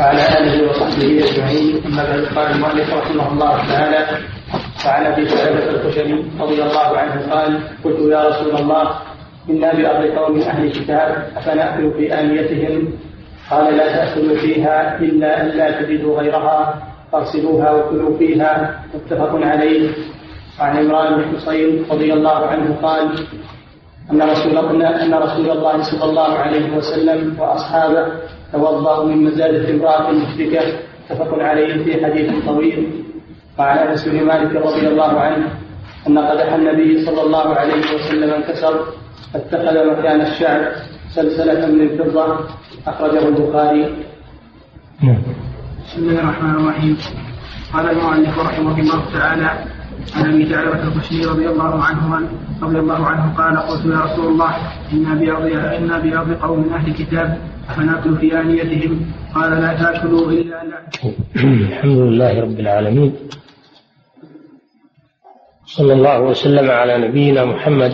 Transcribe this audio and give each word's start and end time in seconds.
وعلى 0.00 0.22
آله 0.38 0.70
وصحبه 0.70 1.24
أجمعين. 1.24 1.82
أما 1.86 2.02
بعد 2.04 2.24
قال 2.36 2.50
المؤلف 2.54 2.94
رحمه 2.94 3.32
الله 3.32 3.56
تعالى 3.68 4.06
وعن 4.86 5.06
أبي 5.06 5.28
سلمة 5.28 5.70
الخشني 5.70 6.24
رضي 6.40 6.62
الله 6.62 6.98
عنه 6.98 7.32
قال 7.32 7.60
قلت 7.84 7.98
يا 8.00 8.28
رسول 8.28 8.56
الله 8.56 8.84
إنا 9.50 9.74
بأرض 9.74 10.04
قوم 10.18 10.40
أهل 10.40 10.70
كتاب 10.70 11.26
أفنأكل 11.36 11.90
في 11.96 12.20
آنيتهم؟ 12.20 12.92
قال 13.50 13.76
لا 13.76 13.86
تاكلوا 13.96 14.36
فيها 14.36 14.98
إلا 15.00 15.42
أن 15.42 15.46
لا 15.48 15.70
تجدوا 15.82 16.20
غيرها 16.20 16.82
فاغسلوها 17.12 17.70
وكلوا 17.72 18.18
فيها. 18.18 18.80
متفق 18.94 19.32
عليه. 19.46 19.90
وعن 20.60 20.76
عمران 20.76 21.14
بن 21.16 21.36
حصين 21.36 21.84
رضي 21.90 22.12
الله 22.12 22.46
عنه 22.46 22.76
قال 22.82 23.04
أن 24.10 24.22
رسول 24.22 24.82
أن 24.82 25.14
رسول 25.14 25.50
الله 25.50 25.82
صلى 25.82 26.04
الله 26.04 26.30
عليه 26.38 26.76
وسلم 26.76 27.36
وأصحابه 27.40 28.06
توضأوا 28.52 29.04
من 29.04 29.24
مزادة 29.24 29.70
امرأة 29.70 30.12
مشركة 30.12 30.62
متفق 31.10 31.38
عليه 31.38 31.84
في 31.84 32.04
حديث 32.04 32.44
طويل 32.46 33.04
وعن 33.58 33.78
أنس 33.78 34.08
بن 34.08 34.24
مالك 34.24 34.56
رضي 34.56 34.88
الله 34.88 35.20
عنه 35.20 35.46
أن 36.08 36.18
قدح 36.18 36.52
النبي 36.52 37.04
صلى 37.04 37.22
الله 37.22 37.54
عليه 37.54 37.82
وسلم 37.94 38.30
انكسر 38.30 38.74
فاتخذ 39.32 39.76
مكان 39.90 40.20
الشعر 40.20 40.72
سلسلة 41.14 41.66
من 41.66 41.98
فضة 41.98 42.38
أخرجه 42.86 43.28
البخاري. 43.28 44.04
نعم. 45.02 45.22
بسم 45.86 45.98
الله 46.02 46.20
الرحمن 46.20 46.54
الرحيم. 46.60 46.98
قال 47.72 47.90
المؤلف 47.90 48.38
رحمه 48.38 48.80
الله 48.80 49.00
تعالى 49.12 49.50
عن 50.14 50.34
أبي 50.34 50.46
ثعلبه 50.46 50.82
الخشني 50.82 51.26
رضي 51.26 51.48
الله 51.48 51.84
عنه 51.84 52.28
رضي 52.62 52.78
الله 52.78 53.06
عنه 53.06 53.34
قال 53.36 53.56
قلت 53.56 53.86
يا 53.86 54.00
رسول 54.00 54.26
الله 54.26 54.56
إنا 54.92 55.14
بارض 55.14 55.46
إنا 55.78 55.98
بأرض 55.98 56.32
قوم 56.42 56.58
من 56.66 56.72
أهل 56.72 56.88
الكتاب 56.88 57.38
افناكل 57.68 58.16
في 58.18 58.40
آنيتهم؟ 58.40 59.12
قال 59.34 59.50
لا 59.50 59.74
تأكلوا 59.74 60.32
إلا 60.32 60.64
لا. 60.64 60.78
الحمد 61.36 61.98
لله 61.98 62.40
رب 62.40 62.60
العالمين. 62.60 63.16
صلى 65.66 65.92
الله 65.92 66.20
وسلم 66.20 66.70
على 66.70 67.08
نبينا 67.08 67.44
محمد 67.44 67.92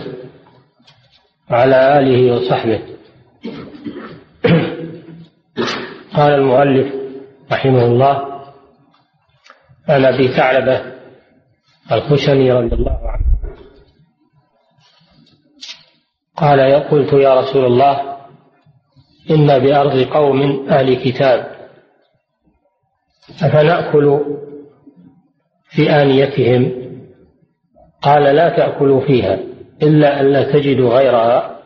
وعلى 1.51 1.99
آله 1.99 2.35
وصحبه. 2.35 2.79
قال 6.13 6.33
المؤلف 6.33 6.93
رحمه 7.51 7.85
الله 7.85 8.15
عن 9.89 10.05
أبي 10.05 10.27
ثعلبة 10.27 10.94
الخشني 11.91 12.51
رضي 12.51 12.75
الله 12.75 12.99
عنه. 13.03 13.25
قال 16.35 16.59
قلت 16.89 17.13
يا 17.13 17.39
رسول 17.39 17.65
الله 17.65 18.17
إنا 19.29 19.57
بأرض 19.57 20.03
قوم 20.03 20.69
أهل 20.69 20.93
كتاب 20.93 21.55
أفنأكل 23.43 24.19
في 25.69 25.89
آنيتهم؟ 25.89 26.71
قال 28.01 28.23
لا 28.23 28.49
تأكلوا 28.49 29.01
فيها 29.07 29.39
إلا 29.83 30.21
أن 30.21 30.25
لا 30.25 30.51
تجدوا 30.51 30.97
غيرها 30.97 31.59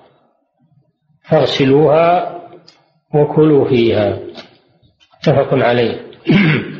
فاغسلوها 1.23 2.39
وكلوا 3.13 3.69
فيها. 3.69 4.19
متفق 5.19 5.53
عليه. 5.53 6.09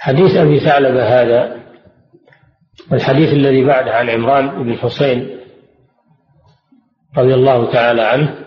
حديث 0.00 0.36
أبي 0.36 0.60
ثعلبة 0.60 1.04
هذا 1.04 1.60
والحديث 2.92 3.32
الذي 3.32 3.64
بعده 3.64 3.94
عن 3.94 4.10
عمران 4.10 4.62
بن 4.62 4.78
حسين 4.78 5.40
رضي 7.18 7.34
الله 7.34 7.72
تعالى 7.72 8.02
عنه 8.02 8.44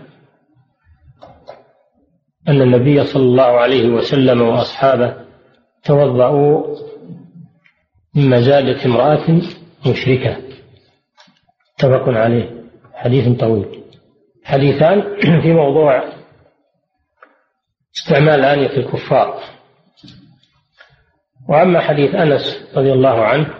أن 2.47 2.61
النبي 2.61 3.03
صلى 3.03 3.23
الله 3.23 3.43
عليه 3.43 3.89
وسلم 3.89 4.41
وأصحابه 4.41 5.15
توضأوا 5.83 6.75
من 8.15 8.29
مزادة 8.29 8.85
امرأة 8.85 9.41
مشركة. 9.87 10.37
متفق 11.73 12.09
عليه. 12.09 12.63
حديث 12.93 13.39
طويل. 13.39 13.83
حديثان 14.43 15.01
في 15.41 15.53
موضوع 15.53 16.03
استعمال 17.95 18.45
آنية 18.45 18.77
الكفار. 18.77 19.39
وأما 21.49 21.79
حديث 21.79 22.15
أنس 22.15 22.67
رضي 22.75 22.93
الله 22.93 23.25
عنه 23.25 23.53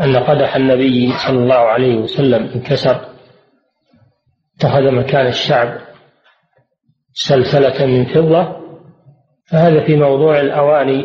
أن 0.00 0.16
قدح 0.16 0.56
النبي 0.56 1.12
صلى 1.12 1.38
الله 1.38 1.54
عليه 1.54 1.96
وسلم 1.96 2.42
انكسر 2.54 3.08
اتخذ 4.56 4.90
مكان 4.90 5.26
الشعب 5.26 5.80
سلسلة 7.12 7.86
من 7.86 8.04
فضة 8.04 8.62
فهذا 9.46 9.86
في 9.86 9.96
موضوع 9.96 10.40
الأواني 10.40 11.04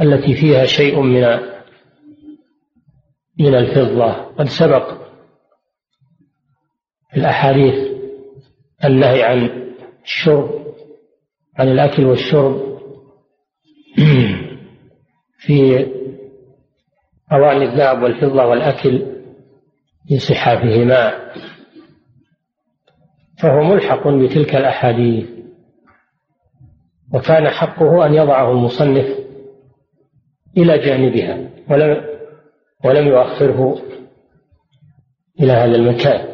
التي 0.00 0.34
فيها 0.34 0.64
شيء 0.66 1.00
من 1.00 1.38
من 3.38 3.54
الفضة. 3.54 4.12
قد 4.12 4.44
سبق 4.44 4.90
في 7.10 7.16
الأحاديث 7.16 7.74
النهي 8.84 9.22
عن 9.22 9.50
الشرب 10.04 10.74
عن 11.58 11.68
الأكل 11.68 12.04
والشرب 12.04 12.69
في 15.46 15.86
أواني 17.32 17.64
الذهب 17.64 18.02
والفضة 18.02 18.44
والأكل 18.44 19.06
في 20.08 20.18
صحافهما 20.18 21.30
فهو 23.38 23.62
ملحق 23.62 24.08
بتلك 24.08 24.56
الأحاديث. 24.56 25.28
وكان 27.14 27.48
حقه 27.48 28.06
أن 28.06 28.14
يضعه 28.14 28.52
المصنف 28.52 29.18
إلى 30.56 30.78
جانبها 30.78 31.50
ولم 31.70 32.04
ولم 32.84 33.08
يؤخره 33.08 33.82
إلى 35.40 35.52
هذا 35.52 35.76
المكان. 35.76 36.28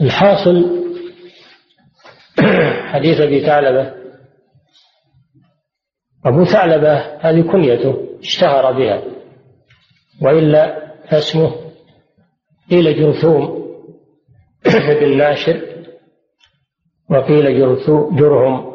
الحاصل 0.00 0.80
حديث 2.92 3.20
أبي 3.20 3.40
ثعلبة 3.40 3.99
أبو 6.24 6.44
ثعلبة 6.44 6.94
هذه 6.98 7.40
كنيته 7.40 7.96
اشتهر 8.20 8.72
بها. 8.72 9.02
وإلا 10.22 10.92
فاسمه 11.10 11.52
قيل 12.70 12.96
جرثوم 12.96 13.60
بن 15.00 15.16
ناشر 15.16 15.60
وقيل 17.10 17.58
جرهم 18.16 18.70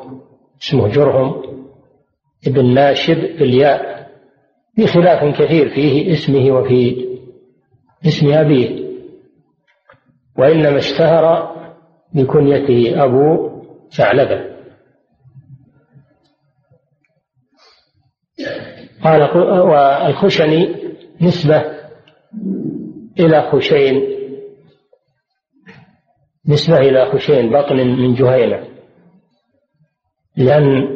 اسمه 0.61 0.87
جرهم 0.87 1.41
ابن 2.47 2.73
ناشب 2.73 3.17
بالياء 3.39 4.09
في 4.75 4.87
خلاف 4.87 5.41
كثير 5.41 5.69
فيه 5.69 6.11
اسمه 6.11 6.51
وفي 6.51 7.05
اسم 8.05 8.33
أبيه. 8.33 8.85
وإنما 10.37 10.77
اشتهر 10.77 11.55
بكنيته 12.13 13.03
أبو 13.03 13.49
ثعلبة. 13.91 14.54
قال 19.05 19.37
والخشني 19.37 20.75
نسبة 21.21 21.63
إلى 23.19 23.41
خشين. 23.51 24.15
نسبة 26.47 26.77
إلى 26.77 27.05
خشين 27.05 27.49
بطن 27.49 27.75
من 27.75 28.13
جهينة. 28.13 28.67
لأن 30.37 30.87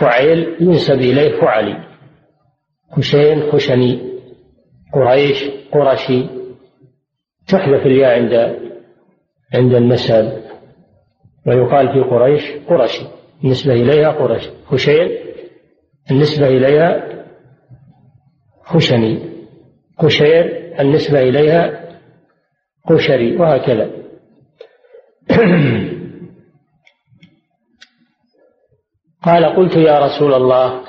فعيل 0.00 0.56
ينسب 0.60 0.94
إليه 0.94 1.40
فعلي. 1.40 1.84
خشين 2.90 3.52
خشني 3.52 4.00
قريش 4.92 5.44
قرشي. 5.72 6.26
تحذف 7.48 7.86
الياء 7.86 8.14
عند 8.14 8.58
عند 9.54 9.74
النسب. 9.74 10.42
ويقال 11.46 11.92
في 11.92 12.00
قريش 12.00 12.42
قرشي. 12.68 13.06
النسبة 13.44 13.72
إليها 13.72 14.10
قرش 14.10 14.50
خشين 14.66 15.18
النسبة 16.10 16.48
إليها 16.48 17.18
خشني 18.68 19.18
قشير 19.98 20.74
النسبة 20.80 21.20
إليها 21.20 21.88
قشري 22.88 23.36
وهكذا. 23.36 23.90
قال 29.24 29.44
قلت 29.44 29.76
يا 29.76 29.98
رسول 29.98 30.34
الله 30.34 30.84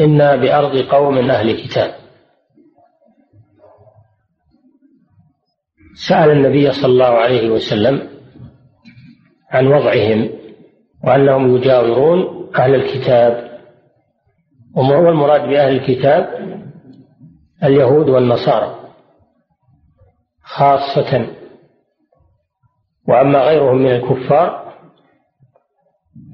إنا 0.00 0.36
بأرض 0.36 0.76
قوم 0.76 1.30
أهل 1.30 1.64
كتاب. 1.64 1.94
سأل 5.94 6.30
النبي 6.30 6.72
صلى 6.72 6.92
الله 6.92 7.04
عليه 7.04 7.50
وسلم 7.50 8.08
عن 9.50 9.66
وضعهم 9.66 10.30
وأنهم 11.04 11.56
يجاورون 11.56 12.50
أهل 12.56 12.74
الكتاب 12.74 13.43
والمراد 14.74 15.40
بأهل 15.40 15.76
الكتاب 15.76 16.54
اليهود 17.62 18.08
والنصارى 18.08 18.80
خاصة. 20.42 21.26
وأما 23.08 23.38
غيرهم 23.38 23.76
من 23.76 23.90
الكفار 23.90 24.74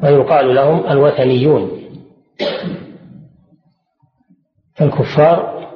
فيقال 0.01 0.55
لهم 0.55 0.87
الوثنيون. 0.87 1.81
الكفار 4.81 5.69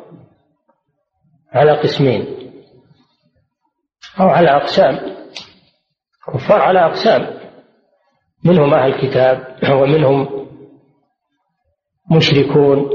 على 1.52 1.72
قسمين 1.72 2.26
أو 4.20 4.28
على 4.28 4.50
أقسام. 4.50 5.14
كفار 6.26 6.60
على 6.60 6.86
أقسام 6.86 7.26
منهم 8.44 8.74
أهل 8.74 8.94
الكتاب 8.94 9.56
ومنهم 9.72 10.46
مشركون 12.10 12.90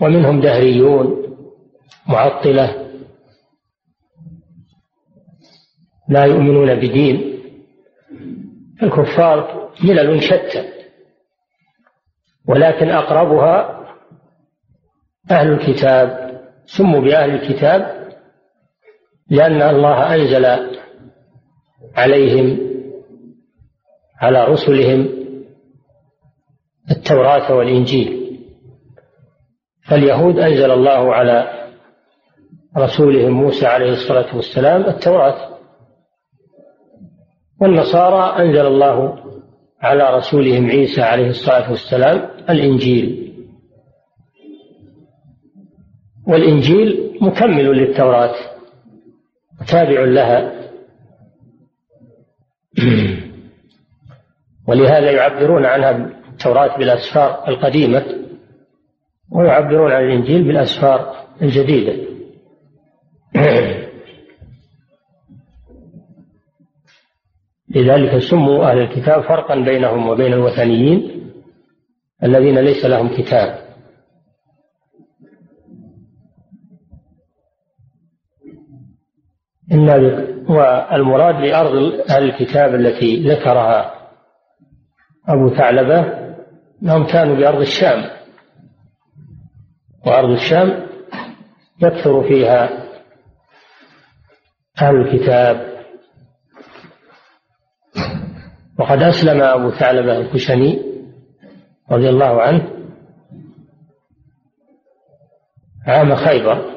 ومنهم 0.00 0.40
دهريون 0.40 1.36
معطلة. 2.08 2.88
لا 6.08 6.24
يؤمنون 6.24 6.74
بدين. 6.74 7.38
الكفار 8.82 9.70
ملل 9.84 10.22
شتى. 10.22 10.72
ولكن 12.48 12.88
أقربها 12.88 13.86
أهل 15.30 15.52
الكتاب. 15.52 16.32
سموا 16.66 17.00
بأهل 17.00 17.30
الكتاب 17.30 18.12
لأن 19.30 19.62
الله 19.62 20.14
أنزل 20.14 20.46
عليهم 21.96 22.58
على 24.20 24.44
رسلهم 24.44 25.08
التوراة 26.90 27.54
والإنجيل. 27.54 28.21
فاليهود 29.92 30.38
أنزل 30.38 30.70
الله 30.70 31.14
على 31.14 31.68
رسولهم 32.78 33.32
موسى 33.32 33.66
عليه 33.66 33.92
الصلاة 33.92 34.36
والسلام 34.36 34.82
التوراة. 34.82 35.58
والنصارى 37.60 38.44
أنزل 38.44 38.66
الله 38.66 39.18
على 39.80 40.16
رسولهم 40.16 40.70
عيسى 40.70 41.02
عليه 41.02 41.28
الصلاة 41.28 41.70
والسلام 41.70 42.28
الإنجيل. 42.50 43.32
والإنجيل 46.26 47.18
مكمل 47.20 47.72
للتوراة 47.72 48.34
تابع 49.68 50.04
لها. 50.04 50.52
ولهذا 54.68 55.10
يعبرون 55.10 55.64
عنها 55.64 55.90
التوراة 56.30 56.78
بالأسفار 56.78 57.48
القديمة. 57.48 58.22
ويعبرون 59.34 59.92
عن 59.92 60.04
الإنجيل 60.04 60.44
بالأسفار 60.44 61.14
الجديدة. 61.42 62.12
لذلك 67.74 68.18
سموا 68.18 68.70
أهل 68.70 68.78
الكتاب 68.78 69.22
فرقا 69.22 69.54
بينهم 69.54 70.08
وبين 70.08 70.32
الوثنيين 70.32 71.30
الذين 72.22 72.58
ليس 72.58 72.84
لهم 72.84 73.08
كتاب. 73.08 73.62
إن 79.72 79.88
والمراد 80.48 81.34
بأرض 81.34 82.00
أهل 82.10 82.22
الكتاب 82.22 82.74
التي 82.74 83.28
ذكرها 83.28 83.94
أبو 85.28 85.54
ثعلبة 85.54 86.22
أنهم 86.82 87.06
كانوا 87.06 87.36
بأرض 87.36 87.60
الشام. 87.60 88.21
وأرض 90.06 90.30
الشام 90.30 90.86
يكثر 91.82 92.22
فيها 92.28 92.82
أهل 94.82 94.96
الكتاب. 94.96 95.72
وقد 98.78 99.02
أسلم 99.02 99.42
أبو 99.42 99.70
ثعلبة 99.70 100.18
الخشني 100.18 100.82
رضي 101.90 102.08
الله 102.08 102.42
عنه 102.42 102.68
عام 105.86 106.14
خيبر. 106.14 106.72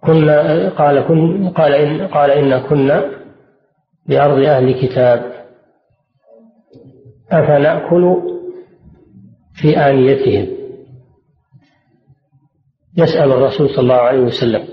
كنا 0.00 0.68
قال 0.68 1.08
كن 1.08 1.48
قال 1.48 1.74
إن 1.74 2.08
قال 2.08 2.30
إن 2.30 2.58
كنا 2.68 3.10
بأرض 4.06 4.38
أهل 4.38 4.86
كتاب 4.86 5.39
أفنأكل 7.32 8.16
في 9.54 9.78
آنيتهم؟ 9.78 10.60
يسأل 12.96 13.32
الرسول 13.32 13.68
صلى 13.70 13.80
الله 13.80 13.94
عليه 13.94 14.20
وسلم 14.20 14.68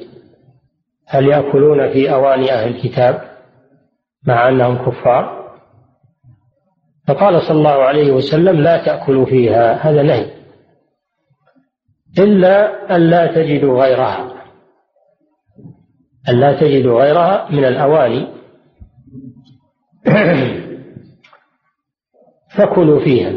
هل 1.08 1.28
يأكلون 1.28 1.94
في 1.94 2.14
أواني 2.14 2.52
أهل 2.52 2.76
الكتاب 2.76 3.22
مع 4.24 4.50
أنهم 4.50 4.86
كفار؟ 4.86 5.38
فقال 7.08 7.42
صلى 7.42 7.58
الله 7.58 7.84
عليه 7.84 8.12
وسلم 8.12 8.62
لا 8.62 8.86
تأكلوا 8.86 9.26
فيها 9.26 9.74
هذا 9.74 10.04
نهي 10.04 10.32
إلا 12.20 12.96
أن 12.96 13.02
لا 13.02 13.28
تجدوا 13.36 13.84
غيرها 13.84 14.34
أن 16.30 16.40
لا 16.40 16.60
تجدوا 16.60 17.04
غيرها 17.04 17.52
من 17.52 17.66
الأواني. 17.66 18.28
فكلوا 22.58 23.00
فيها. 23.04 23.34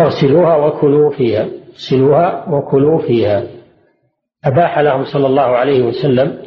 اغسلوها 0.00 0.56
وكلوا 0.56 1.10
فيها. 1.10 1.48
اغسلوها 1.70 2.48
وكلوا 2.48 3.06
فيها. 3.06 3.46
أباح 4.44 4.78
لهم 4.78 5.04
صلى 5.04 5.26
الله 5.26 5.42
عليه 5.42 5.82
وسلم. 5.82 6.42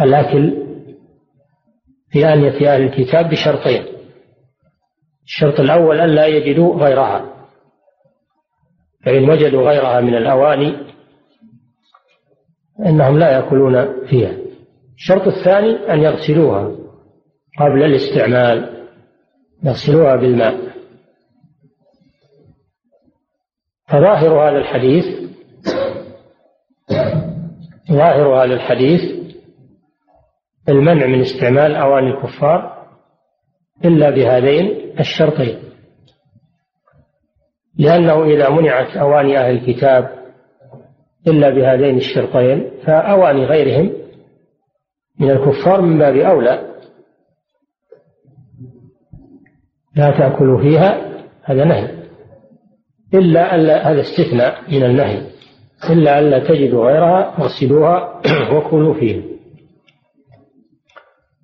الأكل 0.00 0.66
في 2.10 2.32
آنية 2.32 2.74
أهل 2.74 2.82
الكتاب 2.82 3.30
بشرطين. 3.30 3.84
الشرط 5.24 5.60
الأول 5.60 6.00
أن 6.00 6.08
لا 6.08 6.26
يجدوا 6.26 6.74
غيرها. 6.74 7.32
فإن 9.04 9.30
وجدوا 9.30 9.70
غيرها 9.70 10.00
من 10.00 10.14
الأواني 10.14 10.76
إنهم 12.86 13.18
لا 13.18 13.32
يأكلون 13.32 14.06
فيها. 14.06 14.36
الشرط 14.94 15.26
الثاني 15.26 15.92
أن 15.92 16.02
يغسلوها 16.02 16.76
قبل 17.60 17.82
الاستعمال. 17.82 18.71
يغسلوها 19.64 20.16
بالماء. 20.16 20.72
فظاهر 23.88 24.48
هذا 24.48 24.58
الحديث 24.58 25.04
ظاهر 27.92 28.44
هذا 28.44 28.54
الحديث 28.54 29.00
المنع 30.68 31.06
من 31.06 31.20
استعمال 31.20 31.74
أواني 31.74 32.10
الكفار 32.10 32.86
إلا 33.84 34.10
بهذين 34.10 34.94
الشرطين. 35.00 35.58
لأنه 37.78 38.24
إذا 38.24 38.50
منعت 38.50 38.96
أواني 38.96 39.38
أهل 39.38 39.54
الكتاب 39.54 40.22
إلا 41.26 41.50
بهذين 41.50 41.96
الشرطين 41.96 42.70
فأواني 42.86 43.44
غيرهم 43.44 43.92
من 45.18 45.30
الكفار 45.30 45.80
من 45.80 45.98
باب 45.98 46.16
أولى 46.16 46.71
لا 49.96 50.10
تأكلوا 50.10 50.62
فيها 50.62 51.18
هذا 51.42 51.64
نهي. 51.64 52.02
إلا 53.14 53.54
ألا 53.54 53.92
هذا 53.92 54.00
استثناء 54.00 54.70
من 54.70 54.84
النهي. 54.84 55.26
إلا 55.90 56.18
ألا 56.18 56.38
تجدوا 56.38 56.86
غيرها 56.86 57.38
اغسلوها 57.38 58.22
وكلوا 58.54 58.94
فيها. 58.94 59.22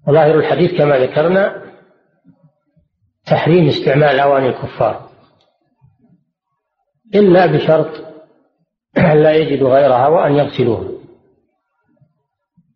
وظاهر 0.09 0.35
الحديث 0.39 0.79
كما 0.79 0.99
ذكرنا 0.99 1.63
تحريم 3.27 3.69
استعمال 3.69 4.21
أواني 4.21 4.49
الكفار. 4.49 5.09
إلا 7.15 7.47
بشرط 7.47 7.91
أن 8.99 9.23
لا 9.23 9.33
يجدوا 9.33 9.75
غيرها 9.75 10.09
وأن 10.09 10.35
يغسلوها. 10.35 10.89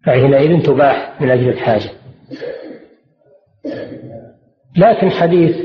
فحينئذ 0.06 0.62
تباح 0.62 1.20
من 1.20 1.30
أجل 1.30 1.48
الحاجة. 1.48 1.90
لكن 4.76 5.10
حديث 5.10 5.56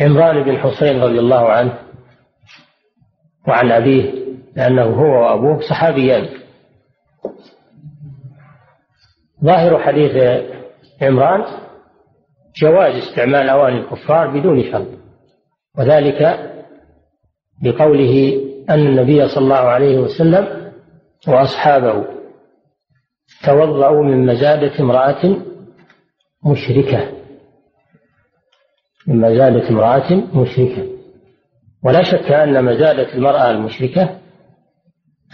عمران 0.00 0.42
بن 0.44 0.58
حسين 0.58 1.02
رضي 1.02 1.18
الله 1.18 1.48
عنه 1.48 1.78
وعن 3.48 3.72
أبيه 3.72 4.12
لأنه 4.56 4.82
هو 4.84 5.22
وأبوه 5.22 5.60
صحابيان. 5.60 6.28
ظاهر 9.44 9.78
حديث 9.78 10.42
عمران 11.02 11.44
جواز 12.56 12.94
استعمال 12.94 13.48
أواني 13.48 13.78
الكفار 13.78 14.38
بدون 14.38 14.72
شرط 14.72 14.86
وذلك 15.78 16.50
بقوله 17.62 18.42
أن 18.70 18.86
النبي 18.86 19.28
صلى 19.28 19.44
الله 19.44 19.56
عليه 19.56 19.98
وسلم 19.98 20.72
وأصحابه 21.28 22.04
توضأوا 23.44 24.04
من 24.04 24.26
مزادة 24.26 24.80
امرأة 24.80 25.36
مشركة. 26.46 27.12
من 29.06 29.20
مزادة 29.20 29.68
امرأة 29.68 30.14
مشركة. 30.34 30.86
ولا 31.84 32.02
شك 32.02 32.32
أن 32.32 32.64
مزادة 32.64 33.14
المرأة 33.14 33.50
المشركة 33.50 34.18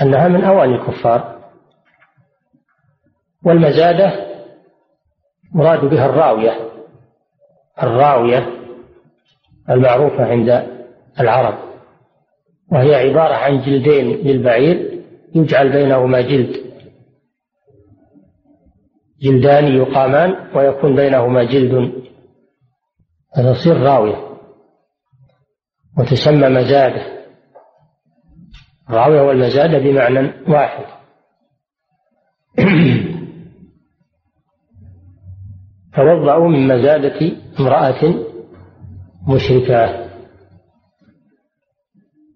أنها 0.02 0.28
من 0.28 0.44
أواني 0.44 0.74
الكفار. 0.74 1.42
والمزادة 3.44 4.12
مراد 5.54 5.84
بها 5.84 6.06
الراوية. 6.06 6.70
الراوية 7.82 8.46
المعروفة 9.70 10.24
عند 10.24 10.66
العرب. 11.20 11.58
وهي 12.72 12.94
عبارة 12.94 13.34
عن 13.34 13.60
جلدين 13.60 14.06
للبعير 14.06 15.02
يجعل 15.34 15.72
بينهما 15.72 16.20
جلد. 16.20 16.71
جلدان 19.22 19.64
يقامان 19.64 20.56
ويكون 20.56 20.96
بينهما 20.96 21.44
جلد. 21.44 21.92
فتصير 23.36 23.76
راوية 23.76 24.32
وتسمى 25.98 26.48
مزادة. 26.48 27.22
الراوية 28.90 29.22
والمزادة 29.22 29.78
بمعنى 29.78 30.32
واحد. 30.48 30.84
توضأوا 35.96 36.48
من 36.48 36.68
مزادة 36.68 37.36
امرأة 37.60 38.14
مشركة 39.28 40.02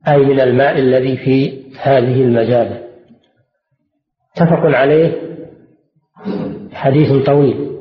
أي 0.08 0.16
من 0.16 0.40
الماء 0.40 0.78
الذي 0.78 1.16
في 1.16 1.64
هذه 1.82 2.22
المزادة. 2.22 2.86
متفق 4.30 4.78
عليه؟ 4.78 5.25
حديث 6.86 7.26
طويل. 7.26 7.76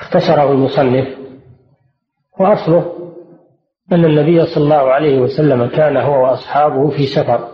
اختصره 0.00 0.52
المصنف 0.52 1.08
وأصله 2.40 3.12
أن 3.92 4.04
النبي 4.04 4.46
صلى 4.46 4.64
الله 4.64 4.92
عليه 4.92 5.20
وسلم 5.20 5.66
كان 5.66 5.96
هو 5.96 6.24
وأصحابه 6.24 6.90
في 6.90 7.06
سفر 7.06 7.48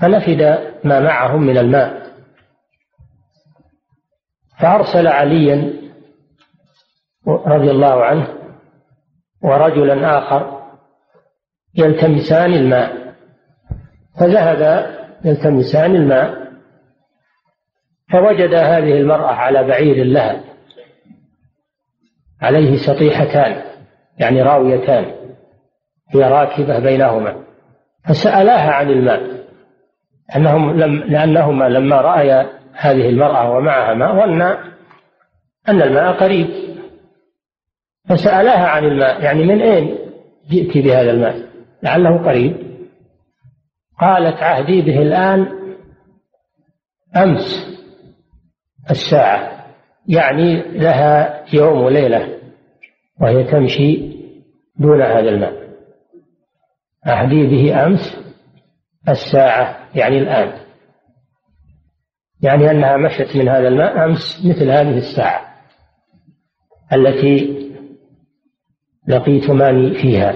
فنفد 0.00 0.42
ما 0.84 1.00
معهم 1.00 1.42
من 1.42 1.58
الماء. 1.58 2.02
فأرسل 4.60 5.06
عليا 5.06 5.72
رضي 7.26 7.70
الله 7.70 8.04
عنه 8.04 8.28
ورجلا 9.42 10.18
آخر 10.18 10.62
يلتمسان 11.74 12.52
الماء. 12.52 13.14
فذهبا 14.20 15.02
يلتمسان 15.24 15.96
الماء 15.96 16.41
فوجد 18.12 18.54
هذه 18.54 18.92
المرأة 18.92 19.32
على 19.32 19.64
بعير 19.64 20.04
لها 20.04 20.40
عليه 22.42 22.76
سطيحتان 22.76 23.62
يعني 24.18 24.42
راويتان 24.42 25.04
هي 26.08 26.24
راكبة 26.24 26.78
بينهما 26.78 27.44
فسألاها 28.04 28.72
عن 28.72 28.90
الماء 28.90 29.20
أنهم 30.36 30.80
لم 30.80 30.98
لأنهما 30.98 31.64
لما 31.64 32.00
رأيا 32.00 32.48
هذه 32.72 33.08
المرأة 33.08 33.50
ومعها 33.50 33.94
ماء 33.94 34.26
ظنا 34.26 34.72
أن 35.68 35.82
الماء 35.82 36.12
قريب 36.12 36.48
فسألاها 38.08 38.66
عن 38.66 38.84
الماء 38.84 39.22
يعني 39.22 39.44
من 39.44 39.62
أين 39.62 39.98
جئت 40.50 40.84
بهذا 40.84 41.10
الماء؟ 41.10 41.36
لعله 41.82 42.24
قريب. 42.24 42.56
قالت 44.00 44.42
عهدي 44.42 44.82
به 44.82 45.02
الآن 45.02 45.46
أمس. 47.16 47.71
الساعة 48.90 49.66
يعني 50.08 50.62
لها 50.62 51.44
يوم 51.54 51.80
وليلة 51.82 52.38
وهي 53.20 53.44
تمشي 53.44 54.12
دون 54.76 55.02
هذا 55.02 55.28
الماء. 55.28 55.62
عهدي 57.06 57.46
به 57.46 57.86
أمس 57.86 58.16
الساعة 59.08 59.88
يعني 59.94 60.18
الآن. 60.18 60.52
يعني 62.42 62.70
أنها 62.70 62.96
مشت 62.96 63.36
من 63.36 63.48
هذا 63.48 63.68
الماء 63.68 64.04
أمس 64.04 64.46
مثل 64.46 64.70
هذه 64.70 64.98
الساعة 64.98 65.52
التي 66.92 67.62
لقيتماني 69.08 69.94
فيها. 70.02 70.34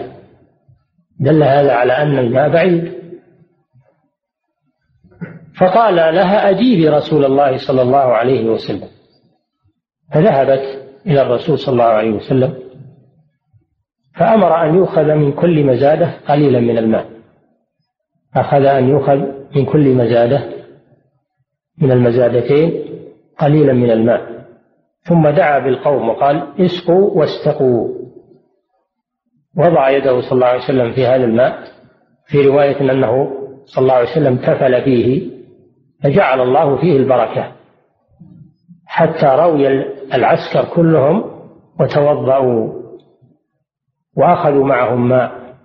دل 1.20 1.42
هذا 1.42 1.72
على 1.72 1.92
أن 1.92 2.18
الماء 2.18 2.48
بعيد. 2.48 2.95
فقال 5.60 5.94
لها 5.94 6.50
أجيبي 6.50 6.88
رسول 6.88 7.24
الله 7.24 7.56
صلى 7.66 7.82
الله 7.82 7.98
عليه 7.98 8.48
وسلم. 8.48 8.88
فذهبت 10.14 10.86
إلى 11.06 11.22
الرسول 11.22 11.58
صلى 11.58 11.72
الله 11.72 11.84
عليه 11.84 12.10
وسلم. 12.10 12.54
فأمر 14.16 14.62
أن 14.64 14.74
يؤخذ 14.74 15.14
من 15.14 15.32
كل 15.32 15.64
مزادة 15.64 16.10
قليلا 16.28 16.60
من 16.60 16.78
الماء. 16.78 17.06
أخذ 18.36 18.64
أن 18.64 18.88
يؤخذ 18.88 19.16
من 19.56 19.64
كل 19.64 19.94
مزادة 19.94 20.44
من 21.78 21.92
المزادتين 21.92 22.84
قليلا 23.38 23.72
من 23.72 23.90
الماء. 23.90 24.46
ثم 25.02 25.28
دعا 25.28 25.58
بالقوم 25.58 26.08
وقال 26.08 26.60
اسقوا 26.60 27.10
واستقوا. 27.10 27.88
وضع 29.58 29.90
يده 29.90 30.20
صلى 30.20 30.32
الله 30.32 30.46
عليه 30.46 30.64
وسلم 30.64 30.92
في 30.92 31.06
هذا 31.06 31.24
الماء 31.24 31.58
في 32.26 32.42
رواية 32.42 32.80
أنه 32.80 33.30
صلى 33.64 33.82
الله 33.82 33.94
عليه 33.94 34.10
وسلم 34.10 34.36
تفل 34.36 34.82
فيه. 34.84 35.35
فجعل 36.02 36.40
الله 36.40 36.76
فيه 36.76 36.96
البركة. 36.96 37.52
حتى 38.86 39.26
روي 39.26 39.68
العسكر 40.14 40.64
كلهم 40.74 41.24
وتوضأوا 41.80 42.82
وأخذوا 44.16 44.66
معهم 44.66 45.08
ماء 45.08 45.56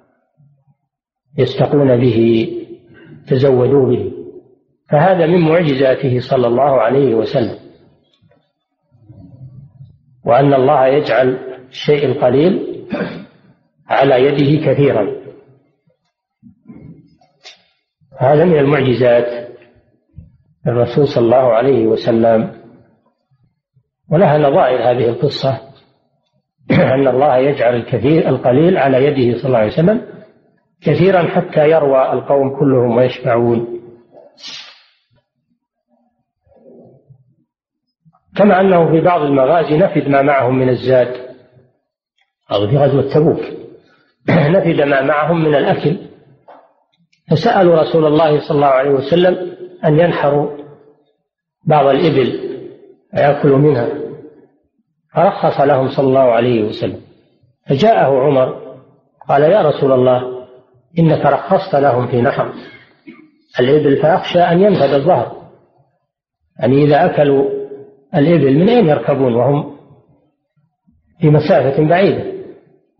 يستقون 1.37 1.97
به 1.97 2.47
تزودوا 3.27 3.89
به. 3.89 4.11
فهذا 4.89 5.25
من 5.25 5.39
معجزاته 5.39 6.19
صلى 6.19 6.47
الله 6.47 6.81
عليه 6.81 7.15
وسلم. 7.15 7.59
وأن 10.25 10.53
الله 10.53 10.87
يجعل 10.87 11.37
الشيء 11.69 12.05
القليل 12.05 12.85
على 13.87 14.25
يده 14.25 14.71
كثيرا. 14.71 15.11
هذا 18.19 18.45
من 18.45 18.57
المعجزات. 18.57 19.50
الرسول 20.67 21.07
صلى 21.07 21.25
الله 21.25 21.53
عليه 21.53 21.87
وسلم 21.87 22.51
ولها 24.11 24.37
نظائر 24.37 24.91
هذه 24.91 25.09
القصة 25.09 25.61
أن 26.95 27.07
الله 27.07 27.37
يجعل 27.37 27.75
الكثير 27.75 28.29
القليل 28.29 28.77
على 28.77 29.05
يده 29.05 29.37
صلى 29.37 29.47
الله 29.47 29.57
عليه 29.57 29.71
وسلم 29.71 30.01
كثيرا 30.81 31.23
حتى 31.23 31.69
يروى 31.69 32.13
القوم 32.13 32.59
كلهم 32.59 32.97
ويشبعون 32.97 33.81
كما 38.35 38.61
أنه 38.61 38.91
في 38.91 39.01
بعض 39.01 39.21
المغازي 39.21 39.77
نفد 39.77 40.07
ما 40.07 40.21
معهم 40.21 40.59
من 40.59 40.69
الزاد 40.69 41.31
أو 42.51 42.67
في 42.67 42.77
غزوة 42.77 43.13
تبوك 43.13 43.41
نفد 44.29 44.81
ما 44.81 45.01
معهم 45.01 45.43
من 45.43 45.55
الأكل. 45.55 45.97
فسألوا 47.31 47.81
رسول 47.81 48.05
الله 48.05 48.39
صلى 48.39 48.55
الله 48.55 48.67
عليه 48.67 48.89
وسلم 48.89 49.51
أن 49.85 49.99
ينحروا 49.99 50.57
بعض 51.65 51.85
الإبل 51.85 52.39
ويأكلوا 53.13 53.57
منها. 53.57 53.87
فرخص 55.13 55.61
لهم 55.61 55.89
صلى 55.89 56.07
الله 56.07 56.31
عليه 56.31 56.63
وسلم. 56.63 57.01
فجاءه 57.69 58.21
عمر 58.21 58.75
قال 59.29 59.41
يا 59.41 59.61
رسول 59.61 59.91
الله 59.91 60.47
إنك 60.99 61.25
رخصت 61.25 61.75
لهم 61.75 62.07
في 62.07 62.21
نحر 62.21 62.53
الإبل 63.59 64.01
فأخشى 64.01 64.39
أن 64.39 64.61
ينفد 64.61 64.93
الظهر. 64.93 65.41
يعني 66.59 66.83
إذا 66.83 67.05
أكلوا 67.05 67.49
الإبل 68.15 68.59
من 68.59 68.69
أين 68.69 68.87
يركبون؟ 68.87 69.35
وهم 69.35 69.77
في 71.19 71.29
مسافة 71.29 71.87
بعيدة 71.87 72.31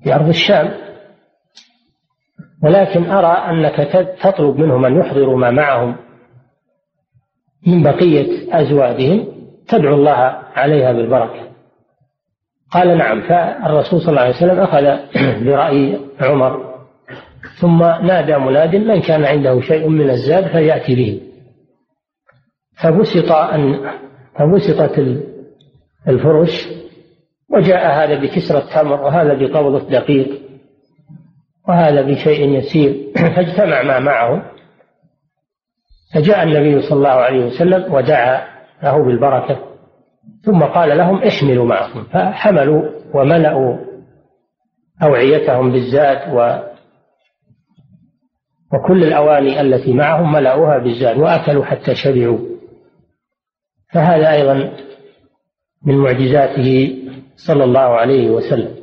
في 0.03 0.15
أرض 0.15 0.27
الشام. 0.27 0.81
ولكن 2.63 3.11
أرى 3.11 3.27
أنك 3.27 3.75
تطلب 4.23 4.57
منهم 4.57 4.85
أن 4.85 4.99
يحضروا 4.99 5.37
ما 5.37 5.51
معهم 5.51 5.95
من 7.67 7.83
بقية 7.83 8.61
أزوادهم 8.61 9.27
تدعو 9.67 9.95
الله 9.95 10.41
عليها 10.55 10.91
بالبركة. 10.91 11.51
قال 12.71 12.97
نعم 12.97 13.21
فالرسول 13.21 14.01
صلى 14.01 14.09
الله 14.09 14.21
عليه 14.21 14.35
وسلم 14.35 14.59
أخذ 14.59 14.97
برأي 15.45 15.99
عمر 16.19 16.71
ثم 17.59 17.83
نادى 17.83 18.37
مناد 18.37 18.75
من 18.75 19.01
كان 19.01 19.25
عنده 19.25 19.61
شيء 19.61 19.87
من 19.87 20.09
الزاد 20.09 20.47
فليأتي 20.47 20.95
به. 20.95 21.21
فبسط 22.83 23.31
أن 23.31 23.91
فبسطت 24.39 25.23
الفرش 26.07 26.67
وجاء 27.49 27.91
هذا 27.91 28.19
بكسرة 28.19 28.59
تمر 28.59 29.01
وهذا 29.01 29.33
بقبضة 29.33 29.89
دقيق 29.89 30.41
وهذا 31.67 32.01
بشيء 32.01 32.49
يسير. 32.49 33.11
فاجتمع 33.35 33.83
ما 33.83 33.99
معه. 33.99 34.51
فجاء 36.13 36.43
النبي 36.43 36.81
صلى 36.81 36.97
الله 36.97 37.09
عليه 37.09 37.45
وسلم 37.45 37.93
ودعا 37.93 38.47
له 38.83 39.03
بالبركة 39.03 39.59
ثم 40.45 40.63
قال 40.63 40.97
لهم 40.97 41.23
احملوا 41.23 41.65
معكم 41.65 42.03
فحملوا 42.03 42.89
وملأوا 43.13 43.77
أوعيتهم 45.03 45.71
بالزاد 45.71 46.33
و 46.33 46.59
وكل 48.73 49.03
الأواني 49.03 49.61
التي 49.61 49.93
معهم 49.93 50.31
ملأوها 50.31 50.77
بالزاد 50.77 51.17
وأكلوا 51.17 51.65
حتى 51.65 51.95
شبعوا. 51.95 52.39
فهذا 53.93 54.31
أيضا 54.31 54.71
من 55.85 55.97
معجزاته 55.97 56.97
صلى 57.35 57.63
الله 57.63 57.79
عليه 57.79 58.29
وسلم. 58.29 58.75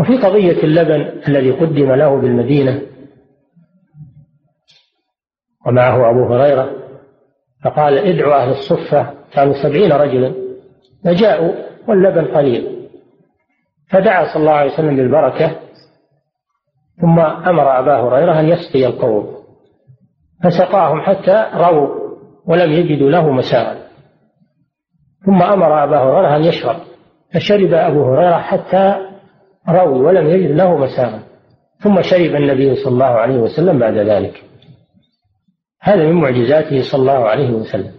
وفي 0.00 0.16
قضية 0.16 0.62
اللبن 0.62 1.22
الذي 1.28 1.50
قدم 1.50 1.92
له 1.92 2.20
بالمدينة 2.20 2.82
ومعه 5.66 6.10
أبو 6.10 6.34
هريرة 6.34 6.70
فقال 7.64 7.98
ادعوا 7.98 8.42
أهل 8.42 8.50
الصفة. 8.50 9.10
كانوا 9.32 9.54
سبعين 9.62 9.92
رجلا 9.92 10.34
فجاءوا 11.04 11.52
واللبن 11.88 12.24
قليل. 12.24 12.88
فدعا 13.90 14.24
صلى 14.24 14.40
الله 14.40 14.52
عليه 14.52 14.72
وسلم 14.72 14.96
بالبركة 14.96 15.56
ثم 17.00 17.20
أمر 17.20 17.78
أبا 17.78 17.96
هريرة 17.96 18.40
أن 18.40 18.48
يسقي 18.48 18.86
القوم 18.86 19.36
فسقاهم 20.44 21.00
حتى 21.00 21.46
رووا 21.54 21.88
ولم 22.46 22.72
يجدوا 22.72 23.10
له 23.10 23.30
مساغا 23.30 23.76
ثم 25.26 25.42
أمر 25.42 25.84
أبا 25.84 25.98
هريرة 25.98 26.36
أن 26.36 26.44
يشرب 26.44 26.76
فشرب 27.34 27.72
أبو 27.74 28.14
هريرة 28.14 28.38
حتى 28.38 28.94
روي 29.68 30.00
ولم 30.00 30.26
يجد 30.26 30.50
له 30.50 30.76
مساغا 30.76 31.22
ثم 31.78 32.02
شرب 32.02 32.34
النبي 32.34 32.74
صلى 32.74 32.92
الله 32.92 33.04
عليه 33.04 33.36
وسلم 33.36 33.78
بعد 33.78 33.94
ذلك. 33.94 34.44
هذا 35.84 36.06
من 36.06 36.12
معجزاته 36.12 36.82
صلى 36.82 37.00
الله 37.00 37.28
عليه 37.28 37.50
وسلم. 37.50 37.92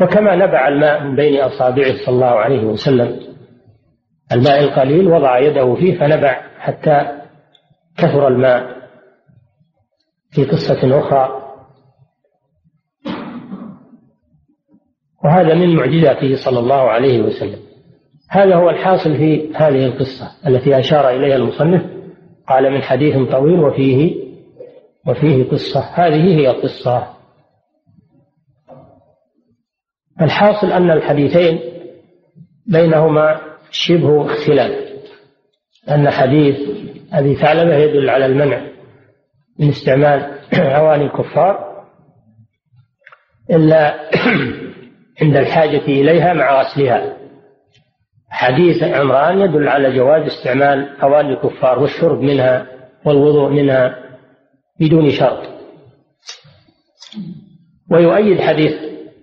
وكما 0.00 0.36
نبع 0.36 0.68
الماء 0.68 1.04
من 1.04 1.16
بين 1.16 1.40
أصابعه 1.40 1.96
صلى 2.06 2.14
الله 2.14 2.26
عليه 2.26 2.64
وسلم. 2.64 3.20
الماء 4.32 4.60
القليل 4.64 5.08
وضع 5.08 5.38
يده 5.38 5.74
فيه 5.74 5.98
فنبع 5.98 6.40
حتى 6.58 7.18
كثر 7.98 8.28
الماء. 8.28 8.78
في 10.30 10.44
قصة 10.44 10.98
أخرى. 10.98 11.42
وهذا 15.24 15.54
من 15.54 15.76
معجزاته 15.76 16.36
صلى 16.44 16.58
الله 16.58 16.90
عليه 16.90 17.22
وسلم. 17.22 17.58
هذا 18.30 18.56
هو 18.56 18.70
الحاصل 18.70 19.16
في 19.16 19.52
هذه 19.54 19.86
القصة 19.86 20.30
التي 20.46 20.78
أشار 20.78 21.10
إليها 21.10 21.36
المصنف. 21.36 21.82
قال 22.48 22.72
من 22.72 22.82
حديث 22.82 23.30
طويل 23.30 23.60
وفيه 23.60 24.27
وفيه 25.08 25.44
قصة. 25.44 25.80
هذه 25.80 26.38
هي 26.38 26.50
القصة 26.50 27.08
الحاصل 30.20 30.72
أن 30.72 30.90
الحديثين 30.90 31.60
بينهما 32.66 33.40
شبه 33.70 34.26
اختلاف. 34.26 34.88
أن 35.90 36.10
حديث 36.10 36.56
أبي 37.12 37.34
ثعلبة 37.34 37.76
يدل 37.76 38.10
على 38.10 38.26
المنع 38.26 38.60
من 39.58 39.68
استعمال 39.68 40.38
أواني 40.78 41.04
الكفار 41.04 41.84
إلا 43.50 43.94
عند 45.22 45.36
الحاجة 45.36 45.82
إليها 45.88 46.32
مع 46.32 46.60
غسلها 46.60 47.16
حديث 48.30 48.82
عمران 48.82 49.40
يدل 49.40 49.68
على 49.68 49.96
جواز 49.96 50.22
استعمال 50.22 51.00
أواني 51.02 51.32
الكفار 51.32 51.78
والشرب 51.78 52.20
منها 52.20 52.66
والوضوء 53.04 53.50
منها. 53.50 54.07
بدون 54.80 55.10
شرط. 55.10 55.38
ويؤيد 57.90 58.40
حديث 58.40 58.72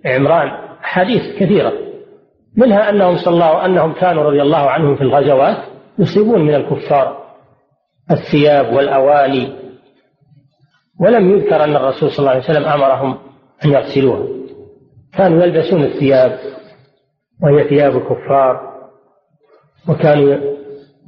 عمران 0.04 0.50
حديث 0.82 1.22
كثيرة 1.38 1.72
منها 2.56 2.90
أنهم 2.90 3.16
صلى 3.16 3.34
الله 3.34 3.66
أنهم 3.66 3.92
كانوا 3.92 4.22
رضي 4.22 4.42
الله 4.42 4.70
عنهم 4.70 4.96
في 4.96 5.02
الغزوات 5.02 5.56
يصيبون 5.98 6.40
من 6.40 6.54
الكفار 6.54 7.26
الثياب 8.10 8.72
والأواني. 8.72 9.52
ولم 11.00 11.30
يذكر 11.30 11.64
أن 11.64 11.76
الرسول 11.76 12.10
صلى 12.10 12.18
الله 12.18 12.30
عليه 12.30 12.44
وسلم 12.44 12.64
أمرهم 12.64 13.18
أن 13.64 13.70
يغسلوها 13.70 14.26
كانوا 15.14 15.42
يلبسون 15.42 15.84
الثياب 15.84 16.38
وهي 17.42 17.68
ثياب 17.68 17.96
الكفار 17.96 18.76
وكانوا 19.88 20.36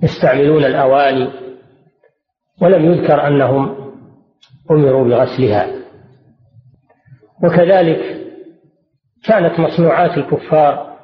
يستعملون 0.03 0.65
الأواني. 0.65 1.29
ولم 2.63 2.85
يذكر 2.93 3.27
أنهم 3.27 3.88
أمروا 4.71 5.05
بغسلها. 5.05 5.67
وكذلك 7.45 8.01
كانت 9.25 9.61
مصنوعات 9.61 10.19
الكفار 10.19 10.99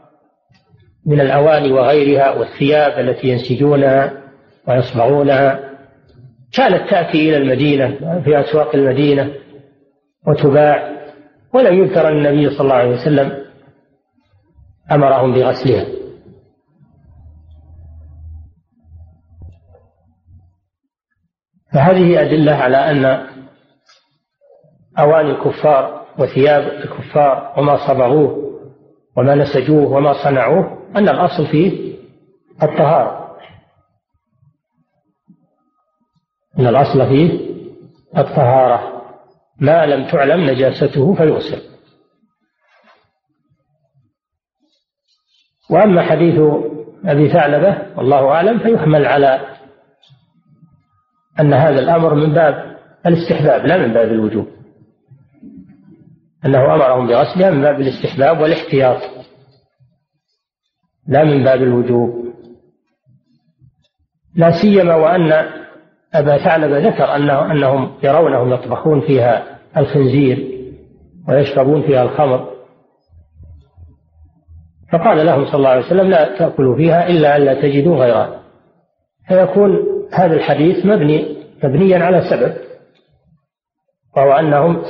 من 1.06 1.20
الأواني 1.20 1.72
وغيرها 1.72 2.30
والثياب 2.30 3.08
التي 3.08 3.28
ينسجونها 3.28 4.12
ويصبغونها. 4.68 5.70
كانت 6.52 6.90
تأتي 6.90 7.28
إلى 7.28 7.36
المدينة 7.36 8.20
في 8.20 8.40
أسواق 8.40 8.74
المدينة 8.74 9.34
وتباع 10.26 10.94
ولم 11.54 11.74
يذكر 11.74 12.08
أن 12.08 12.26
النبي 12.26 12.50
صلى 12.50 12.60
الله 12.60 12.74
عليه 12.74 12.94
وسلم 12.94 13.44
أمرهم 14.92 15.32
بغسلها. 15.32 15.86
فهذه 21.72 22.22
أدلة 22.22 22.52
على 22.52 22.76
أن 22.76 23.33
أواني 24.98 25.30
الكفار 25.30 26.06
وثياب 26.18 26.62
الكفار 26.62 27.54
وما 27.58 27.88
صبغوه 27.88 28.44
وما 29.16 29.34
نسجوه 29.34 29.92
وما 29.92 30.24
صنعوه 30.24 30.78
أن 30.96 31.08
الأصل 31.08 31.46
فيه 31.46 31.94
الطهارة. 32.62 33.36
أن 36.58 36.66
الأصل 36.66 37.06
فيه 37.08 37.54
الطهارة. 38.18 39.02
ما 39.60 39.86
لم 39.86 40.10
تعلم 40.10 40.50
نجاسته 40.50 41.14
فيغسل. 41.14 41.62
وأما 45.70 46.02
حديث 46.02 46.40
أبي 47.04 47.28
ثعلبة 47.28 47.96
والله 47.96 48.28
أعلم 48.28 48.58
فيحمل 48.58 49.06
على 49.06 49.56
أن 51.40 51.52
هذا 51.52 51.78
الأمر 51.78 52.14
من 52.14 52.34
باب 52.34 52.76
الاستحباب 53.06 53.66
لا 53.66 53.76
من 53.76 53.92
باب 53.92 54.08
الوجوب. 54.08 54.53
أنه 56.46 56.74
أمرهم 56.74 57.06
بغسلها 57.06 57.50
من 57.50 57.62
باب 57.62 57.80
الاستحباب 57.80 58.40
والاحتياط 58.40 59.02
لا 61.08 61.24
من 61.24 61.44
باب 61.44 61.62
الوجوب. 61.62 62.24
لا 64.34 64.62
سيما 64.62 64.94
وأن 64.94 65.32
أبا 66.14 66.44
ثعلب 66.44 66.72
ذكر 66.72 67.16
أنه 67.16 67.52
أنهم 67.52 67.94
يرونهم 68.02 68.52
يطبخون 68.52 69.00
فيها 69.00 69.58
الخنزير 69.76 70.54
ويشربون 71.28 71.82
فيها 71.82 72.02
الخمر. 72.02 72.54
فقال 74.92 75.26
لهم 75.26 75.44
صلى 75.46 75.54
الله 75.54 75.68
عليه 75.68 75.86
وسلم 75.86 76.10
لا 76.10 76.38
تأكلوا 76.38 76.76
فيها 76.76 77.08
إلا 77.08 77.36
أن 77.36 77.42
لا 77.42 77.62
تجدوا 77.62 77.96
غيرها. 77.96 78.42
فيكون 79.28 79.78
هذا 80.12 80.34
الحديث 80.34 80.86
مبني 80.86 81.36
مبنيا 81.64 81.98
على 81.98 82.22
سبب 82.30 82.54
وهو 84.16 84.32
أنهم 84.32 84.82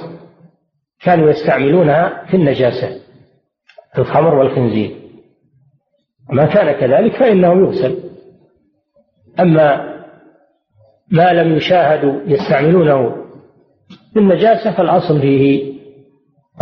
كانوا 1.01 1.31
يستعملونها 1.31 2.25
في 2.31 2.37
النجاسة 2.37 3.01
في 3.95 3.99
الخمر 3.99 4.35
والخنزير. 4.35 4.97
ما 6.33 6.47
كان 6.47 6.73
كذلك 6.73 7.17
فإنه 7.17 7.53
يغسل. 7.53 7.99
أما 9.41 9.95
ما 11.11 11.33
لم 11.33 11.57
يشاهدوا 11.57 12.21
يستعملونه 12.27 13.11
في 14.13 14.19
النجاسة 14.19 14.77
فالأصل 14.77 15.21
فيه 15.21 15.75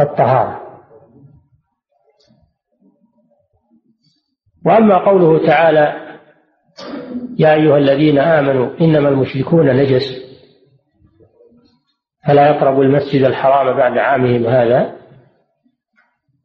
الطهارة. 0.00 0.62
وأما 4.66 4.98
قوله 4.98 5.46
تعالى 5.46 6.16
يا 7.38 7.54
أيها 7.54 7.78
الذين 7.78 8.18
آمنوا 8.18 8.70
إنما 8.80 9.08
المشركون 9.08 9.76
نجس. 9.76 10.31
فلا 12.26 12.48
يقربوا 12.48 12.84
المسجد 12.84 13.24
الحرام 13.24 13.76
بعد 13.76 13.98
عامهم 13.98 14.46
هذا 14.46 14.96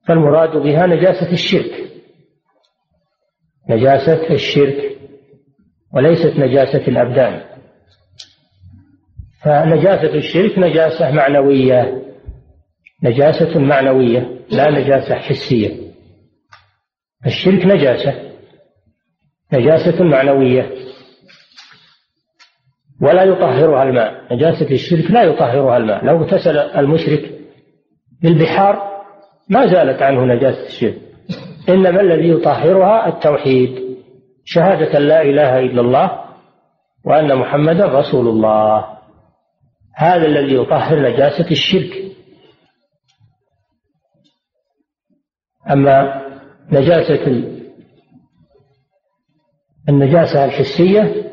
فالمراد 0.07 0.57
بها 0.57 0.87
نجاسة 0.87 1.31
الشرك. 1.31 1.87
نجاسة 3.69 4.29
الشرك 4.33 4.97
وليست 5.93 6.39
نجاسة 6.39 6.87
الأبدان. 6.87 7.41
فنجاسة 9.43 10.15
الشرك 10.15 10.57
نجاسة 10.59 11.11
معنوية 11.11 12.03
نجاسة 13.03 13.59
معنوية 13.59 14.39
لا 14.49 14.71
نجاسة 14.71 15.15
حسية. 15.15 15.87
الشرك 17.25 17.65
نجاسة 17.65 18.31
نجاسة 19.53 20.03
معنوية. 20.03 20.86
ولا 23.01 23.23
يطهرها 23.23 23.83
الماء. 23.83 24.33
نجاسة 24.33 24.71
الشرك 24.71 25.11
لا 25.11 25.23
يطهرها 25.23 25.77
الماء. 25.77 26.05
لو 26.05 26.23
اغتسل 26.23 26.57
المشرك 26.57 27.39
بالبحار 28.21 29.03
ما 29.49 29.67
زالت 29.67 30.01
عنه 30.01 30.25
نجاسة 30.25 30.65
الشرك. 30.65 31.01
إنما 31.69 32.01
الذي 32.01 32.29
يطهرها 32.29 33.07
التوحيد. 33.07 33.97
شهادة 34.45 34.99
لا 34.99 35.21
إله 35.21 35.59
إلا 35.59 35.81
الله 35.81 36.23
وأن 37.05 37.35
محمدا 37.35 37.85
رسول 37.85 38.27
الله. 38.27 38.97
هذا 39.95 40.25
الذي 40.25 40.55
يطهر 40.55 40.99
نجاسة 40.99 41.51
الشرك. 41.51 42.07
أما 45.71 46.21
نجاسة 46.71 47.43
النجاسة 49.89 50.45
الحسية 50.45 51.26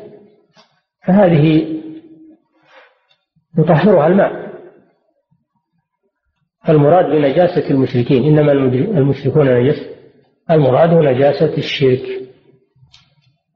فهذه 1.07 1.75
يطهرها 3.57 4.07
الماء. 4.07 4.45
فالمراد 6.65 7.05
بنجاسة 7.05 7.69
المشركين 7.69 8.23
إنما 8.23 8.51
المشركون 8.97 9.59
نجس 9.59 9.89
المراد 10.51 10.93
نجاسة 10.93 11.57
الشرك 11.57 12.05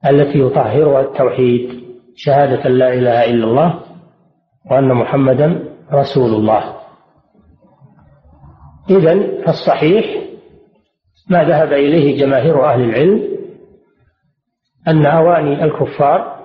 التي 0.10 0.40
يطهرها 0.40 1.02
التوحيد 1.02 1.84
شهادة 2.16 2.70
لا 2.70 2.94
إله 2.94 3.26
إلا 3.26 3.46
الله 3.46 3.80
وأن 4.72 4.94
محمدا 4.94 5.76
رسول 5.94 6.34
الله. 6.34 6.76
إذن 8.90 9.44
فالصحيح 9.46 10.24
ما 11.30 11.44
ذهب 11.44 11.74
إليه 11.74 12.20
جماهير 12.20 12.66
أهل 12.66 12.82
العلم 12.82 13.38
أن 14.88 15.06
أواني 15.06 15.64
الكفار 15.64 16.39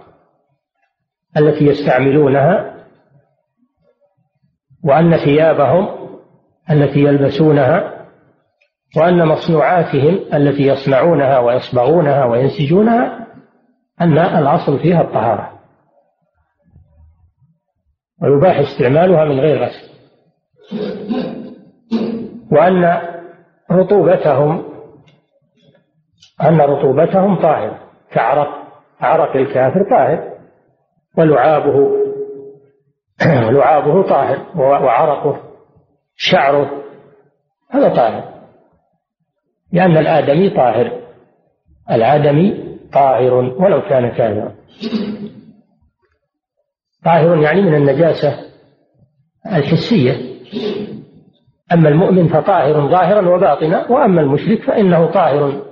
التي 1.36 1.64
يستعملونها 1.64 2.74
وأن 4.84 5.16
ثيابهم 5.16 5.88
التي 6.70 7.00
يلبسونها 7.00 8.06
وأن 8.96 9.28
مصنوعاتهم 9.28 10.20
التي 10.34 10.62
يصنعونها 10.62 11.38
ويصبغونها 11.38 12.24
وينسجونها 12.24 13.26
أن 14.00 14.18
الأصل 14.18 14.78
فيها 14.78 15.00
الطهارة. 15.00 15.50
ويباح 18.22 18.58
استعمالها 18.58 19.24
من 19.24 19.40
غير 19.40 19.64
غسل. 19.64 19.88
وأن 22.52 23.00
رطوبتهم 23.70 24.64
أن 26.42 26.60
رطوبتهم 26.60 27.40
طاهر 27.40 27.78
كعرق 28.10 28.48
عرق 29.00 29.36
الكافر 29.36 29.90
طاهر. 29.90 30.33
ولعابه. 31.18 32.04
لعابه 33.56 34.02
طاهر 34.02 34.46
وعرقه 34.56 35.40
شعره 36.16 36.70
هذا 37.70 37.88
طاهر. 37.88 38.34
لأن 39.72 39.96
الآدمي 39.96 40.50
طاهر. 40.50 41.00
الآدمي 41.90 42.78
طاهر 42.92 43.34
ولو 43.34 43.82
كان 43.82 44.08
كافرا. 44.08 44.54
طاهر 47.04 47.38
يعني 47.38 47.62
من 47.62 47.74
النجاسة 47.74 48.38
الحسية. 49.46 50.34
أما 51.72 51.88
المؤمن 51.88 52.28
فطاهر 52.28 52.90
ظاهرا 52.90 53.28
وباطنا 53.28 53.90
وأما 53.90 54.20
المشرك 54.20 54.62
فإنه 54.62 55.06
طاهر 55.06 55.62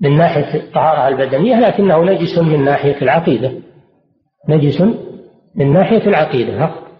من 0.00 0.16
ناحية 0.16 0.60
الطهارة 0.60 1.08
البدنية 1.08 1.60
لكنه 1.60 2.04
نجس 2.04 2.38
من 2.38 2.64
ناحية 2.64 3.02
العقيدة. 3.02 3.52
نجس 4.48 4.80
من 5.54 5.72
ناحية 5.72 6.06
العقيدة 6.06 6.66
فقط 6.66 6.90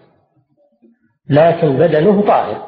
لكن 1.29 1.77
بدنه 1.77 2.21
طاهر. 2.27 2.67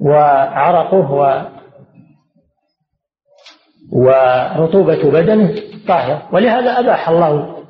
وعرقه 0.00 1.12
ورطوبة 3.92 5.10
بدنه 5.10 5.54
طاهر. 5.88 6.28
ولهذا 6.32 6.70
أباح 6.70 7.08
الله 7.08 7.64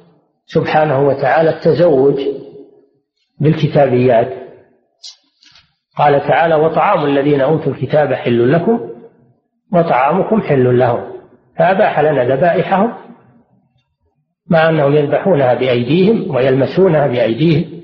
سبحانه 0.47 1.01
وتعالى 1.01 1.51
التزوج 1.51 2.21
بالكتابيات. 3.41 4.49
قال 5.97 6.21
تعالى 6.29 6.55
وطعام 6.55 7.05
الذين 7.05 7.41
أوتوا 7.41 7.73
الكتاب 7.73 8.15
حل 8.15 8.53
لكم 8.53 8.91
وطعامكم 9.73 10.41
حل 10.41 10.79
لهم. 10.79 11.13
فأباح 11.59 12.01
لنا 12.01 12.37
ذبائحهم. 12.37 13.08
مع 14.51 14.69
أنهم 14.69 14.95
يذبحونها 14.95 15.55
بأيديهم 15.55 16.35
ويلمسونها 16.35 17.07
بأيديهم. 17.07 17.83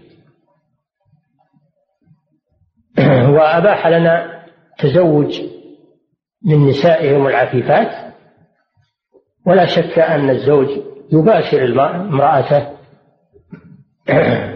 وأباح 3.34 3.86
لنا 3.86 4.44
تزوج 4.78 5.40
من 6.46 6.66
نسائهم 6.66 7.26
العفيفات. 7.26 8.14
ولا 9.46 9.66
شك 9.66 9.98
أن 9.98 10.30
الزوج 10.30 10.68
يباشر 11.12 11.64
امرأته. 11.64 12.70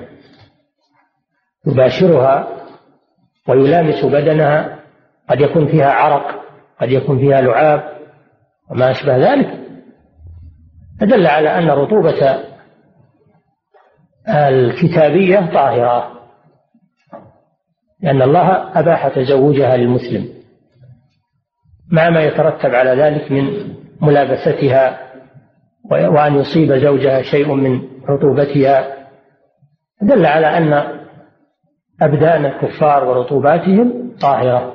يباشرها 1.66 2.48
ويلامس 3.48 4.04
بدنها. 4.04 4.78
قد 5.30 5.40
يكون 5.40 5.66
فيها 5.66 5.90
عرق 5.90 6.44
قد 6.80 6.90
يكون 6.90 7.18
فيها 7.18 7.40
لعاب 7.40 7.98
وما 8.70 8.90
أشبه 8.90 9.16
ذلك. 9.16 9.67
فدل 11.00 11.26
على 11.26 11.58
أن 11.58 11.70
رطوبة 11.70 12.44
الكتابية 14.28 15.52
طاهرة 15.52 16.18
لأن 18.02 18.22
الله 18.22 18.78
أباح 18.80 19.08
تزوجها 19.08 19.76
للمسلم. 19.76 20.28
مع 21.92 22.10
ما 22.10 22.22
يترتب 22.22 22.74
على 22.74 23.02
ذلك 23.02 23.32
من 23.32 23.74
ملابستها 24.02 24.98
وأن 25.90 26.34
يصيب 26.34 26.72
زوجها 26.72 27.22
شيء 27.22 27.54
من 27.54 27.88
رطوبتها 28.08 28.96
دل 30.02 30.26
على 30.26 30.46
أن 30.46 30.98
أبدان 32.02 32.46
الكفار 32.46 33.04
ورطوباتهم 33.04 34.16
طاهرة. 34.20 34.74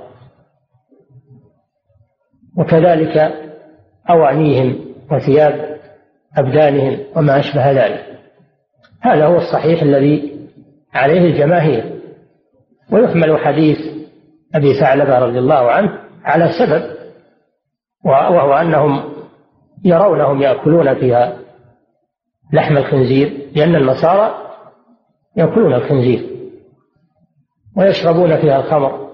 وكذلك 2.58 3.18
أوانيهم 4.10 4.80
وثياب 5.12 5.73
أبدانهم 6.38 7.00
وما 7.16 7.40
أشبه 7.40 7.72
ذلك. 7.72 8.20
هذا 9.02 9.26
هو 9.26 9.38
الصحيح 9.38 9.82
الذي 9.82 10.40
عليه 10.94 11.22
الجماهير. 11.22 12.00
ويحمل 12.92 13.38
حديث 13.38 13.78
أبي 14.56 14.74
ثعلبة 14.74 15.20
رضي 15.20 15.40
الله 15.40 15.72
عنه 15.72 16.00
على 16.24 16.50
سبب 16.60 16.84
وهو 18.06 18.54
أنهم 18.54 19.14
يرونهم 19.84 20.42
يأكلون 20.42 20.94
فيها 20.96 21.38
لحم 22.54 22.78
الخنزير 22.78 23.48
لأن 23.56 23.76
النصارى 23.76 24.36
يأكلون 25.36 25.74
الخنزير 25.74 26.30
ويشربون 27.78 28.42
فيها 28.42 28.60
الخمر. 28.60 29.10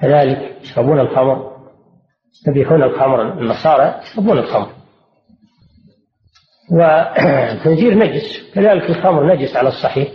كذلك 0.00 0.56
يشربون 0.62 1.00
الخمر 1.00 1.50
يستبيحون 2.32 2.82
الخمر. 2.82 3.22
النصارى 3.22 3.94
يشربون 4.02 4.38
الخمر. 4.38 4.79
والخنزير 6.72 7.94
نجس 7.94 8.52
كذلك 8.54 8.90
الخمر 8.90 9.34
نجس 9.34 9.56
على 9.56 9.68
الصحيح. 9.68 10.08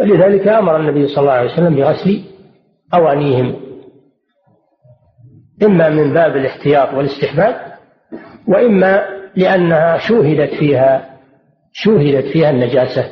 ولذلك 0.00 0.48
أمر 0.48 0.76
النبي 0.76 1.08
صلى 1.08 1.18
الله 1.18 1.32
عليه 1.32 1.52
وسلم 1.52 1.74
بغسل 1.74 2.24
أوانيهم. 2.94 3.60
إما 5.62 5.88
من 5.88 6.14
باب 6.14 6.36
الاحتياط 6.36 6.94
والاستحباب 6.94 7.74
وإما 8.48 9.06
لأنها 9.36 9.98
شوهدت 9.98 10.54
فيها 10.54 11.18
شوهدت 11.72 12.26
فيها 12.32 12.50
النجاسة. 12.50 13.04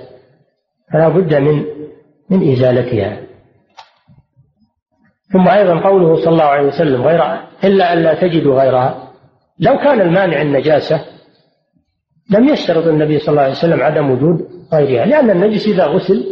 فلا 0.93 1.09
بد 1.09 1.35
من 1.35 1.65
من 2.31 2.53
إزالتها. 2.53 3.17
ثم 5.33 5.49
أيضا 5.49 5.81
قوله 5.81 6.17
صلى 6.17 6.33
الله 6.33 6.45
عليه 6.45 6.69
وسلم 6.69 7.03
غير 7.03 7.23
إلا 7.65 7.93
أن 7.93 7.99
لا 7.99 8.15
تجدوا 8.15 8.61
غيرها. 8.61 9.13
لو 9.59 9.79
كان 9.79 10.01
المانع 10.01 10.43
النجاسة 10.43 11.05
لم 12.31 12.49
يشترط 12.49 12.87
النبي 12.87 13.19
صلى 13.19 13.29
الله 13.29 13.43
عليه 13.43 13.53
وسلم 13.53 13.81
عدم 13.83 14.11
وجود 14.11 14.49
غيرها 14.73 15.07
لأن 15.07 15.31
النجس 15.31 15.67
إذا 15.67 15.87
غسل 15.87 16.25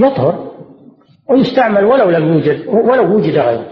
يطهر 0.00 0.52
ويستعمل 1.30 1.84
ولو 1.84 2.10
لم 2.10 2.32
يوجد 2.32 2.66
ولو 2.66 3.16
وجد 3.16 3.38
غيره. 3.38 3.66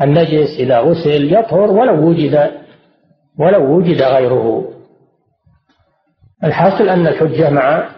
النجس 0.00 0.60
إذا 0.60 0.78
غسل 0.78 1.34
يطهر 1.34 1.70
ولو 1.70 2.08
وجد 2.08 2.50
ولو 3.38 3.76
وجد 3.76 4.02
غيره. 4.02 4.72
الحاصل 6.44 6.88
أن 6.88 7.06
الحجة 7.06 7.50
مع 7.50 7.88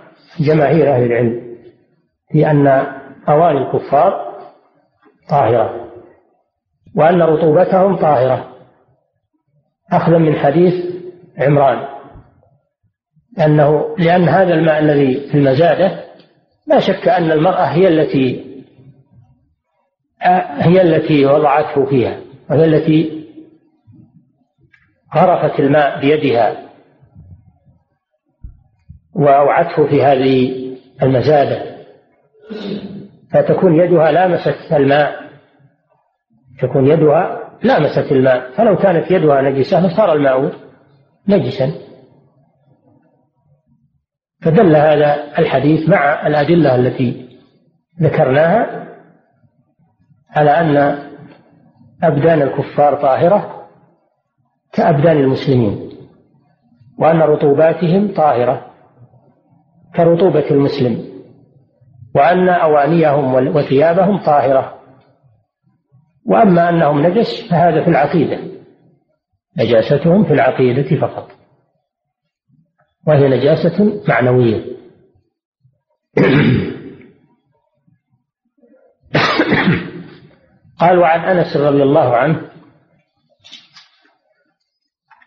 جماهير 0.41 0.95
أهل 0.95 1.03
العلم 1.03 1.57
في 2.33 2.51
أن 2.51 2.67
أواني 3.29 3.59
الكفار 3.59 4.35
طاهرة 5.31 5.91
وأن 6.97 7.23
رطوبتهم 7.23 7.97
طاهرة. 7.97 8.49
أخذا 9.93 10.19
من 10.19 10.35
حديث 10.35 10.94
عمران. 11.39 11.95
لأنه 13.39 13.97
لأن 13.99 14.29
هذا 14.29 14.55
الماء 14.55 14.79
الذي 14.79 15.29
في 15.31 15.39
المزادة 15.39 16.05
لا 16.67 16.81
شك 16.81 17.09
أن 17.09 17.33
المرأة 17.33 17.65
هي 17.65 17.89
التي 17.89 18.45
هي 20.59 20.83
التي 20.83 21.27
وضعته 21.27 21.87
فيها 21.87 22.21
وهي 22.51 22.65
التي 22.65 23.25
غرفت 25.17 25.61
الماء 25.61 26.01
بيدها 26.01 26.57
وأوعته 29.15 29.87
في 29.87 30.03
هذه 30.03 30.65
المزادة. 31.03 31.75
فتكون 33.33 33.81
يدها 33.81 34.13
لامست 34.13 34.73
الماء 34.73 35.25
تكون 36.63 36.87
يدها 36.87 37.51
لامست 37.63 38.13
الماء. 38.13 38.51
فلو 38.57 38.77
كانت 38.77 39.11
يدها 39.11 39.43
نجسة 39.43 39.87
لصار 39.87 40.13
الماء 40.13 40.64
نجسا. 41.29 41.73
فدل 44.43 44.77
هذا 44.77 45.39
الحديث 45.39 45.89
مع 45.89 46.27
الأدلة 46.27 46.75
التي 46.75 47.39
ذكرناها 48.01 48.89
على 50.31 50.51
أن 50.51 50.99
أبدان 52.03 52.43
الكفار 52.43 53.03
طاهرة 53.03 53.69
كأبدان 54.73 55.17
المسلمين 55.17 55.91
وأن 56.99 57.21
رطوباتهم 57.21 58.15
طاهرة 58.15 58.67
كرطوبة 59.97 60.51
المسلم 60.51 61.05
وأن 62.15 62.49
أوانيهم 62.49 63.35
وثيابهم 63.57 64.19
طاهرة 64.19 64.75
وأما 66.27 66.69
أنهم 66.69 67.07
نجس 67.07 67.49
فهذا 67.51 67.83
في 67.85 67.91
العقيدة. 67.91 68.39
نجاستهم 69.59 70.25
في 70.25 70.33
العقيدة 70.33 71.01
فقط. 71.01 71.31
وهي 73.07 73.29
نجاسة 73.29 74.03
معنوية. 74.09 74.75
قال 80.79 80.99
وعن 80.99 81.21
أنس 81.21 81.57
رضي 81.57 81.83
الله 81.83 82.17
عنه 82.17 82.51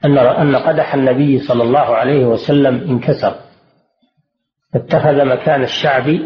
أن 0.05 0.17
أن 0.17 0.55
قدح 0.55 0.93
النبي 0.93 1.39
صلى 1.39 1.63
الله 1.63 1.95
عليه 1.95 2.25
وسلم 2.25 2.75
انكسر. 2.75 3.39
فاتخذ 4.73 5.25
مكان 5.25 5.63
الشعب 5.63 6.19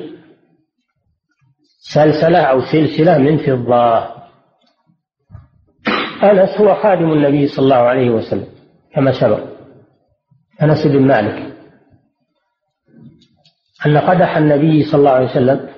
سلسلة 1.79 2.39
أو 2.39 2.61
سلسلة 2.61 3.17
من 3.17 3.37
فضة. 3.37 4.20
أنس 6.23 6.61
هو 6.61 6.75
خادم 6.75 7.11
النبي 7.11 7.47
صلى 7.47 7.63
الله 7.63 7.75
عليه 7.75 8.09
وسلم 8.09 8.47
كما 8.93 9.11
سبق. 9.21 9.39
أنس 10.61 10.87
بن 10.87 11.07
مالك. 11.07 11.53
أن 13.85 13.97
قدح 13.97 14.37
النبي 14.37 14.83
صلى 14.83 14.99
الله 14.99 15.11
عليه 15.11 15.29
وسلم 15.29 15.69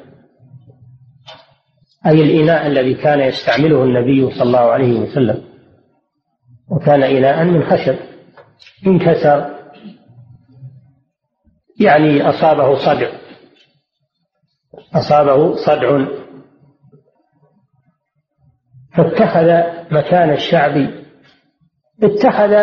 أي 2.05 2.23
الإناء 2.23 2.67
الذي 2.67 2.93
كان 2.93 3.19
يستعمله 3.19 3.83
النبي 3.83 4.31
صلى 4.31 4.43
الله 4.43 4.59
عليه 4.59 4.99
وسلم 4.99 5.43
وكان 6.71 7.03
إناء 7.03 7.45
من 7.45 7.63
خشب 7.63 7.95
انكسر 8.87 9.53
يعني 11.79 12.29
أصابه 12.29 12.75
صدع. 12.75 13.11
أصابه 14.95 15.55
صدع 15.55 16.05
فاتخذ 18.95 19.61
مكان 19.91 20.29
الشعب. 20.29 20.89
اتخذ 22.03 22.53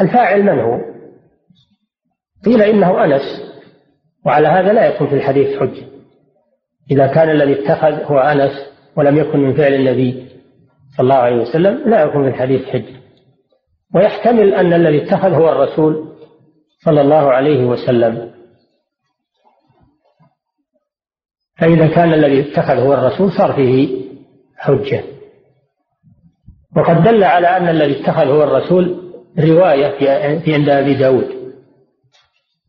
الفاعل 0.00 0.42
من 0.42 0.60
هو؟ 0.60 0.78
قيل 2.44 2.62
إنه 2.62 3.04
أنس 3.04 3.22
وعلى 4.26 4.48
هذا 4.48 4.72
لا 4.72 4.86
يكون 4.86 5.08
في 5.08 5.14
الحديث 5.14 5.58
حجة. 5.58 5.86
إذا 6.90 7.06
كان 7.06 7.30
الذي 7.30 7.62
اتخذ 7.62 8.02
هو 8.02 8.18
أنس 8.18 8.52
ولم 8.96 9.18
يكن 9.18 9.38
من 9.38 9.54
فعل 9.54 9.74
النبي 9.74 10.28
صلى 10.96 11.04
الله 11.04 11.14
عليه 11.14 11.36
وسلم 11.36 11.90
لا 11.90 12.02
يكون 12.02 12.22
في 12.22 12.28
الحديث 12.28 12.64
حجة. 12.66 13.02
ويحتمل 13.94 14.54
أن 14.54 14.72
الذي 14.72 15.02
اتخذ 15.02 15.28
هو 15.28 15.48
الرسول 15.52 16.08
صلى 16.84 17.00
الله 17.00 17.32
عليه 17.32 17.64
وسلم. 17.64 18.32
فإذا 21.58 21.86
كان 21.94 22.12
الذي 22.12 22.50
اتخذ 22.50 22.74
هو 22.74 22.94
الرسول 22.94 23.32
صار 23.32 23.52
فيه 23.52 24.02
حجة. 24.56 25.04
وقد 26.76 27.02
دل 27.02 27.24
على 27.24 27.46
أن 27.46 27.68
الذي 27.68 28.00
اتخذ 28.00 28.26
هو 28.26 28.42
الرسول 28.42 29.12
رواية 29.38 29.98
في 30.38 30.54
عند 30.54 30.68
أبي 30.68 30.94
داود 30.94 31.28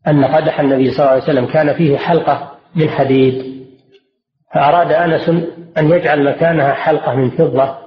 أن 0.06 0.24
قدح 0.24 0.60
النبي 0.60 0.90
صلى 0.90 1.00
الله 1.00 1.10
عليه 1.10 1.22
وسلم 1.22 1.46
كان 1.46 1.74
فيه 1.74 1.96
حلقة 1.96 2.50
من 2.76 2.88
حديد 2.88 3.64
فأراد 4.54 4.92
أنس 4.92 5.28
أن 5.78 5.90
يجعل 5.90 6.24
مكانها 6.24 6.72
حلقة 6.72 7.14
من 7.14 7.30
فضة 7.30 7.78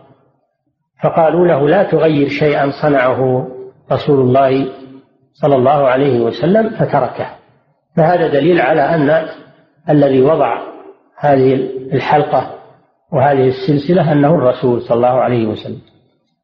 فقالوا 1.03 1.47
له 1.47 1.69
لا 1.69 1.83
تغير 1.83 2.29
شيئا 2.29 2.71
صنعه 2.81 3.47
رسول 3.91 4.19
الله 4.19 4.67
صلى 5.33 5.55
الله 5.55 5.87
عليه 5.87 6.19
وسلم 6.19 6.69
فتركه. 6.69 7.27
فهذا 7.97 8.27
دليل 8.27 8.61
على 8.61 8.81
أن 8.81 9.27
الذي 9.89 10.21
وضع 10.21 10.57
هذه 11.17 11.53
الحلقة 11.93 12.53
وهذه 13.13 13.47
السلسلة 13.47 14.11
أنه 14.11 14.35
الرسول 14.35 14.81
صلى 14.81 14.95
الله 14.95 15.21
عليه 15.21 15.47
وسلم. 15.47 15.81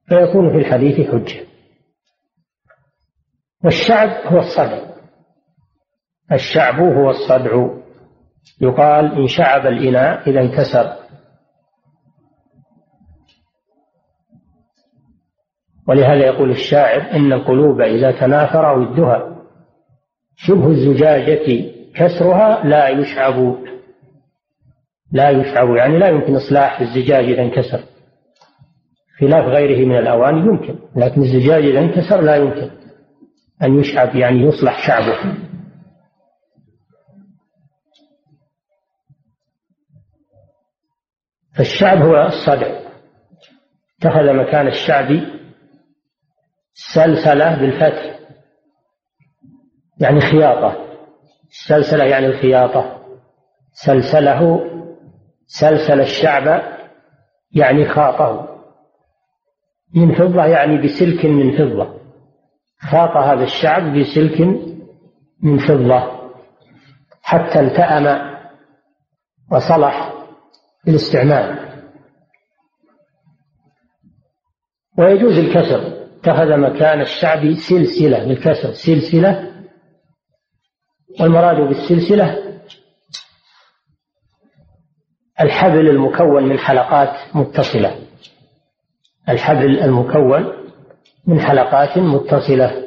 فيكون 0.08 0.52
في 0.52 0.58
الحديث 0.58 1.10
حجة. 1.10 1.46
والشعب 3.64 4.34
هو 4.34 4.40
الصدع. 4.40 4.94
الشعب 6.32 6.80
هو 6.80 7.10
الصدع. 7.10 7.68
يقال 8.62 9.22
إن 9.22 9.28
شعب 9.28 9.68
الإناء 9.68 10.30
إذا 10.30 10.42
انكسر. 10.42 11.04
ولهذا 15.88 16.26
يقول 16.26 16.52
الشاعر 16.52 17.02
إن 17.12 17.34
القلوب 17.34 17.82
إذا 17.82 18.12
تناثر 18.12 18.80
ودها. 18.80 19.44
شبه 20.36 20.68
الزجاجة 20.68 21.72
كسرها 21.96 22.64
لا 22.64 22.90
يشعب. 22.90 23.58
لا 25.12 25.30
يشعب. 25.30 25.76
يعني 25.76 26.00
لا 26.00 26.08
يمكن 26.08 26.36
إصلاح 26.36 26.82
الزجاج 26.82 27.26
إذا 27.26 27.42
انكسر. 27.42 27.93
خلاف 29.28 29.46
غيره 29.46 29.86
من 29.86 29.98
الأواني 29.98 30.40
يمكن 30.40 30.80
لكن 30.96 31.22
الزجاج 31.22 31.66
إذا 31.66 31.80
انكسر 31.80 32.22
لا 32.22 32.36
يمكن 32.36 32.72
أن 33.64 33.80
يشعب 33.80 34.16
يعني 34.16 34.42
يصلح 34.42 34.88
شعبه. 34.88 35.38
فالشعب 41.58 41.98
هو 41.98 42.26
الصدع. 42.26 42.80
اتخذ 44.00 44.34
مكان 44.34 44.68
الشعب 44.68 45.08
سلسلة 46.74 47.56
بالفتح 47.56 48.20
يعني 50.00 50.22
خياطة. 50.22 50.78
السلسلة 51.50 52.04
يعني 52.04 52.26
الخياطة. 52.26 53.00
سلسله 53.72 54.70
سلسل 55.48 56.02
الشعب 56.02 56.62
يعني 57.52 57.90
خاطه. 57.90 58.53
من 59.96 60.16
فضة 60.16 60.46
يعني 60.46 60.82
بسلك 60.82 61.26
من 61.26 61.58
فضة. 61.58 62.00
خاط 62.80 63.18
هذا 63.18 63.44
الشعب 63.44 63.98
بسلك 63.98 64.42
من 65.44 65.58
فضة. 65.58 66.30
حتى 67.22 67.60
التأم 67.60 68.34
وصلح 69.52 70.14
للاستعمال 70.88 71.74
ويجوز 74.98 75.38
الكسر. 75.38 76.04
اتخذ 76.20 76.58
مكان 76.58 77.02
الشعب 77.02 77.54
سلسلة 77.54 78.28
بالكسر. 78.28 78.72
سلسلة. 78.74 79.54
والمراد 81.20 81.68
بالسلسلة 81.68 82.44
الحبل 85.42 85.90
المكون 85.90 86.44
من 86.44 86.60
حلقات 86.60 87.36
متصلة. 87.36 88.03
الحبل 89.30 89.80
المكون 89.80 90.54
من 91.28 91.40
حلقات 91.40 91.98
متصلة 91.98 92.84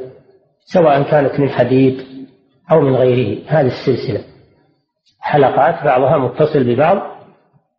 سواء 0.64 1.03
كانت 1.03 1.40
من 1.40 1.51
حديد 1.51 2.05
أو 2.70 2.81
من 2.81 2.94
غيره 2.94 3.42
هذه 3.46 3.66
السلسلة. 3.66 4.25
حلقات 5.20 5.85
بعضها 5.85 6.18
متصل 6.18 6.64
ببعض 6.64 7.16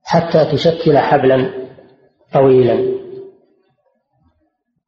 حتى 0.03 0.45
تشكل 0.51 0.97
حبلا 0.97 1.67
طويلا. 2.33 2.97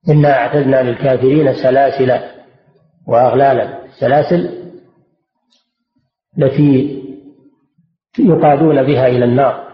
إنا 0.10 0.34
أعتدنا 0.38 0.84
للكافرين 0.84 1.54
سلاسل 1.54 2.20
وأغلالا. 3.08 3.86
السلاسل 3.86 4.60
التي 6.38 7.00
يقادون 8.20 8.84
بها 8.84 9.08
إلى 9.08 9.26
النار 9.26 9.70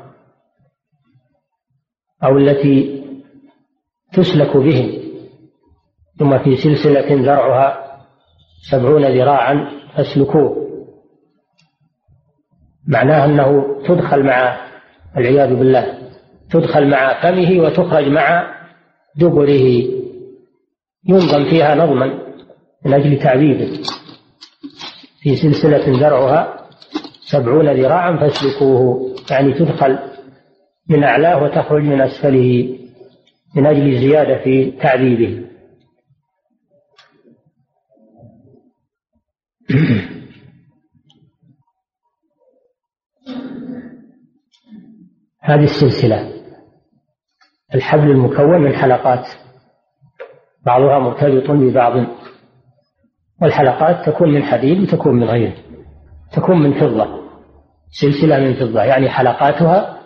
أو 2.23 2.37
التي 2.37 2.94
تسلك 4.15 4.57
بهم 4.57 5.05
ثم 6.19 6.37
في 6.37 6.55
سلسلة 6.55 7.15
ذرعها 7.15 7.85
سبعون 8.71 9.05
ذراعا 9.05 9.71
فاسلكوه. 9.95 10.65
معناه 12.87 13.25
أنه 13.25 13.77
تدخل 13.87 14.23
مع 14.23 14.57
والعياذ 15.15 15.55
بالله 15.55 15.97
تدخل 16.49 16.89
مع 16.89 17.21
فمه 17.21 17.59
وتخرج 17.59 18.07
مع 18.07 18.55
دبره. 19.15 19.83
ينظم 21.07 21.49
فيها 21.49 21.75
نظما 21.75 22.05
من 22.85 22.93
أجل 22.93 23.19
تعذيبه. 23.19 23.79
في 25.21 25.35
سلسلة 25.35 25.99
ذرعها 25.99 26.67
سبعون 27.31 27.69
ذراعا 27.69 28.17
فاسلكوه. 28.17 29.15
يعني 29.31 29.53
تدخل 29.53 29.99
من 30.89 31.03
أعلاه 31.03 31.43
وتخرج 31.43 31.83
من 31.83 32.01
أسفله. 32.01 32.77
من 33.55 33.65
أجل 33.65 33.93
الزيادة 33.93 34.43
في 34.43 34.71
تعذيبه. 34.71 35.45
هذه 45.41 45.63
السلسلة. 45.63 46.31
الحبل 47.75 48.11
المكون 48.11 48.61
من 48.61 48.75
حلقات. 48.75 49.27
بعضها 50.65 50.99
مرتبط 50.99 51.51
ببعض. 51.51 52.07
والحلقات 53.41 54.09
تكون 54.09 54.33
من 54.33 54.43
حديد 54.43 54.81
وتكون 54.81 55.15
من 55.15 55.23
غيره 55.23 55.55
تكون 56.33 56.59
من 56.59 56.73
فضة. 56.79 57.25
سلسلة 57.89 58.39
من 58.39 58.53
فضة. 58.53 58.83
يعني 58.83 59.09
حلقاتها 59.09 60.01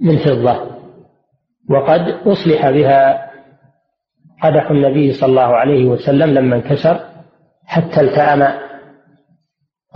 من 0.00 0.18
فضة. 0.18 0.83
وقد 1.70 2.00
أصلح 2.00 2.70
بها 2.70 3.30
قدح 4.42 4.70
النبي 4.70 5.12
صلى 5.12 5.30
الله 5.30 5.56
عليه 5.56 5.84
وسلم 5.84 6.30
لما 6.30 6.56
انكسر 6.56 7.00
حتى 7.66 8.00
التأم 8.00 8.60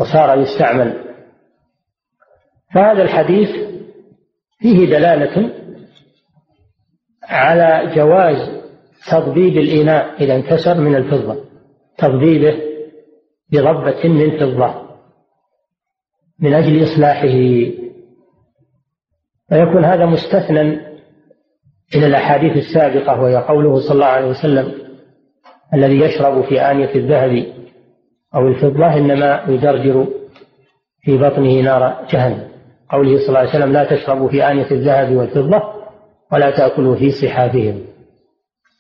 وصار 0.00 0.38
يستعمل 0.38 1.04
فهذا 2.74 3.02
الحديث 3.02 3.48
فيه 4.58 4.86
دلالة 4.86 5.50
على 7.24 7.94
جواز 7.94 8.58
تضبيب 9.10 9.56
الإناء 9.56 10.22
إذا 10.22 10.34
انكسر 10.34 10.80
من 10.80 10.94
الفضة 10.94 11.44
تضبيبه 11.98 12.62
بضبة 13.52 14.08
من 14.08 14.38
فضة 14.38 14.88
من 16.40 16.54
أجل 16.54 16.84
إصلاحه. 16.84 17.38
ويكون 19.52 19.84
هذا 19.84 20.06
مستثنى 20.06 20.88
من 21.96 22.04
الأحاديث 22.04 22.56
السابقة 22.56 23.20
وهي 23.20 23.36
قوله 23.36 23.80
صلى 23.80 23.94
الله 23.94 24.06
عليه 24.06 24.26
وسلم 24.26 24.74
الذي 25.74 26.00
يشرب 26.00 26.44
في 26.44 26.60
آنية 26.60 26.94
الذهب 26.94 27.46
أو 28.34 28.48
الفضة 28.48 28.96
إنما 28.96 29.44
يجرجر 29.48 30.06
في 31.00 31.18
بطنه 31.18 31.60
نار 31.60 32.06
جهنم. 32.10 32.48
قوله 32.90 33.18
صلى 33.18 33.28
الله 33.28 33.38
عليه 33.38 33.50
وسلم 33.50 33.72
لا 33.72 33.84
تشربوا 33.84 34.28
في 34.28 34.50
آنية 34.50 34.70
الذهب 34.70 35.16
والفضة 35.16 35.62
ولا 36.32 36.50
تأكلوا 36.50 36.96
في 36.96 37.10
صحافهم 37.10 37.84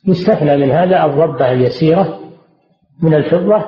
يستثنى 0.06 0.56
من 0.56 0.70
هذا 0.70 1.04
الضبة 1.04 1.52
اليسيرة 1.52 2.20
من 3.02 3.14
الفضة 3.14 3.64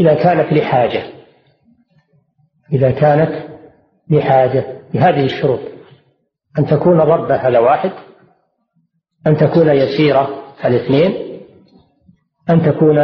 إذا 0.00 0.14
كانت 0.14 0.52
لحاجة. 0.52 1.02
إذا 2.72 2.90
كانت 2.90 3.46
لحاجة. 4.10 4.64
بهذه 4.94 5.24
الشروط. 5.24 5.60
أن 6.58 6.66
تكون 6.66 6.98
ضبة 6.98 7.34
على 7.34 7.58
واحد 7.58 7.90
أن 9.26 9.36
تكون 9.36 9.68
يسيرة 9.68 10.28
على 10.60 10.76
اثنين 10.76 11.40
أن 12.50 12.62
تكون 12.62 12.98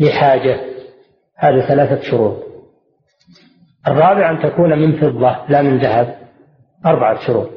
لحاجة 0.00 0.60
هذه 1.36 1.68
ثلاثة 1.68 2.00
شروط. 2.00 2.46
الرابع 3.88 4.30
أن 4.30 4.50
تكون 4.50 4.78
من 4.78 5.00
فضة 5.00 5.46
لا 5.48 5.62
من 5.62 5.78
ذهب 5.78 6.18
أربعة 6.86 7.26
شروط. 7.26 7.50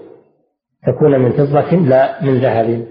تكون 0.88 1.20
من 1.20 1.32
فضة 1.32 1.72
لا 1.72 2.24
من 2.24 2.40
ذهب. 2.40 2.88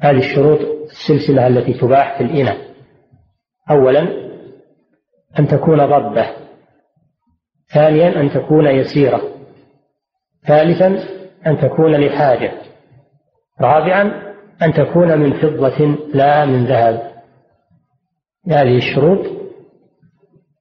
هذه 0.00 0.18
الشروط 0.18 0.58
السلسلة 0.90 1.46
التي 1.46 1.72
تباح 1.72 2.18
في 2.18 2.24
الإناء. 2.24 2.56
أولا 3.70 4.30
أن 5.38 5.48
تكون 5.48 5.86
ضبة. 5.86 6.26
ثانيا 7.74 8.20
أن 8.20 8.30
تكون 8.30 8.66
يسيرة. 8.66 9.22
ثالثا 10.46 10.86
أن 11.46 11.58
تكون 11.58 11.96
لحاجة. 11.96 12.69
رابعا 13.60 14.32
أن 14.62 14.72
تكون 14.72 15.18
من 15.18 15.40
فضة 15.40 15.98
لا 16.14 16.44
من 16.46 16.66
ذهب. 16.66 17.10
هذه 18.48 18.76
الشروط 18.76 19.26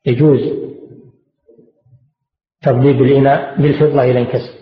يجوز 0.05 0.39
تضبيب 2.62 3.01
الإناء 3.01 3.62
بالفضة 3.62 4.03
إلى 4.03 4.19
انكسر 4.19 4.59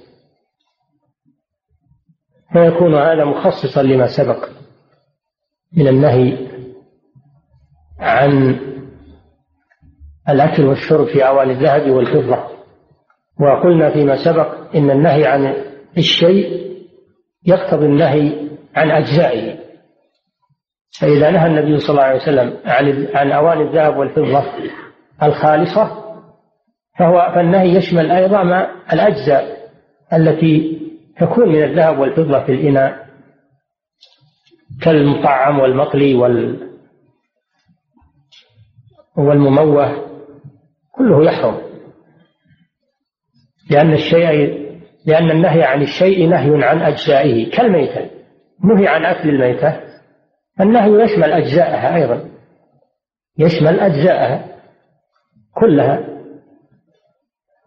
فيكون 2.54 2.95
هذا 2.95 3.26
مخصصا 3.26 3.82
لما 3.84 4.08
سبق 4.17 4.50
من 5.73 5.88
النهي 5.88 6.47
عن 8.00 8.60
الأكل 10.30 10.65
والشرب 10.65 11.06
في 11.06 11.28
أواني 11.28 11.52
الذهب 11.54 11.91
والفضة. 11.91 12.47
وقلنا 13.39 13.93
فيما 13.93 14.26
سبق 14.26 14.76
إن 14.76 14.91
النهي 14.91 15.26
عن 15.26 15.56
الشيء 15.97 16.67
يقتضي 17.48 17.86
النهي 17.86 18.50
عن 18.76 18.92
أجزائه. 18.92 19.68
فإذا 21.00 21.32
نهى 21.32 21.48
النبي 21.48 21.80
صلى 21.80 21.90
الله 21.90 22.04
عليه 22.04 22.22
وسلم 22.22 22.58
عن 22.66 23.08
عن 23.14 23.32
أواني 23.32 23.62
الذهب 23.62 23.98
والفضة 23.98 24.44
الخالصة 25.24 26.04
فهو 27.00 27.32
فالنهي 27.36 27.76
يشمل 27.76 28.12
أيضا 28.12 28.44
ما 28.44 28.68
الأجزاء 28.94 29.70
التي 30.14 30.80
تكون 31.20 31.50
من 31.50 31.64
الذهب 31.64 32.00
والفضة 32.00 32.44
في 32.46 32.52
الإناء 32.52 33.08
كالمطعم 34.82 35.60
والمقلي 35.60 36.14
وال 36.14 36.68
والمموه 39.18 40.08
كله 40.92 41.26
يحرم. 41.26 41.58
لأن 43.70 43.94
الشيء 43.94 44.67
لأن 45.08 45.32
النهي 45.32 45.63
عن 45.63 45.82
الشيء 45.82 46.30
نهي 46.30 46.63
عن 46.63 46.82
أجزائه 46.82 47.52
كالميتة. 47.52 48.10
نهي 48.63 48.88
عن 48.88 49.06
أكل 49.06 49.30
الميتة. 49.30 49.82
النهي 50.62 51.04
يشمل 51.04 51.32
أجزاءها 51.32 51.96
أيضا. 51.96 52.30
يشمل 53.38 53.80
أجزاءها 53.80 54.46
كلها. 55.56 56.08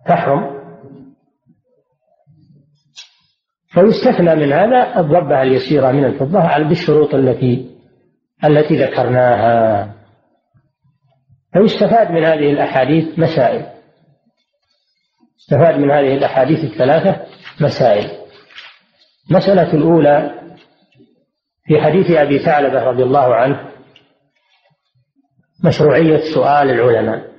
تحرم. 0.07 0.61
فيستثنى 3.68 4.35
من 4.35 4.53
هذا 4.53 5.00
الضبة 5.00 5.42
اليسيرة 5.42 5.92
من 5.92 6.05
الفضة 6.05 6.59
بالشروط 6.68 7.14
التي 7.14 7.70
التي 8.44 8.76
ذكرناها. 8.85 9.94
فيستفاد 11.53 12.11
من 12.11 12.24
هذه 12.24 12.50
الأحاديث 12.50 13.18
مسائل. 13.18 13.80
استفاد 15.40 15.79
من 15.79 15.90
هذه 15.90 16.14
الأحاديث 16.14 16.64
الثلاثة 16.64 17.26
مسائل. 17.61 18.11
المسألة 19.31 19.74
الأولى 19.74 20.40
في 21.64 21.81
حديث 21.81 22.11
أبي 22.11 22.38
ثعلبة 22.38 22.85
رضي 22.85 23.03
الله 23.03 23.35
عنه 23.35 23.70
مشروعية 25.64 26.20
سؤال 26.35 26.70
العلماء 26.70 27.31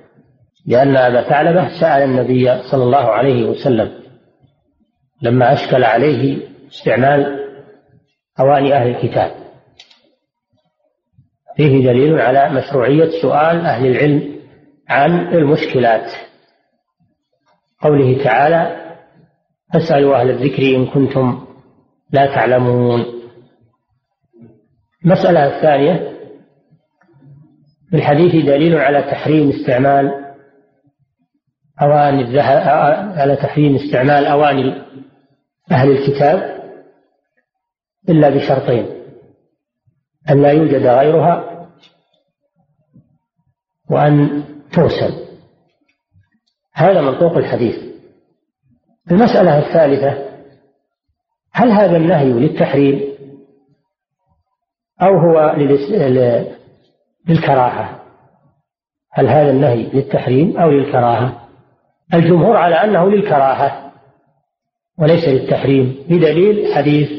لأن 0.66 0.96
أبا 0.96 1.28
ثعلبة 1.28 1.80
سأل 1.80 2.02
النبي 2.02 2.62
صلى 2.62 2.84
الله 2.84 3.10
عليه 3.10 3.44
وسلم 3.44 4.02
لما 5.22 5.52
أشكل 5.52 5.84
عليه 5.84 6.38
استعمال 6.68 7.42
أواني 8.40 8.74
أهل 8.74 8.88
الكتاب. 8.88 9.30
فيه 11.56 11.84
دليل 11.84 12.20
على 12.20 12.50
مشروعية 12.50 13.22
سؤال 13.22 13.60
أهل 13.60 13.86
العلم 13.86 14.38
عن 14.88 15.34
المشكلات. 15.34 16.10
قوله 17.82 18.24
تعالى 18.24 18.82
فاسألوا 19.72 20.20
أهل 20.20 20.30
الذكر 20.30 20.62
إن 20.76 20.86
كنتم 20.86 21.46
لا 22.10 22.26
تعلمون. 22.26 23.04
المسألة 25.04 25.56
الثانية 25.56 26.12
في 27.90 27.96
الحديث 27.96 28.46
دليل 28.46 28.76
على 28.76 29.02
تحريم 29.02 29.50
استعمال 29.50 30.22
أواني 31.82 32.22
الذهب 32.22 32.68
على 33.18 33.36
تحريم 33.36 33.76
استعمال 33.76 34.26
أواني 34.26 34.82
أهل 35.72 35.90
الكتاب 35.90 36.62
إلا 38.08 38.28
بشرطين 38.28 38.86
أن 40.30 40.42
لا 40.42 40.50
يوجد 40.50 40.86
غيرها 40.86 41.68
وأن 43.90 44.44
ترسل 44.72 45.31
هذا 46.74 47.00
منطوق 47.00 47.36
الحديث. 47.36 47.76
المسألة 49.10 49.58
الثالثة 49.58 50.32
هل 51.52 51.70
هذا 51.70 51.96
النهي 51.96 52.32
للتحريم 52.32 53.12
أو 55.02 55.18
هو 55.18 55.56
للكراهة؟ 57.28 58.02
هل 59.12 59.28
هذا 59.28 59.50
النهي 59.50 59.82
للتحريم 59.82 60.58
أو 60.58 60.70
للكراهة؟ 60.70 61.48
الجمهور 62.14 62.56
على 62.56 62.74
أنه 62.74 63.10
للكراهة 63.10 63.92
وليس 64.98 65.28
للتحريم 65.28 65.96
بدليل 66.08 66.74
حديث 66.74 67.10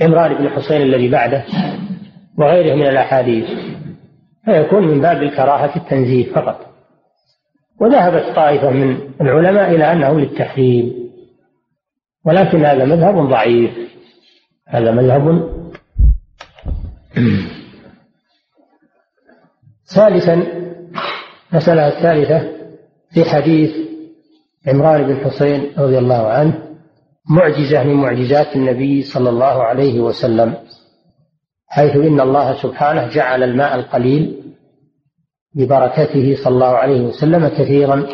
عمران 0.00 0.34
بن 0.34 0.48
حسين 0.48 0.82
الذي 0.82 1.08
بعده 1.08 1.44
وغيره 2.38 2.74
من 2.74 2.86
الأحاديث. 2.86 3.48
فيكون 4.44 4.88
من 4.88 5.00
باب 5.00 5.22
الكراهة 5.22 5.76
التنزيه 5.76 6.32
فقط. 6.32 6.69
وذهبت 7.80 8.36
طائفة 8.36 8.70
من 8.70 8.98
العلماء 9.20 9.74
إلى 9.74 9.92
أنه 9.92 10.20
للتحريم. 10.20 11.10
ولكن 12.24 12.64
هذا 12.64 12.84
مذهب 12.84 13.28
ضعيف. 13.28 13.70
هذا 14.68 14.90
مذهب 14.90 15.50
ثالثا 19.94 20.42
المسألة 21.52 21.88
الثالثة 21.88 22.48
في 23.14 23.24
حديث 23.24 23.70
عمران 24.66 25.02
بن 25.02 25.16
حسين 25.16 25.72
رضي 25.78 25.98
الله 25.98 26.26
عنه 26.26 26.70
معجزة 27.30 27.84
من 27.84 27.94
معجزات 27.94 28.56
النبي 28.56 29.02
صلى 29.02 29.30
الله 29.30 29.62
عليه 29.62 30.00
وسلم 30.00 30.54
حيث 31.68 31.96
إن 31.96 32.20
الله 32.20 32.62
سبحانه 32.62 33.08
جعل 33.08 33.42
الماء 33.42 33.74
القليل 33.74 34.39
ببركته 35.54 36.36
صلى 36.44 36.54
الله 36.54 36.66
عليه 36.66 37.00
وسلم 37.00 37.48
كثيرا. 37.48 38.06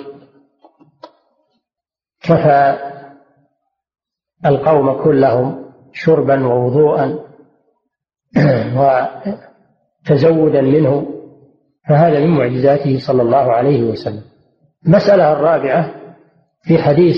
كفى 2.23 2.79
القوم 4.47 5.05
كلهم 5.05 5.65
شربا 5.93 6.47
ووضوءا 6.47 7.19
وتزودا 10.07 10.61
منه 10.61 11.07
فهذا 11.89 12.21
من 12.21 12.31
معجزاته 12.31 12.99
صلى 13.07 13.23
الله 13.23 13.53
عليه 13.53 13.83
وسلم. 13.83 14.23
المسألة 14.87 15.33
الرابعة 15.33 15.95
في 16.63 16.79
حديث 16.79 17.17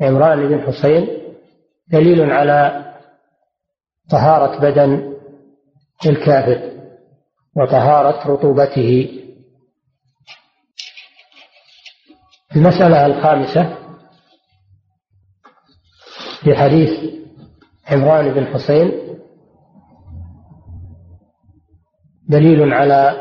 عمران 0.00 0.48
بن 0.48 0.60
حسين 0.60 1.08
دليل 1.88 2.30
على 2.30 2.84
طهارة 4.10 4.60
بدن 4.60 5.14
الكافر 6.06 6.70
وطهارة 7.56 8.32
رطوبته. 8.32 9.19
المسألة 12.56 13.06
الخامسة 13.06 13.76
في 16.40 16.54
حديث 16.54 16.90
عمران 17.90 18.34
بن 18.34 18.46
حسين 18.46 18.92
دليل 22.28 22.72
على 22.72 23.16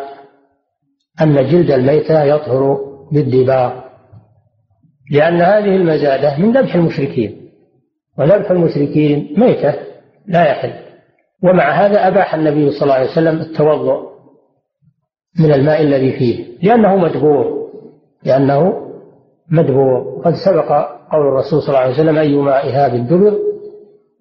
أن 1.22 1.36
جلد 1.36 1.72
الميتة 1.72 2.24
يطهر 2.24 2.78
بالدباغ 3.12 3.82
لأن 5.12 5.42
هذه 5.42 5.76
المزادة 5.76 6.38
من 6.38 6.58
ذبح 6.58 6.76
المشركين 6.76 7.52
وذبح 8.18 8.52
المشركين 8.52 9.34
ميتة 9.38 9.74
لا 10.28 10.46
يحل 10.46 10.74
ومع 11.44 11.72
هذا 11.72 12.08
أباح 12.08 12.36
النبي 12.36 12.72
صلى 12.72 12.82
الله 12.82 12.94
عليه 12.94 13.12
وسلم 13.12 13.40
التوضؤ 13.40 14.10
من 15.40 15.54
الماء 15.54 15.82
الذي 15.82 16.12
فيه 16.12 16.46
لأنه 16.64 16.96
مدبور 16.96 17.70
لأنه 18.24 18.89
مدبور 19.52 20.22
قد 20.26 20.34
سبق 20.34 20.72
قول 21.12 21.28
الرسول 21.28 21.62
صلى 21.62 21.70
الله 21.70 21.80
عليه 21.80 21.94
وسلم 21.94 22.18
أيما 22.18 22.64
إهاب 22.64 23.08
دبر 23.08 23.38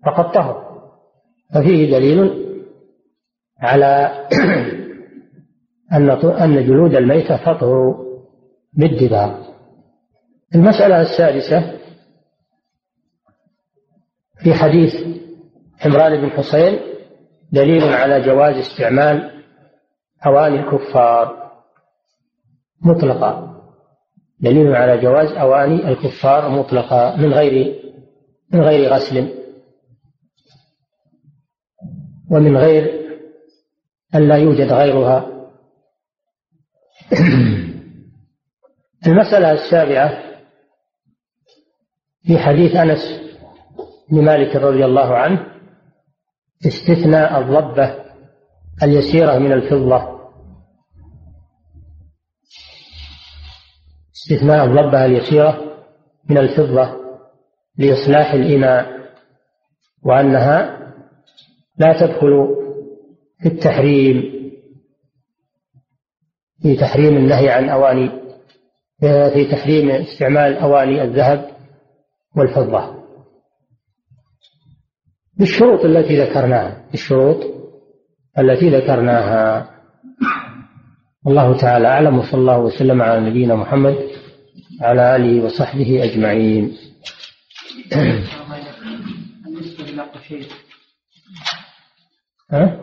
فقد 0.07 0.33
طهر. 0.33 0.69
ففيه 1.55 1.91
دليل 1.91 2.49
على 3.61 4.11
أن 5.93 6.11
أن 6.11 6.67
جلود 6.67 6.95
الميتة 6.95 7.37
تطهر 7.37 7.97
بالدباغ 8.73 9.49
المسألة 10.55 11.01
السادسة 11.01 11.79
في 14.39 14.55
حديث 14.55 14.95
عمران 15.85 16.21
بن 16.21 16.31
حسين 16.31 16.79
دليل 17.53 17.85
على 17.85 18.21
جواز 18.21 18.57
استعمال 18.57 19.45
أواني 20.27 20.61
الكفار 20.61 21.53
مطلقا. 22.83 23.48
دليل 24.41 24.77
على 24.77 25.01
جواز 25.01 25.33
أواني 25.33 25.89
الكفار 25.89 26.49
مطلقا 26.49 27.17
من 27.17 27.33
غير 27.33 27.83
من 28.53 28.61
غير 28.61 28.93
غسل. 28.93 29.35
ومن 32.31 32.57
غير 32.57 33.09
أن 34.15 34.29
لا 34.29 34.37
يوجد 34.37 34.73
غيرها. 34.73 35.27
المسألة 39.07 39.53
السابعة 39.53 40.29
في 42.27 42.39
حديث 42.39 42.77
أنس 42.77 43.21
بن 44.11 44.25
مالك 44.25 44.57
رضي 44.57 44.85
الله 44.85 45.15
عنه 45.17 45.47
استثناء 46.67 47.41
الضبة 47.41 47.95
اليسيرة 48.83 49.39
من 49.39 49.53
الفضة. 49.53 50.18
استثناء 54.29 54.65
الضبة 54.65 55.05
اليسيرة 55.05 55.59
من 56.31 56.39
الفضة 56.39 56.97
لإصلاح 57.79 58.33
الإناء 58.33 58.99
وأنها 60.05 60.79
لا 61.79 62.01
تدخل 62.01 62.49
في 63.43 63.49
التحريم 63.49 64.39
في 66.63 66.77
تحريم 66.77 67.17
النهي 67.17 67.49
عن 67.51 67.69
أواني 67.69 68.11
في 69.01 69.45
تحريم 69.45 69.91
استعمال 69.91 70.57
أواني 70.57 71.03
الذهب 71.03 71.51
والفضة. 72.37 72.95
بالشروط 75.39 75.85
التي 75.85 76.21
ذكرناها 76.21 76.87
بالشروط 76.91 77.37
التي 78.39 78.71
ذكرناها. 78.71 79.71
الله 81.27 81.57
تعالى 81.61 81.89
أعلم 81.89 82.19
وصلى 82.19 82.41
الله 82.41 82.59
وسلم 82.59 83.03
على 83.03 83.31
نبينا 83.31 83.55
محمد 83.55 84.08
على 84.81 85.17
آله 85.17 85.45
وصحبه 85.45 86.05
أجمعين. 86.05 86.77
ها؟ 92.51 92.81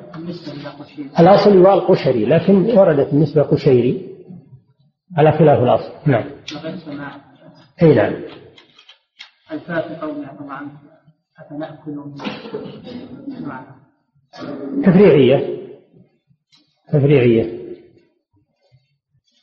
الأصل 1.20 1.62
يقال 1.62 1.88
قشري 1.88 2.26
لكن 2.26 2.78
وردت 2.78 3.14
النسبة 3.14 3.41
قشيري 3.41 4.16
على 5.18 5.32
خلاف 5.32 5.60
الأصل. 5.64 5.93
نعم. 6.06 6.26
أي 7.82 7.96
نعم. 7.96 8.14
الفاء 9.52 10.00
قوله 10.02 10.28
طبعا 10.39 10.72
أفنأكل 11.39 11.96
تفريعية. 14.84 15.60
تفريعية. 16.93 17.66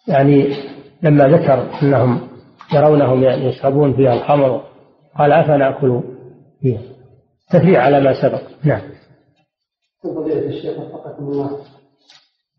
يعني 0.08 0.56
لما 1.02 1.28
ذكر 1.28 1.82
أنهم 1.82 2.31
يرونهم 2.74 3.24
يشربون 3.24 3.96
فيها 3.96 4.14
الخمر. 4.14 4.62
قال 5.18 5.32
أفنأكل 5.32 6.02
فيها؟ 6.60 6.80
تفريع 7.50 7.82
على 7.82 8.00
ما 8.00 8.22
سبق. 8.22 8.42
نعم. 8.64 8.80
فضيلة 10.04 10.46
الشيخ 10.46 10.78
وفقكم 10.78 11.24
الله 11.24 11.58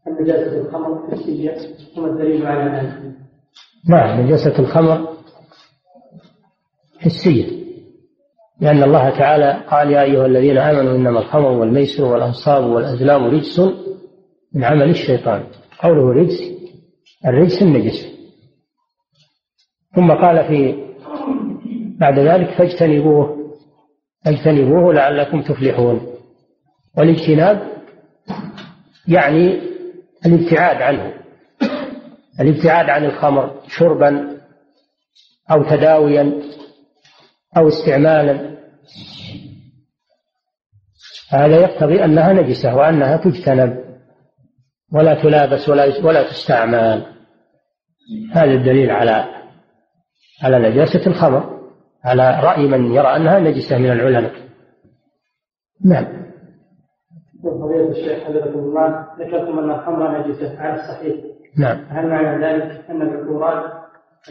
النجاسة 0.08 0.62
الخمر 0.62 1.12
حسية 1.12 1.56
وما 1.98 2.08
الدليل 2.08 2.46
على 2.46 2.72
ذلك؟ 2.72 3.14
نعم 3.90 4.22
نجاسة 4.22 4.60
الخمر 4.60 5.08
حسية 7.00 7.64
لأن 8.62 8.84
الله 8.84 9.10
تعالى 9.10 9.64
قال 9.70 9.92
يا 9.92 10.02
أيها 10.02 10.26
الذين 10.26 10.58
آمنوا 10.58 10.96
إنما 10.96 11.20
الخمر 11.20 11.52
والميسر 11.52 12.04
والأنصاب 12.06 12.64
والأزلام 12.64 13.26
رجس 13.26 13.60
من 14.54 14.64
عمل 14.64 14.90
الشيطان. 14.90 15.44
قوله 15.80 16.14
رجس 16.14 16.40
الرجس 17.26 17.62
النجس. 17.62 18.13
ثم 19.96 20.12
قال 20.12 20.48
في 20.48 20.84
بعد 22.00 22.20
ذلك 22.20 22.50
فاجتنبوه 22.58 23.54
فاجتنبوه 24.26 24.94
لعلكم 24.94 25.42
تفلحون. 25.42 26.08
والاجتناب 26.98 27.74
يعني 29.08 29.62
الابتعاد 30.26 30.82
عنه 30.82 31.14
الابتعاد 32.40 32.90
عن 32.90 33.06
الخمر 33.06 33.62
شربا 33.68 34.38
أو 35.52 35.64
تداويا 35.64 36.42
أو 37.58 37.68
استعمالا. 37.68 38.54
هذا 41.30 41.62
يقتضي 41.62 42.06
أنها 42.06 42.34
نجسة 42.34 42.76
وأنها 42.76 43.18
تجتنب 43.18 43.84
ولا 44.94 45.24
تلابس 45.24 45.70
ولا 45.70 46.06
ولا 46.06 46.24
تستعمل. 46.32 47.06
هذا 48.32 48.52
الدليل 48.52 48.92
على 48.92 49.43
على 50.44 50.60
نجاسة 50.60 51.08
الخمر 51.08 51.60
على 52.04 52.40
رأي 52.44 52.68
من 52.68 52.92
يرى 52.92 53.08
أنها 53.16 53.40
نجسة 53.40 53.78
من 53.78 53.92
العلماء. 53.92 54.32
نعم. 55.86 56.06
فضيلة 57.44 57.90
الشيخ 57.90 58.24
حفظكم 58.24 58.60
الله 58.60 59.08
ذكرتم 59.20 59.60
أن 59.60 59.72
الخمر 59.72 60.20
نجسة 60.20 60.62
على 60.62 60.74
الصحيح 60.74 61.16
نعم. 61.58 61.78
هل 61.90 62.10
معنى 62.10 62.46
ذلك 62.46 62.86
أن 62.90 63.02
الكحولات 63.02 63.64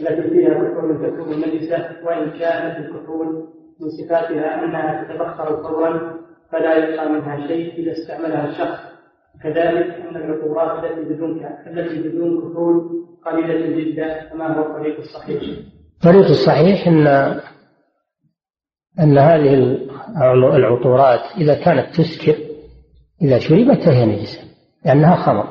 التي 0.01 0.29
فيها 0.29 0.53
كحول 0.53 1.11
تكون 1.11 1.39
نجسة؟ 1.39 1.89
وإن 2.03 2.29
كانت 2.29 2.77
الكحول 2.77 3.49
من 3.81 3.89
صفاتها 3.89 4.63
أنها 4.63 5.03
تتبخر 5.03 5.63
فورا 5.63 6.13
فلا 6.51 6.75
يبقى 6.75 7.09
منها 7.09 7.47
شيء 7.47 7.73
إذا 7.73 7.91
استعملها 7.91 8.49
الشخص. 8.49 8.93
كذلك 9.43 9.87
أن 9.93 10.15
العقوبات 10.15 10.83
التي 10.83 11.13
بدون 11.13 11.45
التي 11.67 12.09
بدون 12.09 12.41
كحول 12.41 13.03
قليلة 13.25 13.77
جدا 13.77 14.29
فما 14.29 14.57
هو 14.57 14.61
الطريق 14.61 14.97
الصحيح؟ 14.99 15.41
الطريق 16.05 16.29
الصحيح 16.29 16.87
أن 16.87 17.07
أن 18.99 19.17
هذه 19.17 19.53
العطورات 20.55 21.19
إذا 21.37 21.53
كانت 21.53 21.95
تسكر 21.95 22.35
إذا 23.21 23.39
شربت 23.39 23.83
فهي 23.83 24.05
نجسة 24.05 24.41
لأنها 24.85 25.15
خمر. 25.15 25.47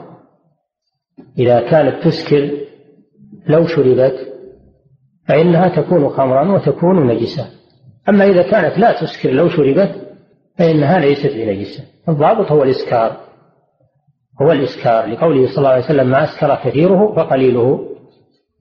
إذا 1.39 1.71
كانت 1.71 2.05
تسكر 2.05 2.51
لو 3.47 3.67
شربت 3.67 4.15
فإنها 5.29 5.69
تكون 5.69 6.09
خمرا 6.09 6.53
وتكون 6.53 7.07
نجسة. 7.07 7.47
أما 8.09 8.25
إذا 8.25 8.43
كانت 8.43 8.79
لا 8.79 9.01
تسكر 9.01 9.31
لو 9.31 9.49
شربت 9.49 9.95
فإنها 10.59 10.99
ليست 10.99 11.33
بنجسة. 11.35 11.85
الضابط 12.09 12.53
هو 12.53 12.63
الإسكار. 12.63 13.17
هو 14.43 14.53
الإسكار 14.53 15.07
لقوله 15.07 15.47
صلى 15.47 15.59
الله 15.59 15.71
عليه 15.71 15.85
وسلم 15.85 16.11
ما 16.11 16.25
أسكر 16.25 16.55
كثيره 16.55 17.15
فقليله 17.17 17.89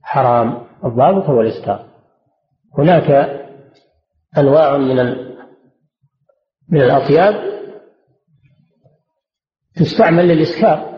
حرام. 0.02 0.71
الضابط 0.84 1.24
هو 1.24 1.40
الإسكار 1.40 1.86
هناك 2.78 3.10
أنواع 4.38 4.76
من 4.76 4.96
من 6.68 6.80
الأطياب 6.80 7.52
تستعمل 9.74 10.28
للإسكار. 10.28 10.92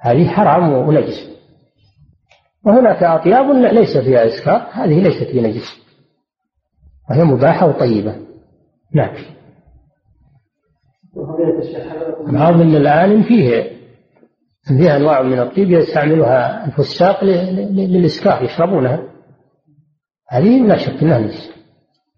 هذه 0.00 0.28
حرام 0.28 0.72
ونجس. 0.72 1.30
وهناك 2.66 3.02
أطياب 3.02 3.50
ليس 3.50 3.96
فيها 3.96 4.26
إسكار 4.26 4.68
هذه 4.72 5.02
ليست 5.02 5.34
بنجس 5.34 5.80
وهي 7.10 7.24
مباحة 7.24 7.66
وطيبة. 7.66 8.16
نعم. 8.94 9.14
بعض 12.32 12.54
من 12.54 12.76
الآن 12.76 13.22
فيه 13.22 13.79
فيها 14.62 14.96
أنواع 14.96 15.22
من 15.22 15.40
الطيب 15.40 15.70
يستعملها 15.70 16.66
الفساق 16.66 17.24
للإسكار 17.24 18.42
يشربونها. 18.42 19.10
هذه 20.28 20.66
لا 20.66 20.76
شك 20.76 21.02
أنها 21.02 21.18
نجس 21.18 21.50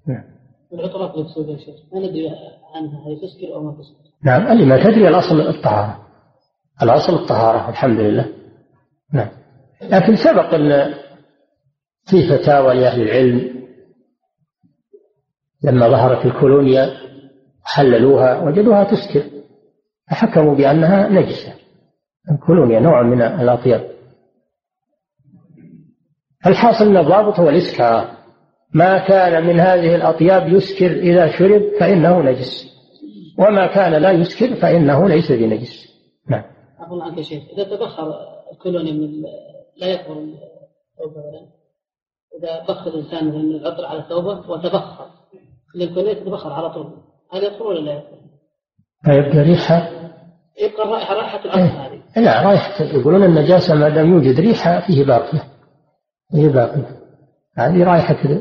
نعم. 0.07 0.25
العطرات 0.73 1.15
المقصودة 1.15 1.53
يا 1.53 1.59
شيخ 1.59 1.75
ما 1.93 1.99
ندري 1.99 2.29
عنها 2.75 3.09
هل 3.09 3.21
تسكر 3.23 3.55
أو 3.55 3.63
ما 3.65 3.73
تسكر 3.73 4.13
نعم 4.25 4.53
اللي 4.53 4.65
ما 4.65 4.85
تدري 4.85 5.09
الأصل 5.09 5.41
الطهارة. 5.41 6.07
الأصل 6.83 7.15
الطهارة 7.15 7.71
الحمد 7.71 8.01
لله. 8.01 8.29
نعم. 9.13 9.29
لكن 9.83 10.17
سبق 10.17 10.55
أن 10.55 10.95
في 12.07 12.29
فتاوى 12.29 12.75
لأهل 12.75 13.03
العلم 13.03 13.63
لما 15.65 15.89
ظهرت 15.89 16.27
الكولونيا 16.27 16.91
حللوها 17.65 18.41
وجدوها 18.41 18.85
تسكر. 18.85 19.23
فحكموا 20.11 20.55
بأنها 20.55 21.09
نجسة. 21.09 21.62
الكولونيا 22.31 22.81
نوع 22.81 23.03
من 23.03 23.23
الأطياب 23.23 23.93
الحاصل 26.47 26.85
أن 26.85 26.97
الضابط 26.97 27.41
هو 27.41 27.49
الإسكار. 27.49 28.09
ما 28.75 28.99
كان 28.99 29.47
من 29.47 29.61
هذه 29.61 29.95
الأطياب 29.95 30.49
يسكر 30.49 30.91
إذا 30.91 31.39
شرب 31.39 31.63
فإنه 31.81 32.23
نجس. 32.23 32.73
وما 33.39 33.67
كان 33.67 33.95
لا 33.95 34.11
يسكر 34.11 34.55
فإنه 34.55 35.09
ليس 35.09 35.33
بنجس. 35.33 35.89
نعم. 36.31 36.45
عنك 36.79 37.21
شيخ. 37.21 37.43
إذا 37.53 37.77
تبخر 37.77 38.15
الكولونيا 38.53 38.93
من 38.93 39.23
لا 39.77 39.87
يكبر 39.87 40.13
الثوب 40.13 41.17
إذا 42.39 42.65
بخر 42.69 42.91
الإنسان 42.91 43.25
من 43.25 43.55
العطر 43.55 43.87
على 43.87 44.05
ثوبه 44.09 44.51
وتبخر. 44.51 45.07
الكولونيا 45.77 46.15
تتبخر 46.15 46.53
على 46.53 46.71
طول. 46.71 46.93
هل 47.33 47.45
يدخل 47.45 47.63
ولا 47.63 47.81
لا 47.81 47.93
يدخل؟ 47.93 48.17
فيبقى 49.05 49.39
ريحة. 49.39 50.02
يبقى 50.61 50.85
الرائحة 50.85 51.15
رائحة 51.15 51.45
إيه. 51.45 51.65
هذه. 51.65 52.25
لا 52.25 52.43
رائحة 52.43 52.85
يقولون 52.85 53.25
النجاسة 53.25 53.75
ما 53.75 53.89
دام 53.89 54.13
يوجد 54.13 54.41
ريحة 54.41 54.81
فيه 54.81 55.05
باقية 55.05 55.43
فيه 56.33 56.49
باقية 56.49 56.89
هذه 57.59 57.85
رائحة 57.85 58.41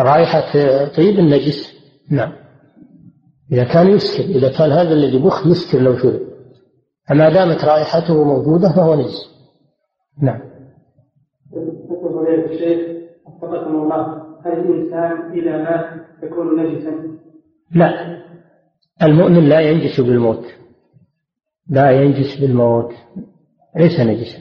رائحة 0.00 0.52
طيب 0.96 1.18
النجس. 1.18 1.74
نعم. 2.10 2.32
إذا 3.52 3.64
كان 3.64 3.88
يسكر 3.88 4.24
إذا 4.24 4.58
كان 4.58 4.72
هذا 4.72 4.92
الذي 4.92 5.18
بخ 5.18 5.46
يسكر 5.46 5.78
لو 5.78 5.96
شرب. 5.96 6.20
فما 7.08 7.28
دامت 7.28 7.64
رائحته 7.64 8.24
موجودة 8.24 8.68
فهو 8.76 8.94
نجس. 8.94 9.34
نعم. 10.22 10.40
فضيلة 11.88 12.44
الشيخ 12.44 12.80
وفقكم 13.26 13.74
الله 13.74 14.22
هل 14.46 14.52
الإنسان 14.52 15.32
إذا 15.32 15.56
مات 15.56 16.06
يكون 16.22 16.60
نجسا؟ 16.60 16.90
لا. 17.74 18.18
المؤمن 19.02 19.48
لا 19.48 19.60
ينجس 19.60 20.00
بالموت. 20.00 20.44
لا 21.68 21.90
ينجس 21.90 22.40
بالموت 22.40 22.94
ليس 23.76 24.00
نجسا. 24.00 24.38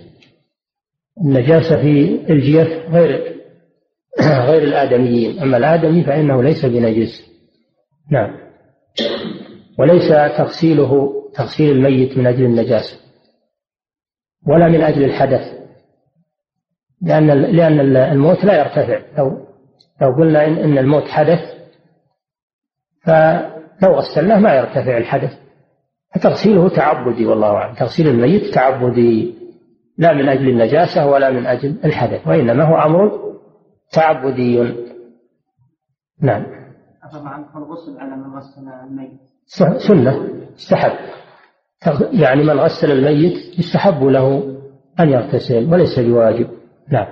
النجاسة 1.21 1.81
في 1.81 2.25
الجيف 2.29 2.67
غير 2.89 3.33
غير 4.47 4.63
الآدميين. 4.63 5.39
أما 5.39 5.57
الآدمي 5.57 6.03
فإنه 6.03 6.43
ليس 6.43 6.65
بنجس. 6.65 7.33
نعم. 8.11 8.43
وليس 9.79 10.09
تغسيله 10.37 11.13
تغسيل 11.35 11.71
الميت 11.71 12.17
من 12.17 12.27
أجل 12.27 12.45
النجاسة 12.45 12.99
ولا 14.47 14.67
من 14.67 14.81
أجل 14.81 15.03
الحدث 15.03 15.63
لأن 17.01 17.27
لأن 17.41 17.97
الموت 17.97 18.43
لا 18.43 18.59
يرتفع. 18.59 19.01
لو 19.17 19.47
لو 20.01 20.11
قلنا 20.11 20.45
إن, 20.45 20.57
إن 20.57 20.77
الموت 20.77 21.03
حدث 21.03 21.39
فلو 23.03 23.93
غسلناه 23.93 24.39
ما 24.39 24.55
يرتفع 24.55 24.97
الحدث. 24.97 25.42
فتغسيله 26.15 26.69
تعبدي 26.69 27.25
والله 27.25 27.47
أعلم. 27.47 27.75
تغسيل 27.75 28.07
الميت 28.07 28.53
تعبدي. 28.53 29.35
لا 29.97 30.13
من 30.13 30.29
أجل 30.29 30.49
النجاسة 30.49 31.07
ولا 31.07 31.31
من 31.31 31.45
أجل 31.45 31.75
الحدث 31.85 32.27
وإنما 32.27 32.63
هو 32.63 32.75
أمر 32.75 33.33
تعبدي. 33.93 34.73
نعم. 36.21 36.45
عنك 37.13 37.55
الغسل 37.55 37.99
على 37.99 38.15
من 38.15 38.35
غسل 38.35 38.67
الميت؟ 38.87 39.19
سنة 39.87 40.29
استحب 40.55 40.91
يعني 42.11 42.43
من 42.43 42.59
غسل 42.59 42.91
الميت 42.91 43.59
يستحب 43.59 44.03
له 44.03 44.57
أن 44.99 45.09
يغتسل 45.09 45.73
وليس 45.73 45.99
بواجب. 45.99 46.47
نعم. 46.91 47.07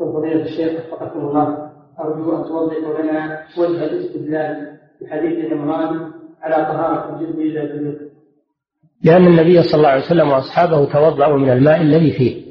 وفضيلة 0.00 0.42
الشيخ 0.42 0.92
وفقكم 0.92 1.20
الله 1.20 1.70
أرجو 2.00 2.36
أن 2.36 2.44
توضحوا 2.44 3.02
لنا 3.02 3.46
وجه 3.58 3.84
الاستدلال 3.84 4.78
في 4.98 5.06
حديث 5.06 5.52
عمران 5.52 6.12
على 6.44 6.64
طهارة 6.64 7.16
الجسم 7.16 7.40
إذا 7.40 7.64
بلغ 7.64 7.94
لأن 9.04 9.26
النبي 9.26 9.62
صلى 9.62 9.74
الله 9.74 9.88
عليه 9.88 10.04
وسلم 10.04 10.28
وأصحابه 10.28 10.92
توضأوا 10.92 11.38
من 11.38 11.50
الماء 11.50 11.80
الذي 11.80 12.12
فيه. 12.12 12.44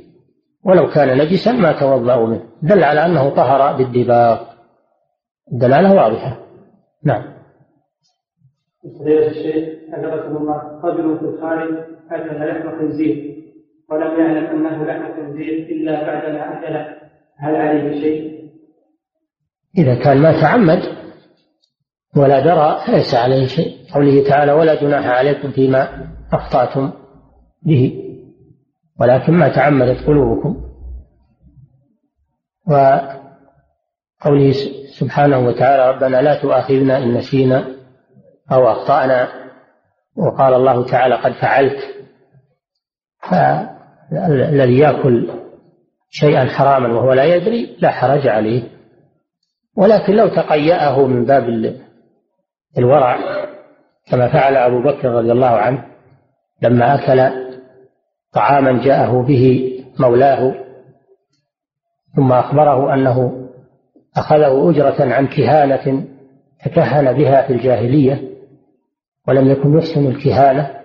ولو 0.66 0.90
كان 0.90 1.18
نجسا 1.18 1.52
ما 1.52 1.80
توضأوا 1.80 2.28
منه. 2.28 2.44
دل 2.62 2.84
على 2.84 3.06
أنه 3.06 3.30
طهر 3.30 3.78
بالدباغ. 3.78 4.42
الدلالة 5.54 5.96
واضحة. 5.96 6.40
نعم. 7.04 7.24
فضيلة 9.00 9.28
الشيخ 9.28 9.70
حفظكم 9.92 10.38
الله. 10.38 10.82
رجل 10.84 11.20
في 11.20 11.26
الخارج 11.26 11.74
أكل 12.12 12.50
لحم 12.50 12.80
خنزير 12.80 13.44
ولم 13.90 14.20
يعلم 14.20 14.46
أنه 14.46 14.84
لحم 14.86 15.14
خنزير 15.16 15.68
إلا 15.70 16.04
بعدما 16.06 16.60
أكله. 16.60 16.88
هل 17.38 17.56
عليه 17.56 18.02
شيء؟ 18.02 18.34
إذا 19.78 20.04
كان 20.04 20.18
ما 20.18 20.42
تعمد 20.42 21.03
ولا 22.18 22.40
درى 22.40 22.82
فليس 22.88 23.16
عليه 23.16 23.48
شيء. 23.48 23.78
قوله 23.94 24.24
تعالى 24.30 24.52
ولا 24.52 24.82
جناح 24.82 25.08
عليكم 25.08 25.52
فيما 25.52 26.08
أخطأتم 26.34 26.92
به. 27.66 28.04
ولكن 29.00 29.34
ما 29.34 29.50
تعمدت 29.56 30.08
قلوبكم. 30.08 30.56
وقوله 32.68 34.52
سبحانه 35.00 35.40
وتعالى 35.48 35.92
ربنا 35.92 36.22
لا 36.22 36.42
تؤاخذنا 36.42 36.98
إن 36.98 37.14
نسينا 37.14 37.68
أو 38.52 38.72
أخطأنا. 38.72 39.28
وقال 40.18 40.54
الله 40.54 40.86
تعالى 40.86 41.16
قد 41.16 41.32
فعلت. 41.32 41.78
فالذي 43.30 44.78
يأكل 44.78 45.30
شيئا 46.10 46.46
حراما 46.46 46.94
وهو 46.94 47.14
لا 47.14 47.24
يدري 47.24 47.78
لا 47.80 47.92
حرج 47.92 48.28
عليه. 48.28 48.64
ولكن 49.78 50.14
لو 50.14 50.28
تقيأه 50.28 51.06
من 51.06 51.26
باب 51.26 51.50
الورع 52.78 53.18
كما 54.12 54.28
فعل 54.28 54.56
أبو 54.56 54.82
بكر 54.82 55.10
رضي 55.10 55.32
الله 55.32 55.48
عنه 55.48 55.86
لما 56.62 56.96
أكل 56.96 57.44
طعاما 58.34 58.84
جاءه 58.84 59.22
به 59.22 59.74
مولاه 60.00 60.56
ثم 62.16 62.32
أخبره 62.32 62.94
أنه 62.94 63.48
أخذه 64.18 64.70
أجرة 64.70 65.14
عن 65.14 65.28
كهانة 65.28 66.06
تكهن 66.66 67.14
بها 67.14 67.48
في 67.48 67.54
الجاهلية 67.54 68.30
ولم 69.28 69.52
يكن 69.52 69.78
يحسن 69.78 70.08
الكهانة 70.08 70.84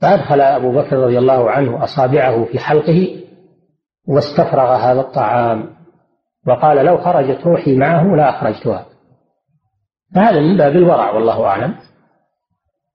فأدخل 0.00 0.40
أبو 0.40 0.72
بكر 0.72 0.96
رضي 0.96 1.18
الله 1.18 1.50
عنه 1.50 1.84
أصابعه 1.84 2.44
في 2.44 2.58
حلقه 2.58 3.16
واستفرغ 4.08 4.76
هذا 4.76 5.00
الطعام 5.00 5.70
وقال 6.46 6.84
لو 6.86 6.98
خرجت 6.98 7.46
روحي 7.46 7.76
معه 7.76 8.16
لا 8.16 8.28
أخرجتها. 8.28 8.86
فهذا 10.14 10.40
من 10.40 10.56
باب 10.56 10.76
الورع 10.76 11.10
والله 11.10 11.44
أعلم. 11.44 11.74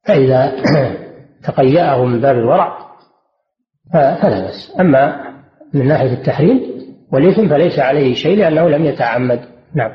فإذا 0.07 0.51
تقيأه 1.47 2.05
من 2.05 2.21
باب 2.21 2.35
الورع 2.35 2.77
فلا 3.93 4.41
بأس. 4.41 4.75
أما 4.79 5.33
من 5.73 5.87
ناحية 5.87 6.13
التحريم 6.13 6.61
والإثم 7.13 7.49
فليس 7.49 7.79
عليه 7.79 8.13
شيء 8.13 8.37
لأنه 8.37 8.69
لم 8.69 8.85
يتعمد. 8.85 9.39
نعم. 9.75 9.91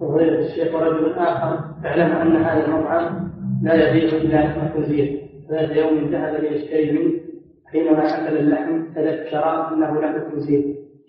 وغير 0.00 0.38
الشيخ 0.38 0.74
ورجل 0.74 1.12
آخر 1.12 1.64
اعلم 1.84 2.12
أن 2.12 2.36
هذا 2.44 2.66
المطعم 2.66 3.30
لا 3.62 3.74
يبيع 3.74 4.18
إلا 4.18 4.36
لحم 4.36 4.66
الخنزير 4.66 5.20
ذات 5.50 5.76
يوم 5.76 6.10
ذهب 6.10 6.34
ليشتري 6.34 6.92
منه 6.92 7.20
حينما 7.72 8.06
أكل 8.06 8.36
اللحم 8.36 8.94
تذكر 8.94 9.68
أنه 9.74 10.00
لحم 10.00 10.14
الخنزير 10.14 10.64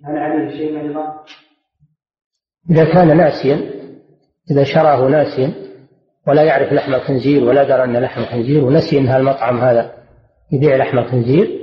هل 0.06 0.18
عليه 0.18 0.50
شيء 0.50 0.82
أيضا؟ 0.82 1.16
إذا 2.70 2.94
كان 2.94 3.18
ناسيا 3.18 3.81
إذا 4.52 4.64
شراه 4.64 5.08
ناسيا 5.08 5.54
ولا 6.28 6.44
يعرف 6.44 6.74
لحم 6.74 6.94
الخنزير 6.94 7.44
ولا 7.44 7.64
درى 7.64 7.84
أن 7.84 7.98
لحم 7.98 8.22
الخنزير 8.22 8.64
ونسي 8.64 9.00
أن 9.00 9.08
المطعم 9.08 9.60
هذا 9.60 9.92
يبيع 10.52 10.76
لحم 10.76 11.00
الخنزير 11.00 11.62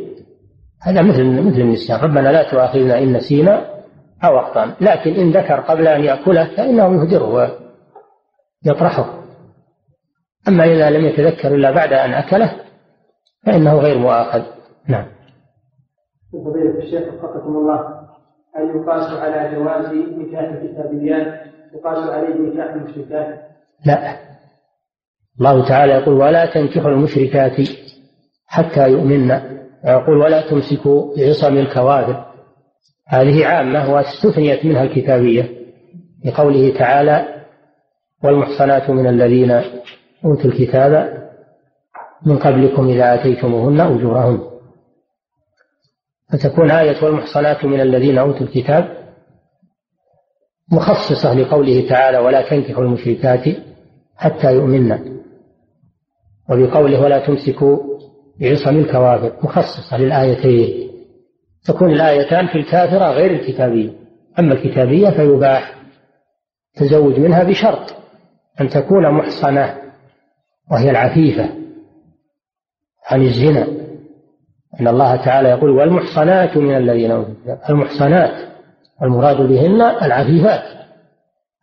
هذا 0.82 1.03
مثل 1.03 1.24
مثل 1.24 1.61
النسيان 1.61 2.01
ربنا 2.01 2.28
لا 2.28 2.51
تؤاخذنا 2.51 2.99
إن 2.99 3.12
نسينا 3.12 3.78
أو 4.24 4.39
أخطأنا. 4.39 4.76
لكن 4.80 5.14
إن 5.14 5.30
ذكر 5.30 5.61
قبل 5.61 5.89
أن 5.89 6.05
يأكله 6.05 6.57
فإنه 6.57 7.03
يهدره 7.03 7.51
ويطرحه. 8.66 9.18
أما 10.49 10.64
إذا 10.64 10.91
لم 10.91 11.05
يتذكر 11.05 11.55
إلا 11.55 11.70
بعد 11.70 11.93
أن 11.93 12.12
أكله 12.12 12.53
فإنه 13.47 13.74
غير 13.74 13.99
مؤاخذ. 13.99 14.43
نعم. 14.89 15.07
فضيلة 16.32 16.78
الشيخ 16.78 17.14
وفقكم 17.14 17.57
الله 17.57 17.80
هل 18.55 18.76
يقاس 18.76 19.18
على 19.18 19.57
جواز 19.57 19.93
نكاح 19.95 20.41
الكتابيات 20.41 21.41
يقاس 21.75 22.11
عليه 22.11 22.35
نكاح 22.35 22.75
المشركات؟ 22.75 23.41
لا. 23.87 24.16
الله 25.41 25.69
تعالى 25.69 25.93
يقول 25.93 26.14
ولا 26.14 26.47
تنكحوا 26.47 26.91
المشركات 26.91 27.57
حتى 28.47 28.91
يؤمن. 28.91 29.31
ويقول 29.85 30.16
ولا 30.16 30.51
تمسكوا 30.51 31.16
بعصم 31.16 31.57
الكوافر 31.57 32.25
هذه 33.09 33.47
عامة 33.47 33.93
واستثنيت 33.93 34.64
منها 34.64 34.83
الكتابية 34.83 35.51
لقوله 36.25 36.79
تعالى 36.79 37.45
والمحصنات 38.25 38.91
من 38.91 39.07
الذين 39.07 39.51
أوتوا 40.25 40.51
الكتاب 40.51 41.19
من 42.27 42.39
قبلكم 42.39 42.89
إذا 42.89 43.14
آتيتموهن 43.14 43.81
أجورهن. 43.81 44.41
فتكون 46.33 46.71
آية 46.71 47.05
والمحصنات 47.05 47.64
من 47.64 47.81
الذين 47.81 48.19
أوتوا 48.19 48.47
الكتاب 48.47 48.97
مخصصة 50.73 51.35
لقوله 51.35 51.89
تعالى 51.89 52.19
ولا 52.19 52.51
تنكحوا 52.51 52.85
المشركات 52.85 53.57
حتى 54.16 54.55
يؤمن. 54.55 55.19
وبقوله 56.51 57.01
ولا 57.01 57.27
تمسكوا 57.27 57.79
بعصم 58.41 58.77
الكوافر 58.77 59.33
مخصصة 59.43 59.99
للآيتين. 59.99 60.89
تكون 61.64 61.93
الآيتان 61.93 62.47
في 62.47 62.59
الكافرة 62.59 63.11
غير 63.11 63.31
الكتابية. 63.31 63.91
أما 64.39 64.55
الكتابية 64.55 65.11
فيباح. 65.11 65.75
تزوج 66.75 67.21
منها 67.21 67.43
بشرط 67.43 67.95
أن 68.61 68.69
تكون 68.69 69.11
محصنة 69.11 69.75
وهي 70.71 70.91
العفيفة 70.91 71.49
عن 73.11 73.23
الزنا. 73.23 73.69
أن 74.81 74.89
الله 74.89 75.16
تعالى 75.16 75.49
يقول 75.49 75.71
والمحصنات 75.71 76.57
من 76.57 76.77
الذين 76.77 77.11
أوتوا 77.11 77.35
المحصنات. 77.71 78.47
المراد 79.03 79.36
بهن 79.36 79.82
العفيفات. 79.82 80.62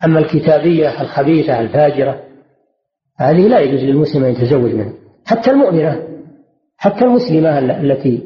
أما 0.05 0.19
الكتابية 0.19 1.01
الخبيثة 1.01 1.59
الفاجرة 1.59 2.21
هذه 3.17 3.47
لا 3.47 3.59
يجوز 3.59 3.79
للمسلم 3.79 4.23
أن 4.23 4.31
يتزوج 4.31 4.73
منها. 4.73 4.93
حتى 5.25 5.51
المؤمنة 5.51 6.03
حتى 6.77 7.05
المسلمة 7.05 7.59
التي 7.59 8.23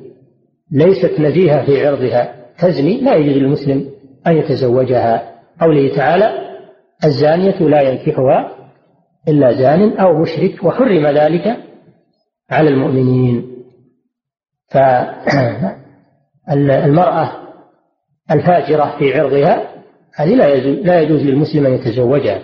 ليست 0.72 1.20
نزيهة 1.20 1.66
في 1.66 1.88
عرضها 1.88 2.36
تزني 2.60 3.02
لا 3.02 3.16
يجوز 3.16 3.38
للمسلم 3.38 3.90
أن 4.28 4.38
يتزوجها. 4.38 5.32
قوله 5.62 5.96
تعالى 5.96 6.50
الزانية 7.06 7.60
لا 7.60 7.82
ينكحها 7.82 8.56
إلا 9.28 9.52
زان 9.52 9.98
أو 9.98 10.22
مشرك 10.22 10.64
وحرم 10.64 11.08
ذلك 11.08 11.58
على 12.50 12.70
المؤمنين. 12.70 13.50
فالمرأة 16.48 17.32
الفاجرة 18.32 18.96
في 19.00 19.20
عرضها 19.20 19.70
هذه 20.16 20.36
لا 20.36 20.54
يجوز, 20.54 20.86
لا 20.86 21.02
يجوز 21.02 21.22
للمسلم 21.22 21.66
أن 21.66 21.74
يتزوجها 21.74 22.42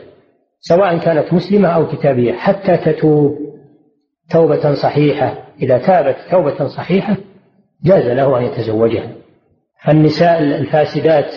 سواء 0.60 0.98
كانت 0.98 1.34
مسلمة 1.34 1.70
أو 1.70 1.88
كتابية 1.88 2.34
حتى 2.34 2.78
تتوب 2.78 3.38
توبة 4.30 4.74
صحيحة 4.74 5.38
إذا 5.62 5.78
تابت 5.78 6.16
توبة 6.32 6.68
صحيحة 6.68 7.18
جاز 7.84 8.04
له 8.04 8.38
أن 8.38 8.44
يتزوجها. 8.44 9.12
فالنساء 9.86 10.40
الفاسدات 10.40 11.34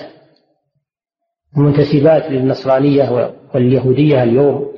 المنتسبات 1.57 2.31
للنصرانية 2.31 3.35
واليهودية 3.55 4.23
اليوم 4.23 4.73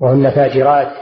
وهن 0.00 0.30
فاجرات 0.30 0.92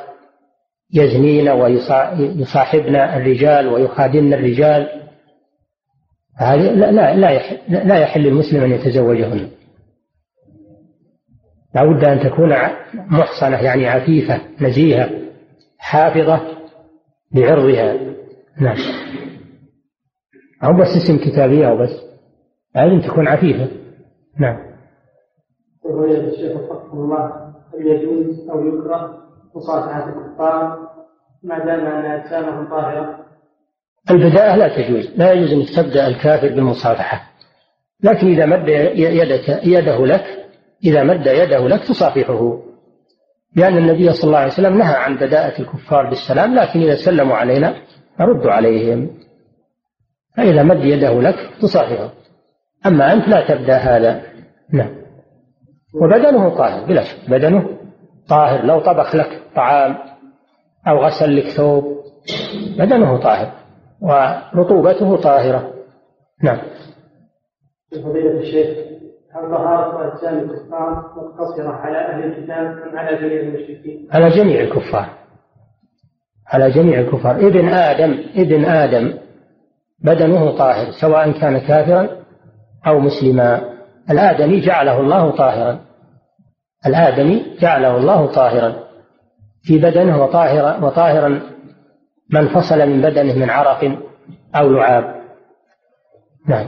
يزنين 0.95 1.49
ويصاحبن 1.49 2.97
الرجال 2.97 3.69
ويخادن 3.69 4.33
الرجال 4.33 5.06
هذه 6.37 6.75
لا 6.75 6.93
لا 6.93 7.17
لا 7.17 7.31
يحل, 7.31 7.89
لا 7.89 7.99
يحل 7.99 8.21
للمسلم 8.21 8.65
أن 8.65 8.71
يتزوجهن. 8.71 9.49
لا 11.75 11.85
بد 11.85 12.05
أن 12.05 12.21
تكون 12.21 12.53
محصنة 12.95 13.63
يعني 13.63 13.89
عفيفة 13.89 14.41
نزيهة 14.61 15.11
حافظة 15.79 16.41
لعرضها. 17.35 17.95
نعم. 18.61 18.77
أو 20.65 20.73
بس 20.73 20.89
اسم 21.05 21.19
كتابية 21.19 21.69
أو 21.69 21.77
بس. 21.77 21.91
لازم 22.75 23.01
تكون 23.01 23.29
عفيفة. 23.29 23.69
نعم. 24.41 24.67
يقول 25.85 26.11
الشيخ 26.11 26.57
وفقه 26.57 26.93
الله 26.93 27.27
هل 27.75 27.87
يجوز 27.87 28.51
أو 28.51 28.67
يكره 28.67 29.19
مصافحة 29.55 30.09
الكفار 30.09 30.89
ما 31.43 31.59
دام 31.59 31.87
أن 31.87 32.05
أجسامهم 32.05 32.71
طاهرة 32.71 33.16
البداءة 34.11 34.57
لا 34.57 34.69
تجوز 34.69 35.11
لا 35.17 35.33
يجوز 35.33 35.53
أنك 35.53 35.71
تبدأ 35.71 36.07
الكافر 36.07 36.49
بالمصافحة. 36.49 37.31
لكن 38.03 38.27
إذا 38.27 38.47
مد 38.47 38.69
يدك 38.99 39.61
يده 39.65 40.07
لك 40.07 40.25
إذا 40.85 41.03
مد 41.03 41.27
يده 41.27 41.69
لك 41.69 41.85
تصافحه. 41.85 42.63
لأن 43.57 43.77
النبي 43.77 44.13
صلى 44.13 44.29
الله 44.29 44.39
عليه 44.39 44.53
وسلم 44.53 44.79
نهى 44.79 44.95
عن 44.95 45.17
بداءة 45.17 45.61
الكفار 45.61 46.09
بالسلام 46.09 46.55
لكن 46.55 46.81
إذا 46.81 46.95
سلموا 46.95 47.37
علينا 47.37 47.75
نرد 48.21 48.47
عليهم. 48.47 49.11
فإذا 50.37 50.63
مد 50.63 50.85
يده 50.85 51.23
لك 51.23 51.51
تصافحه. 51.61 52.11
أما 52.87 53.13
أنت 53.13 53.29
لا 53.29 53.49
تبدأ 53.49 53.77
هذا. 53.77 54.23
نعم. 54.73 54.97
وبدنه 55.95 56.49
طاهر 56.49 56.87
بلا 56.87 57.03
شك. 57.03 57.31
بدنه 57.31 57.69
طاهر 58.29 58.65
لو 58.65 58.81
طبخ 58.81 59.17
لك 59.17 59.43
طعام 59.57 59.97
أو 60.89 61.05
غسل 61.05 61.37
لك 61.37 61.49
ثوب 61.49 61.85
بدنه 62.79 63.17
طاهر. 63.17 63.66
ورطوبته 64.01 65.17
طاهرة. 65.17 65.73
نعم. 66.43 66.59
فضيلة 67.93 68.41
الشيخ 68.41 68.87
هل 69.35 69.51
طهارة 69.51 70.13
أجسام 70.13 70.39
الكفار 70.39 71.13
مقتصرة 71.17 71.69
على 71.73 71.99
أهل 71.99 72.25
الكتاب 72.25 72.89
أم 72.89 72.99
على 72.99 73.17
جميع 73.17 73.41
المشركين؟ 73.41 74.09
على 74.13 74.29
جميع 74.29 74.61
الكفار. 74.61 75.09
على 76.47 76.71
جميع 76.71 77.01
الكفار. 77.01 77.37
ابن 77.37 77.69
آدم 77.69 78.25
ابن 78.37 78.65
آدم 78.65 79.15
بدنه 80.05 80.59
طاهر 80.59 80.91
سواء 80.91 81.31
كان 81.31 81.59
كافرا 81.59 82.09
أو 82.87 83.01
مسلما. 83.01 83.77
الآدمي 84.11 84.61
جعله 84.61 85.01
الله 85.01 85.31
طاهرا. 85.31 85.81
الآدمي 86.87 87.57
جعله 87.61 87.97
الله 87.97 88.27
طاهرا. 88.27 88.77
في 89.63 89.79
بدنه 89.79 90.23
وطاهرا 90.23 90.85
وطاهرا 90.85 91.56
من 92.31 92.41
انفصل 92.41 92.79
من 92.79 93.03
بدنه 93.03 93.35
من 93.35 93.51
عرق 93.51 93.99
أو 94.57 94.69
لعاب. 94.69 95.17
نعم. 96.49 96.67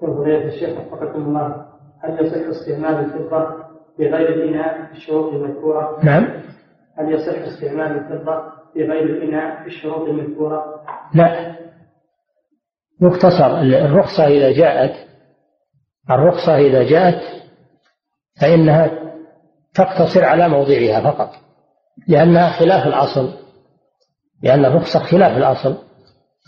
فضيلة 0.00 0.44
الشيخ 0.44 0.78
وفقكم 0.78 1.22
الله 1.22 1.66
هل 2.02 2.26
يصح 2.26 2.48
استعمال 2.48 3.04
الفضة 3.04 3.64
بغير 3.98 4.28
الإناء 4.28 4.86
في 4.86 4.92
الشروط 4.92 5.32
المذكورة؟ 5.32 6.04
نعم. 6.04 6.42
هل 6.98 7.12
يصح 7.12 7.38
استعمال 7.38 7.98
الفضة 7.98 8.42
بغير 8.76 9.04
الإناء 9.04 9.62
في 9.62 9.66
الشروط 9.66 10.08
المذكورة؟ 10.08 10.64
لا. 11.14 11.54
مختصر. 13.00 13.60
الرخصة 13.60 14.26
إذا 14.26 14.52
جاءت 14.52 15.08
الرخصة 16.10 16.56
إذا 16.56 16.82
جاءت 16.82 17.22
فإنها 18.40 18.90
تقتصر 19.74 20.24
على 20.24 20.48
موضعها 20.48 21.10
فقط 21.10 21.30
لأنها 22.08 22.50
خلاف 22.50 22.86
الأصل. 22.86 23.43
لأن 24.42 24.64
الرخصة 24.64 24.98
خلاف 24.98 25.36
الأصل 25.36 25.76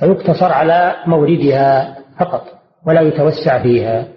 فيقتصر 0.01 0.53
على 0.53 0.97
موردها 1.07 1.99
فقط 2.20 2.45
ولا 2.87 3.01
يتوسع 3.01 3.62
فيها. 3.62 4.09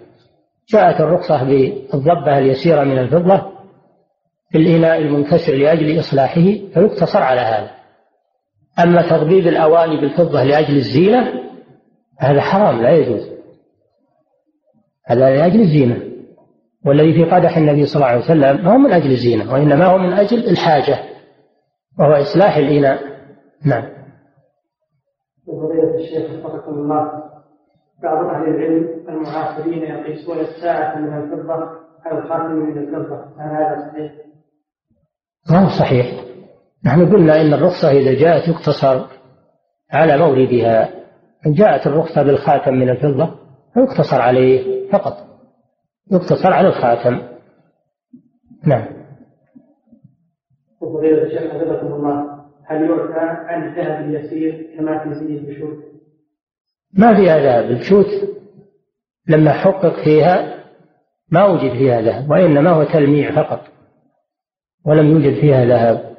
جاءت 0.68 1.00
الرخصة 1.00 1.44
بالضبة 1.44 2.38
اليسيرة 2.38 2.84
من 2.84 2.98
الفضة 2.98 3.52
في 4.52 4.58
الإناء 4.58 4.98
المنكسر 4.98 5.54
لأجل 5.54 6.00
إصلاحه 6.00 6.42
فيقتصر 6.74 7.22
على 7.22 7.40
هذا. 7.40 7.70
أما 8.78 9.02
تغبيب 9.02 9.46
الأواني 9.46 10.00
بالفضة 10.00 10.42
لأجل 10.42 10.76
الزينة 10.76 11.32
هذا 12.18 12.40
حرام 12.40 12.82
لا 12.82 12.90
يجوز. 12.90 13.30
هذا 15.06 15.36
لأجل 15.36 15.60
الزينة. 15.60 16.02
والذي 16.86 17.12
في 17.12 17.24
قدح 17.24 17.56
النبي 17.56 17.86
صلى 17.86 17.96
الله 17.96 18.06
عليه 18.06 18.24
وسلم 18.24 18.64
ما 18.64 18.72
هو 18.72 18.78
من 18.78 18.92
أجل 18.92 19.10
الزينة 19.10 19.52
وإنما 19.52 19.86
هو 19.86 19.98
من 19.98 20.12
أجل 20.12 20.48
الحاجة 20.48 20.98
وهو 21.98 22.12
إصلاح 22.12 22.56
الإناء. 22.56 23.10
نعم. 23.66 23.84
فضيلة 25.46 25.94
الشيخ 25.94 26.30
وفقكم 26.30 26.72
الله 26.72 27.30
بعض 28.02 28.24
أهل 28.24 28.48
العلم 28.48 29.08
المعاصرين 29.08 29.82
يقيسون 29.82 30.38
الساعة 30.38 30.98
من 30.98 31.22
الفضة 31.22 31.80
على 32.04 32.18
الخاتم 32.18 32.52
من 32.52 32.78
الفضة 32.78 33.24
هل 33.38 33.50
هذا 33.50 33.90
صحيح؟ 33.90 34.12
ما 35.50 35.64
هو 35.64 35.68
صحيح. 35.78 36.24
نحن 36.84 37.12
قلنا 37.12 37.40
إن 37.40 37.54
الرخصة 37.54 37.90
إذا 37.90 38.20
جاءت 38.20 38.48
يقتصر 38.48 39.06
على 39.92 40.18
موردها 40.18 40.88
إن 41.46 41.52
جاءت 41.52 41.86
الرخصة 41.86 42.22
بالخاتم 42.22 42.74
من 42.74 42.88
الفضة 42.88 43.34
فيقتصر 43.74 44.20
عليه 44.20 44.90
فقط. 44.92 45.16
يقتصر 46.10 46.52
على 46.52 46.68
الخاتم. 46.68 47.22
نعم. 48.66 48.86
وفضيلة 50.80 51.22
الشيخ 51.22 51.52
حفظكم 51.52 51.86
الله 51.86 52.29
هل 52.70 52.90
يعفى 52.90 53.20
عن 53.20 53.68
الذهب 53.68 54.04
اليسير 54.04 54.66
كما 54.76 54.98
في 54.98 55.14
زي 55.14 55.38
البشوت؟ 55.38 55.78
ما 56.94 57.16
فيها 57.16 57.38
ذهب 57.38 57.70
البشوت 57.70 58.06
لما 59.28 59.52
حقق 59.52 60.04
فيها 60.04 60.64
ما 61.30 61.46
وجد 61.46 61.72
فيها 61.72 62.00
ذهب 62.00 62.30
وإنما 62.30 62.70
هو 62.70 62.84
تلميع 62.84 63.30
فقط 63.30 63.60
ولم 64.84 65.06
يوجد 65.06 65.40
فيها 65.40 65.64
ذهب 65.64 66.16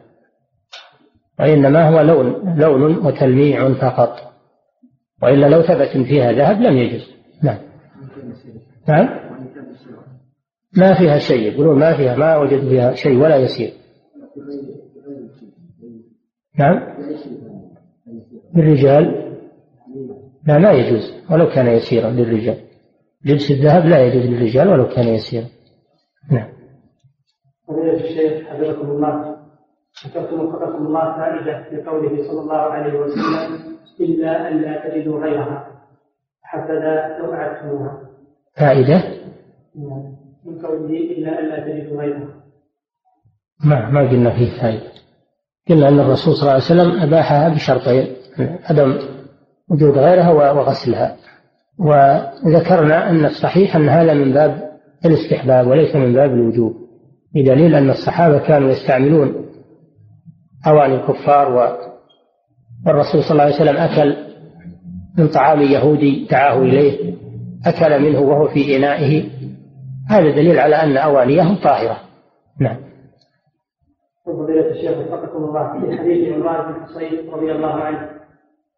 وإنما 1.39 1.89
هو 1.89 2.01
لون 2.01 2.55
لون 2.59 3.05
وتلميع 3.05 3.73
فقط 3.73 4.15
وإلا 5.23 5.47
لو 5.47 5.61
ثبت 5.61 6.07
فيها 6.07 6.31
ذهب 6.31 6.61
لم 6.61 6.77
يجوز 6.77 7.15
نعم. 7.43 7.57
نعم؟ 8.87 9.09
ما 10.77 10.93
فيها 10.93 11.19
شيء 11.19 11.53
يقولون 11.53 11.79
ما 11.79 11.97
فيها 11.97 12.15
ما 12.15 12.37
وجد 12.37 12.69
فيها 12.69 12.93
شيء 12.93 13.17
ولا 13.17 13.35
يسير. 13.35 13.71
نعم؟ 16.59 16.97
للرجال؟ 18.55 19.31
لا 20.47 20.59
لا 20.59 20.71
يجوز. 20.71 21.13
ولو 21.31 21.47
كان 21.49 21.67
يسيرا 21.67 22.09
للرجال. 22.09 22.57
جلس 23.25 23.51
الذهب 23.51 23.85
لا 23.85 24.03
يجوز 24.05 24.25
للرجال 24.25 24.67
ولو 24.67 24.87
كان 24.87 25.07
يسيرا. 25.07 25.45
نعم. 26.31 26.49
فضيلة 27.67 27.93
الشيخ 27.93 28.47
حفظكم 28.47 28.91
الله. 28.91 29.35
ذكرتم 30.05 30.39
وفقكم 30.39 30.87
الله 30.87 31.17
فائدة 31.17 31.69
في 31.69 31.89
قوله 31.89 32.27
صلى 32.27 32.41
الله 32.41 32.55
عليه 32.55 32.99
وسلم 32.99 33.77
إلا 33.99 34.47
أن 34.47 34.61
لا 34.61 34.89
تجدوا 34.89 35.19
غيرها. 35.19 35.67
حفظ 36.43 36.67
توعدتموها 37.21 38.01
فائدة؟ 38.57 39.03
نعم. 39.75 40.15
من 40.45 40.65
قوله 40.65 40.89
إلا 40.89 41.39
أن 41.39 41.45
لا 41.49 41.59
تجدوا 41.59 42.01
غيرها. 42.01 42.43
ما 43.65 43.89
ما 43.89 44.09
قلنا 44.09 44.29
فيه 44.29 44.61
فائدة. 44.61 44.91
قلنا 45.70 45.88
أن 45.88 45.99
الرسول 45.99 46.34
صلى 46.34 46.41
الله 46.41 46.53
عليه 46.53 46.64
وسلم 46.64 47.01
أباحها 47.01 47.49
بشرطين 47.49 48.07
عدم 48.70 48.99
وجود 49.70 49.97
غيرها 49.97 50.51
وغسلها. 50.51 51.16
وذكرنا 51.80 53.09
أن 53.09 53.26
الصحيح 53.26 53.76
أن 53.76 53.89
هذا 53.89 54.14
من 54.14 54.34
باب 54.34 54.72
الاستحباب 55.05 55.68
وليس 55.68 55.95
من 55.95 56.14
باب 56.14 56.32
الوجوب. 56.34 56.74
بدليل 57.36 57.76
أن 57.76 57.89
الصحابة 57.89 58.39
كانوا 58.39 58.70
يستعملون 58.70 59.45
أواني 60.68 60.95
الكفار 60.95 61.78
والرسول 62.86 63.24
صلى 63.24 63.32
الله 63.32 63.43
عليه 63.43 63.55
وسلم 63.55 63.78
أكل 63.78 64.16
من 65.18 65.28
طعام 65.28 65.62
يهودي 65.62 66.28
دعاه 66.32 66.62
إليه 66.62 67.14
أكل 67.66 68.01
منه 68.01 68.20
وهو 68.20 68.47
في 68.47 68.78
إنائه. 68.78 69.30
هذا 70.09 70.32
دليل 70.32 70.59
على 70.59 70.76
أن 70.76 70.97
أوانيهم 70.97 71.55
طاهرة. 71.55 71.97
نعم. 72.59 72.90
فضيلة 74.26 74.69
الشيخ 74.69 74.97
وفقكم 74.97 75.43
الله 75.43 75.80
في 75.80 75.97
حديث 75.97 76.34
عمران 76.34 76.74
بن 76.74 76.86
حصين 76.86 77.30
رضي 77.34 77.51
الله 77.51 77.74
عنه 77.74 78.09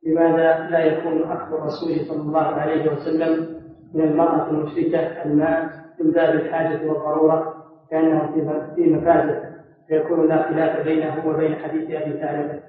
لماذا 0.08 0.70
لا 0.70 0.80
يكون 0.80 1.24
أخذ 1.24 1.54
الرسول 1.54 2.06
صلى 2.08 2.22
الله 2.22 2.42
عليه 2.42 2.92
وسلم 2.92 3.48
من 3.94 4.02
المرأة 4.02 4.50
المشركة 4.50 5.00
الماء 5.00 5.70
من 6.02 6.12
باب 6.12 6.36
الحاجة 6.36 6.88
والضرورة 6.88 7.54
كأنه 7.92 8.32
في 8.76 8.82
مفازة 8.82 9.42
فيكون 9.88 10.28
لا 10.28 10.50
خلاف 10.50 10.86
بينه 10.86 11.28
وبين 11.28 11.56
حديث 11.56 11.92
أبي 11.92 12.20
ثعلبة 12.20 12.60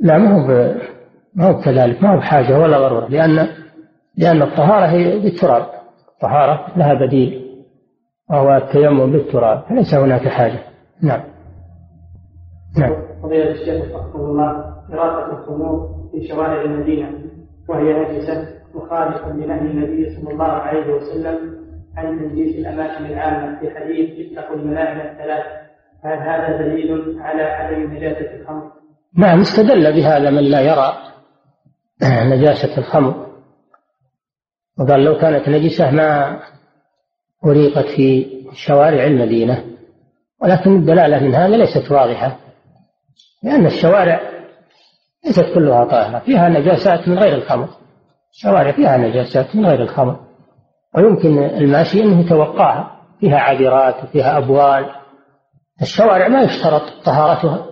لا 0.00 0.18
ما 0.18 0.30
هو 0.30 0.74
ما 1.34 1.46
هو 1.50 1.60
كذلك 1.60 2.02
ما 2.02 2.14
هو 2.14 2.16
بحاجة 2.16 2.58
ولا 2.58 2.78
ضرورة 2.78 3.08
لأن 3.08 3.48
لأن 4.16 4.42
الطهارة 4.42 4.86
هي 4.86 5.18
بالتراب 5.18 5.66
الطهارة 6.08 6.66
لها 6.76 6.94
بديل 6.94 7.40
وهو 8.30 8.56
التيمم 8.56 9.12
بالتراب 9.12 9.62
فليس 9.68 9.94
هناك 9.94 10.28
حاجة. 10.28 10.58
نعم. 11.02 11.20
نعم. 12.78 12.92
فضيلة 13.22 13.50
الشيخ 13.50 13.84
وفقكم 13.84 14.20
الله 14.20 14.50
إراقة 14.92 15.32
الخمور 15.32 15.88
في 16.12 16.28
شوارع 16.28 16.62
المدينة 16.62 17.12
وهي 17.68 17.92
نجسة 17.92 18.48
مخالفة 18.74 19.32
لنهي 19.32 19.60
النبي 19.60 20.16
صلى 20.16 20.32
الله 20.32 20.44
عليه 20.44 20.92
وسلم 20.92 21.60
عن 21.96 22.18
تنجيس 22.18 22.56
الأماكن 22.56 23.06
العامة 23.06 23.60
في 23.60 23.70
حديث 23.70 24.32
اتقوا 24.32 24.56
الملاعن 24.56 25.00
الثلاث. 25.00 25.44
هل 26.04 26.18
هذا 26.18 26.56
دليل 26.56 27.18
على 27.20 27.42
عدم 27.42 27.94
نجاسة 27.94 28.40
الخمر؟ 28.40 28.70
نعم 29.18 29.40
استدل 29.40 29.92
بهذا 29.92 30.30
من 30.30 30.42
لا 30.42 30.60
يرى 30.60 30.92
نجاسة 32.36 32.78
الخمر. 32.78 33.26
وقال 34.78 35.04
لو 35.04 35.18
كانت 35.18 35.48
نجسة 35.48 35.90
ما 35.90 36.40
أريقت 37.46 37.86
في 37.96 38.26
شوارع 38.52 39.04
المدينة 39.04 39.64
ولكن 40.42 40.76
الدلالة 40.76 41.24
من 41.24 41.34
هذا 41.34 41.56
ليست 41.56 41.92
واضحة. 41.92 42.49
لأن 43.42 43.66
الشوارع 43.66 44.20
ليست 45.24 45.54
كلها 45.54 45.84
طاهرة 45.84 46.18
فيها 46.18 46.48
نجاسات 46.48 47.08
من 47.08 47.18
غير 47.18 47.34
الخمر. 47.34 47.68
الشوارع 48.32 48.72
فيها 48.72 48.96
نجاسات 48.96 49.56
من 49.56 49.66
غير 49.66 49.82
الخمر. 49.82 50.20
ويمكن 50.96 51.38
الماشي 51.38 52.02
أنه 52.02 52.20
يتوقعها. 52.20 53.00
فيها 53.20 53.38
عابرات 53.38 54.04
وفيها 54.04 54.38
أبوال. 54.38 54.86
الشوارع 55.82 56.28
ما 56.28 56.42
يشترط 56.42 56.82
طهارتها. 57.04 57.66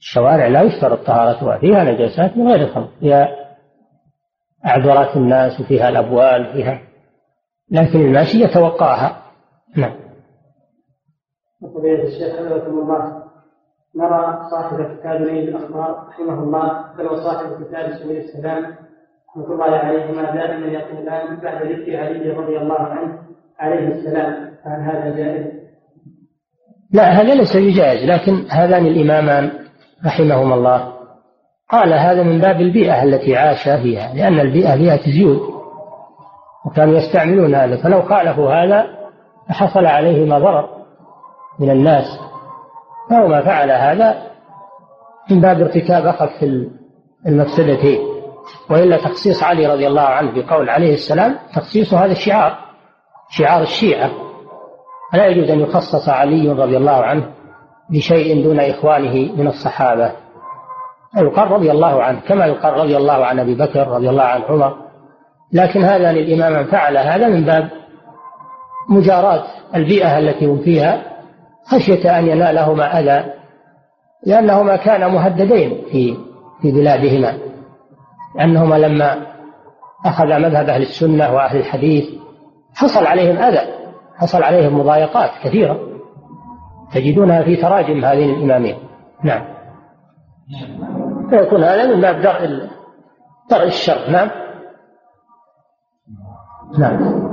الشوارع 0.00 0.46
لا 0.46 0.62
يشترط 0.62 1.06
طهارتها. 1.06 1.58
فيها 1.58 1.84
نجاسات 1.84 2.36
من 2.36 2.48
غير 2.48 2.60
الخمر. 2.60 2.88
فيها 3.00 3.28
أعذرات 4.66 5.16
الناس 5.16 5.60
وفيها 5.60 5.88
الأبوال 5.88 6.52
فيها. 6.52 6.80
لكن 7.70 8.00
الماشي 8.00 8.42
يتوقعها. 8.42 9.22
نعم. 9.76 9.96
الشيخ 12.04 12.36
حفظكم 12.36 12.78
الله. 12.78 13.25
نرى 13.96 14.38
صاحب 14.50 14.96
كتاب 14.96 15.20
نيل 15.20 15.48
الأخبار 15.48 16.06
رحمه 16.08 16.42
الله 16.42 16.84
بل 16.98 17.06
وصاحب 17.06 17.64
كتاب 17.64 17.90
سبيل 17.92 18.16
السلام 18.16 18.74
رحمة 19.30 19.54
الله 19.54 19.76
عليهما 19.76 20.22
دائما 20.22 20.66
يقولان 20.66 21.36
بعد 21.36 21.62
ذكر 21.62 21.96
علي 21.96 22.30
رضي 22.30 22.56
الله 22.58 22.80
عنه 22.80 23.18
عليه 23.58 23.88
السلام 23.88 24.50
فهل 24.64 24.80
هذا 24.80 25.16
جائز؟ 25.16 25.46
لا 26.92 27.02
هذا 27.02 27.34
ليس 27.34 27.56
بجائز 27.56 28.10
لكن 28.10 28.46
هذان 28.50 28.86
الإمامان 28.86 29.50
رحمهما 30.06 30.54
الله 30.54 30.92
قال 31.70 31.92
هذا 31.92 32.22
من 32.22 32.40
باب 32.40 32.60
البيئة 32.60 33.02
التي 33.02 33.36
عاش 33.36 33.64
فيها 33.82 34.14
لأن 34.14 34.40
البيئة 34.40 34.76
فيها 34.76 34.96
تزيود 34.96 35.40
وكانوا 36.66 36.94
يستعملون 36.94 37.54
هذا 37.54 37.82
فلو 37.82 38.02
خالفوا 38.02 38.52
هذا 38.52 38.86
لحصل 39.50 39.86
عليهما 39.86 40.38
ضرر 40.38 40.68
من 41.60 41.70
الناس 41.70 42.04
فهو 43.10 43.28
ما 43.28 43.42
فعل 43.42 43.70
هذا 43.70 44.22
من 45.30 45.40
باب 45.40 45.60
ارتكاب 45.60 46.06
أخف 46.06 46.44
المفسدتين. 47.26 47.98
وإلا 48.70 48.96
تخصيص 48.96 49.42
علي 49.42 49.66
رضي 49.66 49.86
الله 49.86 50.02
عنه 50.02 50.32
بقول 50.34 50.70
عليه 50.70 50.94
السلام 50.94 51.38
تخصيص 51.54 51.94
هذا 51.94 52.12
الشعار 52.12 52.58
شعار 53.30 53.62
الشيعة. 53.62 54.10
فلا 55.12 55.26
يجوز 55.26 55.50
أن 55.50 55.60
يخصص 55.60 56.08
علي 56.08 56.48
رضي 56.48 56.76
الله 56.76 57.04
عنه 57.04 57.32
بشيء 57.90 58.44
دون 58.44 58.60
إخوانه 58.60 59.32
من 59.36 59.46
الصحابة. 59.46 60.12
يقال 61.16 61.50
رضي 61.50 61.70
الله 61.70 62.02
عنه 62.02 62.20
كما 62.28 62.46
يقال 62.46 62.74
رضي 62.74 62.96
الله 62.96 63.26
عن 63.26 63.38
أبي 63.38 63.54
بكر 63.54 63.88
رضي 63.88 64.10
الله 64.10 64.22
عن 64.22 64.42
عمر. 64.42 64.76
لكن 65.52 65.84
هذا 65.84 66.10
الإمام 66.10 66.64
فعل 66.64 66.96
هذا 66.96 67.28
من 67.28 67.44
باب 67.44 67.70
مجاراة 68.88 69.44
البيئة 69.74 70.18
التي 70.18 70.46
هم 70.46 70.58
فيها 70.58 71.15
خشية 71.66 72.18
أن 72.18 72.26
ينالهما 72.26 73.00
أذى 73.00 73.32
لأنهما 74.26 74.76
كانا 74.76 75.08
مهددين 75.08 75.84
في 75.92 76.16
في 76.62 76.72
بلادهما. 76.72 77.38
لأنهما 78.36 78.74
لما 78.74 79.26
أخذ 80.06 80.26
مذهب 80.26 80.68
أهل 80.68 80.82
السنة 80.82 81.34
وأهل 81.34 81.58
الحديث 81.58 82.04
حصل 82.74 83.06
عليهم 83.06 83.36
أذى 83.36 83.60
حصل 84.16 84.42
عليهم 84.42 84.78
مضايقات 84.78 85.30
كثيرة. 85.42 85.78
تجدونها 86.92 87.42
في 87.42 87.56
تراجم 87.56 88.04
هذين 88.04 88.30
الإمامين. 88.30 88.76
نعم. 89.24 89.44
فيكون 91.30 91.64
هذا 91.64 91.94
من 91.94 92.00
باب 92.00 92.20
درء 92.20 92.68
درء 93.50 93.66
الشر. 93.66 94.10
نعم. 94.10 94.30
نعم. 96.78 97.26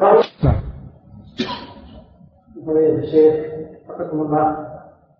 نعم 0.00 0.22
فضيلة 2.66 2.98
الشيخ 2.98 3.44
الله 4.12 4.66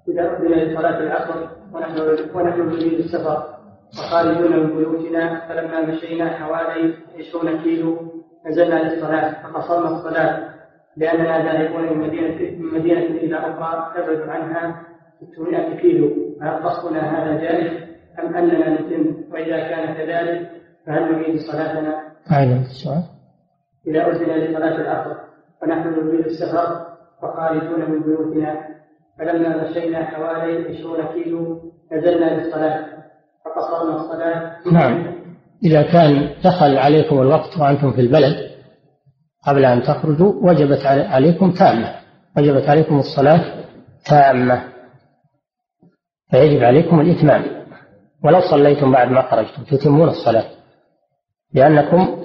إذا 0.09 0.37
أذن 0.37 0.53
لصلاة 0.53 0.99
العصر 0.99 1.49
ونحن 1.73 2.01
ونحن 2.35 2.61
نريد 2.61 2.93
السفر 2.93 3.43
وخارجون 3.99 4.57
من 4.57 4.77
بيوتنا 4.77 5.49
فلما 5.49 5.81
مشينا 5.81 6.31
حوالي 6.31 6.95
20 7.19 7.59
كيلو 7.63 7.97
نزلنا 8.47 8.75
للصلاة 8.75 9.43
فقصرنا 9.43 9.89
الصلاة 9.89 10.49
لأننا 10.97 11.45
ذاهبون 11.45 11.99
من 11.99 12.07
مدينة 12.07 12.59
من 12.59 12.79
مدينة 12.79 13.01
إلى 13.01 13.37
أخرى 13.37 13.93
تبعد 13.97 14.29
عنها 14.29 14.83
600 15.33 15.77
كيلو 15.77 16.11
فهل 16.41 16.63
قصدنا 16.63 17.01
هذا 17.01 17.41
جائز 17.41 17.73
أم 18.19 18.37
أننا 18.37 18.81
نتم 18.81 19.17
وإذا 19.33 19.59
كان 19.59 19.95
كذلك 19.95 20.51
فهل 20.87 21.13
نعيد 21.13 21.37
صلاتنا؟ 21.37 22.03
أعلم 22.33 22.61
السؤال 22.61 23.18
إذا 23.89 24.07
أذن 24.07 24.31
لصلاة 24.33 24.77
العصر 24.77 25.17
ونحن 25.63 25.89
نريد 25.89 26.27
السفر 26.27 26.87
وخارجون 27.23 27.91
من 27.91 28.03
بيوتنا. 28.03 28.69
فلما 29.19 29.71
مشينا 29.71 30.05
حوالي 30.05 30.79
20 30.79 31.07
كيلو 31.15 31.73
نزلنا 31.93 32.41
للصلاة 32.41 32.87
فقصرنا 33.45 33.97
الصلاة. 33.97 34.57
نعم. 34.73 35.15
إذا 35.65 35.83
كان 35.83 36.31
دخل 36.45 36.79
عليكم 36.79 37.21
الوقت 37.21 37.59
وأنتم 37.61 37.93
في 37.93 38.01
البلد 38.01 38.51
قبل 39.47 39.65
أن 39.65 39.83
تخرجوا 39.83 40.33
وجبت 40.43 40.87
عليكم 40.87 41.51
تامة. 41.51 41.95
وجبت 42.37 42.69
عليكم 42.69 42.99
الصلاة 42.99 43.65
تامة. 44.05 44.63
فيجب 46.31 46.65
عليكم 46.65 47.01
الإتمام. 47.01 47.45
ولو 48.25 48.41
صليتم 48.41 48.93
بعد 48.93 49.11
ما 49.11 49.23
خرجتم 49.23 49.63
تتمون 49.63 50.09
الصلاة. 50.09 50.45
لأنكم 51.55 52.25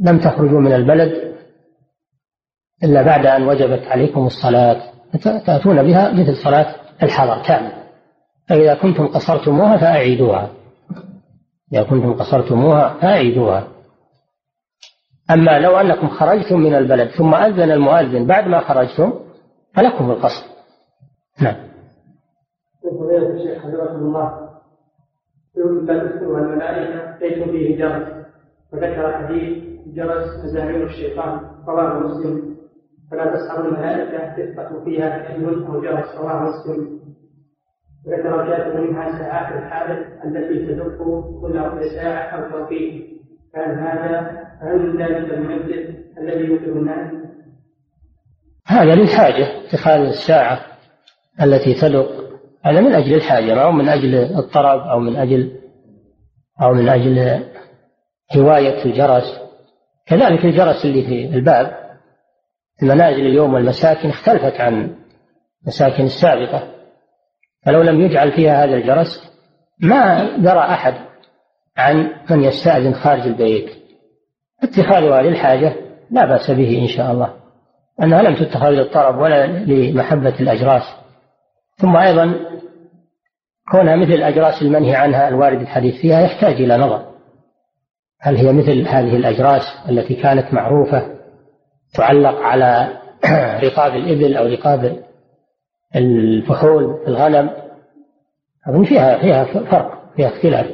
لم 0.00 0.18
تخرجوا 0.18 0.60
من 0.60 0.72
البلد 0.72 1.34
إلا 2.84 3.02
بعد 3.02 3.26
أن 3.26 3.48
وجبت 3.48 3.86
عليكم 3.86 4.26
الصلاة 4.26 4.82
تأتون 5.46 5.82
بها 5.82 6.12
مثل 6.12 6.36
صلاة 6.44 6.74
الحضر 7.02 7.42
كامل 7.42 7.72
فإذا 8.48 8.74
كنتم 8.74 9.06
قصرتموها 9.06 9.76
فأعيدوها. 9.76 10.50
إذا 11.72 11.82
كنتم 11.82 12.12
قصرتموها 12.12 12.94
فأعيدوها. 13.00 13.68
أما 15.30 15.58
لو 15.58 15.76
أنكم 15.76 16.08
خرجتم 16.08 16.60
من 16.60 16.74
البلد 16.74 17.08
ثم 17.08 17.34
أذن 17.34 17.70
المؤذن 17.70 18.26
بعد 18.26 18.46
ما 18.46 18.60
خرجتم 18.60 19.12
فلكم 19.74 20.10
القصر. 20.10 20.46
نعم. 21.40 21.56
الشيخ 23.38 23.64
الله 23.64 24.48
يقول 25.56 25.86
لا 25.86 25.98
تذكرها 25.98 26.40
الملائكة 26.40 27.18
ليس 27.18 27.48
فيه 27.50 27.78
جرس 27.78 28.08
وذكر 28.72 29.12
حديث 29.12 29.67
جرس 29.94 30.44
مزامير 30.44 30.84
الشيطان 30.84 31.40
رواه 31.68 31.98
مسلم. 31.98 32.56
فلا 33.10 33.36
تسحر 33.36 33.68
الملائكة 33.68 34.36
تثبت 34.36 34.84
فيها 34.84 35.28
كلم 35.28 35.64
أو 35.66 35.80
جرس 35.82 36.16
رواه 36.16 36.42
مسلم. 36.42 36.98
وذكر 38.06 38.50
كاتب 38.50 38.80
منها 38.80 39.18
ساعات 39.18 39.62
الحادث 39.62 40.06
التي 40.24 40.66
تدق 40.66 40.98
كل 41.40 41.56
ربع 41.56 41.82
ساعة 41.82 42.36
أو 42.36 42.50
توقيت 42.50 43.06
كان 43.54 43.78
هذا 43.78 44.38
هل 44.60 45.02
ذلك 45.02 45.32
المنبه 45.32 45.94
الذي 46.18 46.44
يوقظ 46.44 46.76
الناس؟ 46.76 47.12
هذا 48.66 48.94
للحاجة 48.94 49.46
اتخاذ 49.66 50.00
الساعة 50.00 50.60
التي 51.42 51.74
تدق. 51.74 52.08
هذا 52.64 52.80
من 52.80 52.94
أجل 52.94 53.14
الحاجة 53.14 53.62
أو 53.62 53.72
من 53.72 53.88
أجل 53.88 54.14
الطرب 54.14 54.80
أو 54.80 54.98
من 54.98 55.16
أجل 55.16 55.52
أو 56.62 56.74
من 56.74 56.88
أجل 56.88 57.44
هواية 58.36 58.84
الجرس. 58.84 59.47
كذلك 60.08 60.44
الجرس 60.44 60.84
اللي 60.84 61.02
في 61.02 61.36
الباب 61.36 61.88
المنازل 62.82 63.26
اليوم 63.26 63.54
والمساكن 63.54 64.08
اختلفت 64.08 64.60
عن 64.60 64.94
المساكن 65.62 66.04
السابقة. 66.04 66.68
فلو 67.66 67.82
لم 67.82 68.00
يجعل 68.00 68.32
فيها 68.32 68.64
هذا 68.64 68.74
الجرس 68.74 69.32
ما 69.80 70.36
درى 70.36 70.58
أحد 70.58 70.94
عن 71.76 72.10
من 72.30 72.44
يستأذن 72.44 72.94
خارج 72.94 73.20
البيت. 73.20 73.70
اتخاذها 74.62 75.22
للحاجة 75.22 75.74
لا 76.10 76.26
بأس 76.26 76.50
به 76.50 76.78
إن 76.82 76.86
شاء 76.86 77.12
الله 77.12 77.34
أنها 78.02 78.22
لم 78.22 78.34
تتخذ 78.34 78.70
للطرب 78.70 79.18
ولا 79.18 79.46
لمحبة 79.46 80.40
الأجراس. 80.40 80.82
ثم 81.76 81.96
أيضا 81.96 82.34
كونها 83.70 83.96
مثل 83.96 84.12
الأجراس 84.12 84.62
المنهي 84.62 84.94
عنها 84.94 85.28
الوارد 85.28 85.60
الحديث 85.60 86.00
فيها 86.00 86.20
يحتاج 86.20 86.54
إلى 86.54 86.76
نظر. 86.76 87.07
هل 88.20 88.36
هي 88.36 88.52
مثل 88.52 88.88
هذه 88.88 89.16
الأجراس 89.16 89.62
التي 89.88 90.14
كانت 90.14 90.54
معروفة 90.54 91.18
تعلق 91.94 92.40
على 92.40 92.88
رقاب 93.64 93.94
الإبل 93.94 94.36
أو 94.36 94.46
رقاب 94.46 95.02
الفحول 95.96 96.98
الغنم؟ 97.08 97.50
أظن 98.68 98.84
فيها 98.84 99.18
فيها 99.18 99.44
فرق 99.44 100.12
فيها 100.16 100.28
اختلاف. 100.28 100.66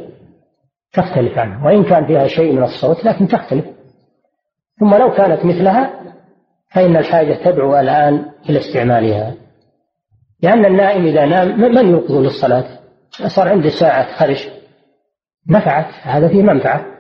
تختلف 0.93 1.39
عنه 1.39 1.67
وإن 1.67 1.85
كان 1.85 2.07
فيها 2.07 2.27
شيء 2.27 2.53
من 2.53 2.63
الصوت 2.63 3.05
لكن 3.05 3.29
تختلف. 3.29 3.65
ثم 4.81 4.95
لو 4.95 5.11
كانت 5.11 5.45
مثلها 5.45 5.91
فإن 6.71 6.97
الحاجة 6.97 7.35
تدعو 7.45 7.81
الآن 7.81 8.31
إلى 8.51 8.59
استعمالها. 8.59 9.35
لأن 10.43 10.65
النائم 10.65 11.07
إذا 11.07 11.27
نام 11.27 11.61
من 11.61 11.91
يوقظ 11.91 12.13
للصلاة؟ 12.13 12.65
صار 13.11 13.49
عنده 13.49 13.69
ساعة 13.69 14.17
خرج. 14.17 14.49
نفعت 15.51 15.87
هذا 16.03 16.29
فيه 16.29 16.43
منفعة. 16.43 16.94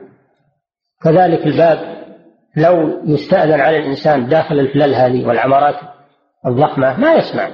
كذلك 1.05 1.47
الباب 1.47 1.79
لو 2.57 3.03
يستأذن 3.05 3.61
على 3.61 3.77
الإنسان 3.79 4.29
داخل 4.29 4.61
الفلل 4.61 4.95
هذه 4.95 5.27
والعمارات 5.27 5.75
الضخمة 6.47 7.01
ما 7.01 7.15
يسمع. 7.15 7.51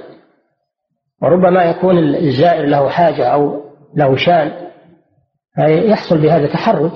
وربما 1.21 1.63
يكون 1.63 1.97
الزائر 1.97 2.65
له 2.65 2.89
حاجة 2.89 3.27
أو 3.27 3.61
له 3.95 4.15
شان 4.15 4.51
يحصل 5.67 6.21
بهذا 6.21 6.53
تحرج 6.53 6.91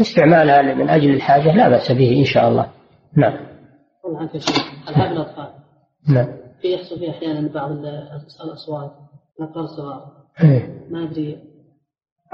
استعمالها 0.00 0.62
من 0.62 0.88
أجل 0.88 1.14
الحاجة 1.14 1.56
لا 1.56 1.68
بأس 1.68 1.92
به 1.92 2.18
إن 2.18 2.24
شاء 2.24 2.48
الله. 2.48 2.66
نعم. 3.16 3.52
ألعاب 4.88 5.12
الأطفال 5.12 5.48
نعم. 6.08 6.26
في 6.60 6.74
يحصل 6.74 6.98
فيه 6.98 7.10
أحيانا 7.10 7.52
بعض 7.52 7.70
الأصوات 8.44 8.92
الأطفال 9.40 9.62
الصغار 9.62 10.12
إيه. 10.44 10.88
ما 10.90 11.04
أدري 11.04 11.38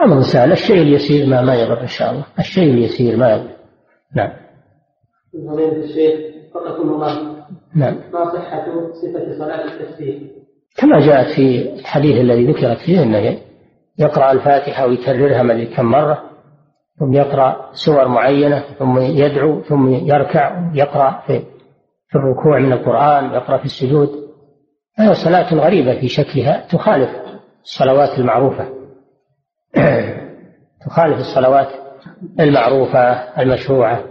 أمر 0.01 0.21
سهل 0.21 0.53
الشيء 0.53 0.83
اليسير 0.83 1.27
ما 1.27 1.43
ما 1.43 1.55
يضر 1.55 1.81
إن 1.81 1.87
شاء 1.87 2.11
الله. 2.11 2.25
الشيء 2.39 2.71
اليسير 2.71 3.17
ما 3.17 3.33
يضر 3.33 3.51
نعم. 4.17 4.31
فضيلة 5.33 5.85
الشيخ 5.85 6.21
وفقكم 6.55 6.89
الله 6.89 7.37
نعم. 7.75 7.95
ما 8.13 8.33
صحة 8.33 8.65
صفة 8.93 9.39
صلاة 9.39 9.65
التسبيح؟ 9.65 10.23
كما 10.77 11.01
جاءت 11.01 11.35
في 11.35 11.75
الحديث 11.81 12.21
الذي 12.21 12.53
ذكرت 12.53 12.79
فيه 12.79 13.03
أنه 13.03 13.39
يقرأ 13.99 14.33
الفاتحة 14.33 14.87
ويكررها 14.87 15.43
ما 15.43 15.65
كم 15.65 15.85
مرة 15.85 16.23
ثم 16.99 17.13
يقرأ 17.13 17.71
سور 17.73 18.09
معينة 18.09 18.65
ثم 18.79 18.99
يدعو 18.99 19.63
ثم 19.63 19.89
يركع 19.89 20.71
يقرأ 20.75 21.23
في 21.27 21.43
في 22.09 22.17
الركوع 22.17 22.59
من 22.59 22.73
القرآن 22.73 23.25
يقرأ 23.25 23.59
في 23.59 23.65
السجود. 23.65 24.09
هذه 24.97 25.13
صلاة 25.13 25.55
غريبة 25.55 26.01
في 26.01 26.09
شكلها 26.09 26.67
تخالف 26.71 27.11
الصلوات 27.63 28.19
المعروفة. 28.19 28.78
تخالف 30.87 31.19
الصلوات 31.19 31.69
المعروفة 32.41 33.13
المشروعة. 33.43 34.05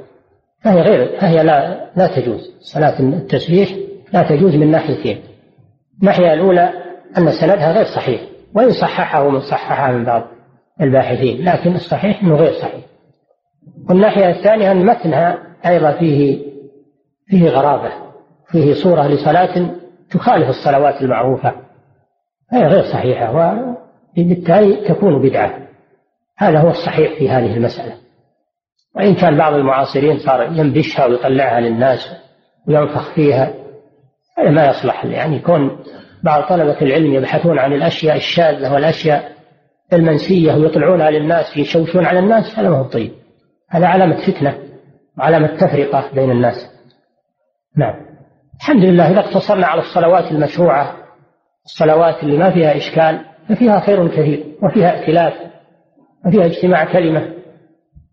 فهي 0.61 0.81
غير 0.81 1.19
فهي 1.19 1.43
لا 1.43 1.89
لا 1.95 2.07
تجوز. 2.07 2.51
صلاة 2.59 2.99
التسبيح 2.99 3.69
لا 4.13 4.23
تجوز 4.23 4.55
من 4.55 4.71
ناحيتين. 4.71 5.21
الناحية 6.01 6.33
الأولى 6.33 6.73
أن 7.17 7.31
سندها 7.31 7.71
غير 7.71 7.85
صحيح 7.85 8.21
وإن 8.55 8.71
صححه 8.71 9.29
من 9.29 9.39
صححها 9.39 9.91
من 9.91 10.05
بعض 10.05 10.23
الباحثين 10.81 11.45
لكن 11.49 11.75
الصحيح 11.75 12.23
أنه 12.23 12.35
غير 12.35 12.53
صحيح. 12.53 12.85
والناحية 13.89 14.29
الثانية 14.29 14.71
أن 14.71 14.85
متنها 14.85 15.37
أيضا 15.65 15.91
فيه 15.91 16.47
فيه 17.27 17.49
غرابة 17.49 17.91
فيه 18.47 18.73
صورة 18.73 19.07
لصلاة 19.07 19.69
تخالف 20.11 20.49
الصلوات 20.49 21.01
المعروفة. 21.01 21.53
هي 22.51 22.67
غير 22.67 22.83
صحيحة 22.83 23.31
وبالتالي 24.17 24.87
تكون 24.87 25.21
بدعة. 25.21 25.67
هذا 26.37 26.59
هو 26.59 26.69
الصحيح 26.69 27.17
في 27.19 27.29
هذه 27.29 27.57
المسألة. 27.57 27.95
وإن 28.95 29.15
كان 29.15 29.37
بعض 29.37 29.53
المعاصرين 29.53 30.19
صار 30.19 30.43
ينبشها 30.43 31.05
ويطلعها 31.05 31.59
للناس 31.59 31.99
وينفخ 32.67 33.13
فيها 33.15 33.53
هذا 34.37 34.49
ما 34.49 34.69
يصلح. 34.69 35.05
يعني 35.05 35.35
يكون 35.35 35.79
بعض 36.23 36.43
طلبة 36.43 36.81
العلم 36.81 37.13
يبحثون 37.13 37.59
عن 37.59 37.73
الأشياء 37.73 38.15
الشاذة 38.15 38.73
والأشياء 38.73 39.31
المنسية 39.93 40.53
ويطلعونها 40.53 41.11
للناس 41.11 41.57
يشوشون 41.57 42.05
على 42.05 42.19
الناس 42.19 42.59
هذا 42.59 42.69
ما 42.69 42.77
هو 42.77 42.83
طيب. 42.83 43.11
هذا 43.69 43.87
علامة 43.87 44.15
فتنة 44.15 44.57
وعلامة 45.17 45.47
تفرقة 45.47 46.09
بين 46.13 46.31
الناس. 46.31 46.71
نعم. 47.77 47.95
الحمد 48.55 48.83
لله 48.83 49.11
إذا 49.11 49.19
اقتصرنا 49.19 49.67
على 49.67 49.81
الصلوات 49.81 50.31
المشروعة 50.31 50.95
الصلوات 51.65 52.23
اللي 52.23 52.37
ما 52.37 52.51
فيها 52.51 52.77
إشكال 52.77 53.25
ففيها 53.49 53.79
خير 53.79 54.07
كثير 54.07 54.57
وفيها 54.63 54.99
ائتلاف 54.99 55.33
وفيها 56.25 56.45
اجتماع 56.45 56.93
كلمة. 56.93 57.33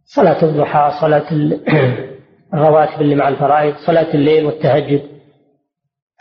صلاة 0.04 0.44
الضحى 0.44 0.90
صلاة 1.00 1.26
الرواتب 2.54 3.00
اللي 3.00 3.14
مع 3.14 3.28
الفرائض 3.28 3.74
صلاة 3.86 4.14
الليل 4.14 4.46
والتهجد. 4.46 5.02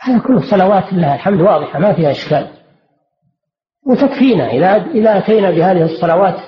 هذا 0.00 0.18
كله 0.18 0.50
صلوات 0.50 0.92
لله 0.92 1.14
الحمد 1.14 1.40
واضحة 1.40 1.78
ما 1.78 1.92
فيها 1.92 2.10
إشكال. 2.10 2.48
وتكفينا 3.86 4.50
إذا 4.50 4.90
إذا 4.90 5.18
أتينا 5.18 5.50
بهذه 5.50 5.82
الصلوات 5.84 6.40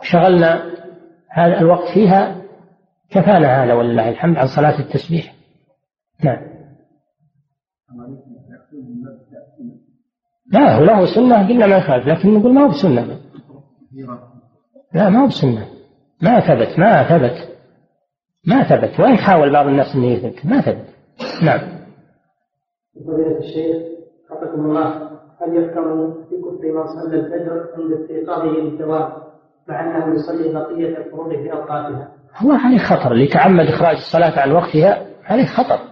وشغلنا 0.00 0.70
هذا 1.30 1.58
الوقت 1.60 1.94
فيها 1.94 2.42
كفانا 3.10 3.64
هذا 3.64 3.74
ولله 3.74 4.08
الحمد 4.08 4.36
عن 4.36 4.46
صلاة 4.46 4.78
التسبيح. 4.78 5.34
نعم. 6.24 6.50
لا 10.50 10.76
هو 10.76 10.84
له 10.84 11.14
سنة 11.14 11.48
قلنا 11.48 11.66
ما 11.66 11.76
يخالف 11.76 12.06
لكن 12.06 12.34
نقول 12.34 12.54
ما 12.54 12.64
هو 12.64 12.68
بسنة. 12.68 13.18
لا 14.94 15.08
ما 15.08 15.22
هو 15.22 15.26
بسنة. 15.26 15.66
ما 16.22 16.40
ثبت 16.40 16.78
ما 16.78 17.08
ثبت. 17.08 17.48
ما 18.46 18.62
ثبت. 18.62 19.00
وإن 19.00 19.16
حاول 19.16 19.52
بعض 19.52 19.66
الناس 19.66 19.96
أن 19.96 20.04
يثبت؟ 20.04 20.46
ما 20.46 20.60
ثبت. 20.60 20.86
نعم. 21.42 21.60
فضيلة 23.06 23.38
الشيخ 23.38 23.76
حفظكم 24.30 24.60
الله 24.60 25.10
هل 25.40 25.56
يحكم 25.56 26.14
في 26.14 26.36
كفر 26.36 26.72
من 26.72 26.86
صلى 26.86 27.16
الفجر 27.16 27.66
عند 27.76 27.92
استيقاظه 27.92 28.44
للدوام 28.44 29.12
مع 29.68 29.80
أنه 29.80 30.14
يصلي 30.14 30.52
بقية 30.52 30.98
الفروض 30.98 31.28
في 31.28 31.52
أوقاتها؟ 31.52 32.08
هو 32.36 32.52
عليه 32.52 32.78
خطر. 32.78 33.12
اللي 33.12 33.24
يتعمد 33.24 33.66
إخراج 33.66 33.96
الصلاة 33.96 34.40
عن 34.40 34.52
وقتها 34.52 35.06
عليه 35.24 35.46
خطر. 35.46 35.89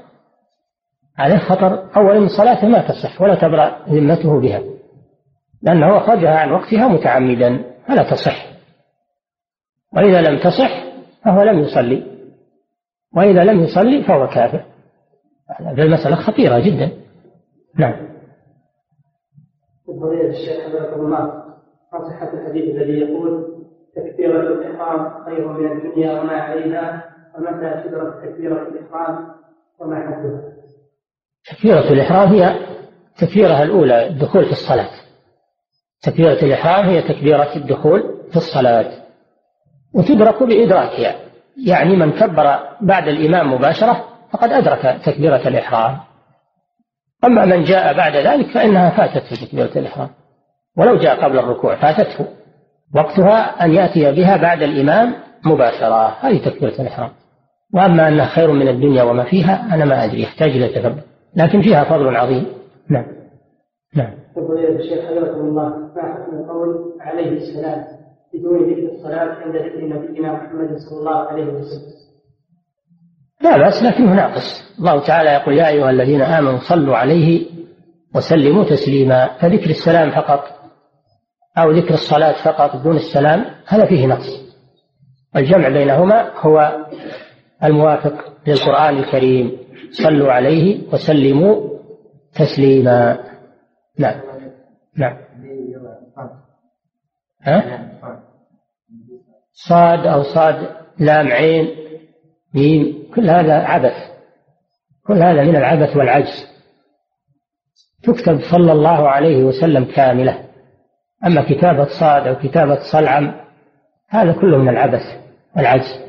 عليه 1.18 1.38
خطر. 1.38 1.96
اولا 1.96 2.28
صلاته 2.38 2.68
ما 2.68 2.88
تصح 2.88 3.22
ولا 3.22 3.34
تبرأ 3.34 3.86
ذمته 3.88 4.40
بها 4.40 4.62
لأنه 5.62 5.96
أخرجها 5.96 6.38
عن 6.38 6.52
وقتها 6.52 6.88
متعمدا 6.88 7.64
فلا 7.86 8.10
تصح. 8.10 8.46
وإذا 9.96 10.20
لم 10.20 10.38
تصح 10.38 10.84
فهو 11.24 11.42
لم 11.42 11.58
يصلي 11.58 12.02
وإذا 13.16 13.44
لم 13.44 13.60
يصلي 13.60 14.02
فهو 14.02 14.26
كافر. 14.26 14.64
هذه 15.60 15.82
المسألة 15.82 16.16
خطيرة 16.16 16.58
جدا. 16.58 16.90
نعم. 17.78 18.08
الشيخ 20.30 20.94
الله 20.96 21.44
صحة 21.92 22.32
الحديث 22.32 22.74
الذي 22.74 23.00
يقول 23.00 23.58
تكبيرة 23.96 24.40
الإحرام 24.40 25.24
خير 25.24 25.48
من 25.48 25.72
الدنيا 25.72 26.20
وما 26.20 26.32
عليها 26.32 27.04
ومتى 27.34 27.88
تدرك 27.88 28.22
تكبيرة 28.22 28.68
الإحرام 28.68 29.26
وما 29.80 29.96
حدها؟ 29.96 30.57
تكبيرة 31.50 31.92
الإحرام 31.92 32.28
هي 32.34 32.56
تكبيرة 33.18 33.62
الأولى 33.62 34.06
الدخول 34.06 34.44
في 34.44 34.52
الصلاة. 34.52 34.90
تكبيرة 36.02 36.42
الإحرام 36.42 36.86
هي 36.86 37.02
تكبيرة 37.02 37.56
الدخول 37.56 38.02
في 38.30 38.36
الصلاة. 38.36 38.90
وتدرك 39.94 40.42
بإدراكها. 40.42 41.16
يعني 41.66 41.96
من 41.96 42.12
كبر 42.12 42.58
بعد 42.80 43.08
الإمام 43.08 43.52
مباشرة 43.52 44.04
فقد 44.32 44.52
أدرك 44.52 45.00
تكبيرة 45.04 45.48
الإحرام. 45.48 45.98
أما 47.24 47.44
من 47.44 47.64
جاء 47.64 47.96
بعد 47.96 48.16
ذلك 48.16 48.46
فإنها 48.46 48.90
فاتته 48.90 49.46
تكبيرة 49.46 49.78
الإحرام. 49.78 50.10
ولو 50.76 50.96
جاء 50.96 51.24
قبل 51.24 51.38
الركوع 51.38 51.76
فاتته. 51.76 52.26
وقتها 52.94 53.64
أن 53.64 53.74
يأتي 53.74 54.12
بها 54.12 54.36
بعد 54.36 54.62
الإمام 54.62 55.14
مباشرة. 55.44 56.16
هذه 56.20 56.38
تكبيرة 56.44 56.80
الإحرام. 56.80 57.10
وأما 57.74 58.08
أنها 58.08 58.26
خير 58.26 58.52
من 58.52 58.68
الدنيا 58.68 59.02
وما 59.02 59.24
فيها 59.24 59.74
أنا 59.74 59.84
ما 59.84 60.04
أدري. 60.04 60.22
يحتاج 60.22 60.50
إلى 60.50 60.68
تفبر 60.68 61.02
لكن 61.36 61.62
فيها 61.62 61.84
فضل 61.84 62.16
عظيم. 62.16 62.46
نعم. 62.90 63.06
نعم. 63.94 64.14
فضيلة 64.36 64.76
الشيخ 64.76 65.04
حفظكم 65.04 65.40
الله. 65.40 65.68
ما 65.68 66.14
حكم 66.14 66.36
القول 66.36 66.92
عليه 67.00 67.30
السلام 67.30 67.84
بدون 68.34 68.70
ذكر 68.70 68.92
الصلاة 68.92 69.34
عند 69.34 69.56
ذكر 69.56 69.84
نبينا 69.84 70.32
محمد 70.32 70.76
صلى 70.76 70.98
الله 70.98 71.16
عليه 71.16 71.44
وسلم. 71.44 71.98
لا 73.42 73.58
بأس 73.58 73.82
لكنه 73.82 74.14
ناقص. 74.14 74.78
الله 74.78 75.06
تعالى 75.06 75.30
يقول 75.30 75.54
يا 75.58 75.68
أيها 75.68 75.90
الذين 75.90 76.22
آمنوا 76.22 76.58
صلوا 76.58 76.96
عليه 76.96 77.46
وسلموا 78.14 78.64
تسليما. 78.64 79.38
فذكر 79.40 79.70
السلام 79.70 80.10
فقط 80.10 80.44
أو 81.58 81.70
ذكر 81.70 81.94
الصلاة 81.94 82.44
فقط 82.44 82.76
دون 82.76 82.96
السلام 82.96 83.44
هذا 83.66 83.84
فيه 83.86 84.06
نقص. 84.06 84.48
الجمع 85.36 85.68
بينهما 85.68 86.30
هو 86.40 86.86
الموافق 87.64 88.14
للقرآن 88.46 88.98
الكريم. 88.98 89.67
صلوا 89.90 90.32
عليه 90.32 90.92
وسلموا 90.92 91.68
تسليما. 92.34 93.18
نعم. 93.98 94.20
نعم. 94.96 95.16
ها؟ 97.42 97.88
صاد 99.52 100.06
أو 100.06 100.22
صاد 100.22 100.68
لام 100.98 101.28
عين 101.28 101.68
ميم 102.54 103.08
كل 103.14 103.30
هذا 103.30 103.54
عبث. 103.54 103.96
كل 105.06 105.22
هذا 105.22 105.44
من 105.44 105.56
العبث 105.56 105.96
والعجز. 105.96 106.46
تكتب 108.02 108.40
صلى 108.40 108.72
الله 108.72 109.08
عليه 109.08 109.44
وسلم 109.44 109.84
كاملة. 109.84 110.44
أما 111.26 111.42
كتابة 111.42 111.84
صاد 111.84 112.26
أو 112.26 112.36
كتابة 112.36 112.78
صلعم 112.92 113.34
هذا 114.08 114.32
كله 114.32 114.58
من 114.58 114.68
العبث 114.68 115.02
والعجز. 115.56 116.08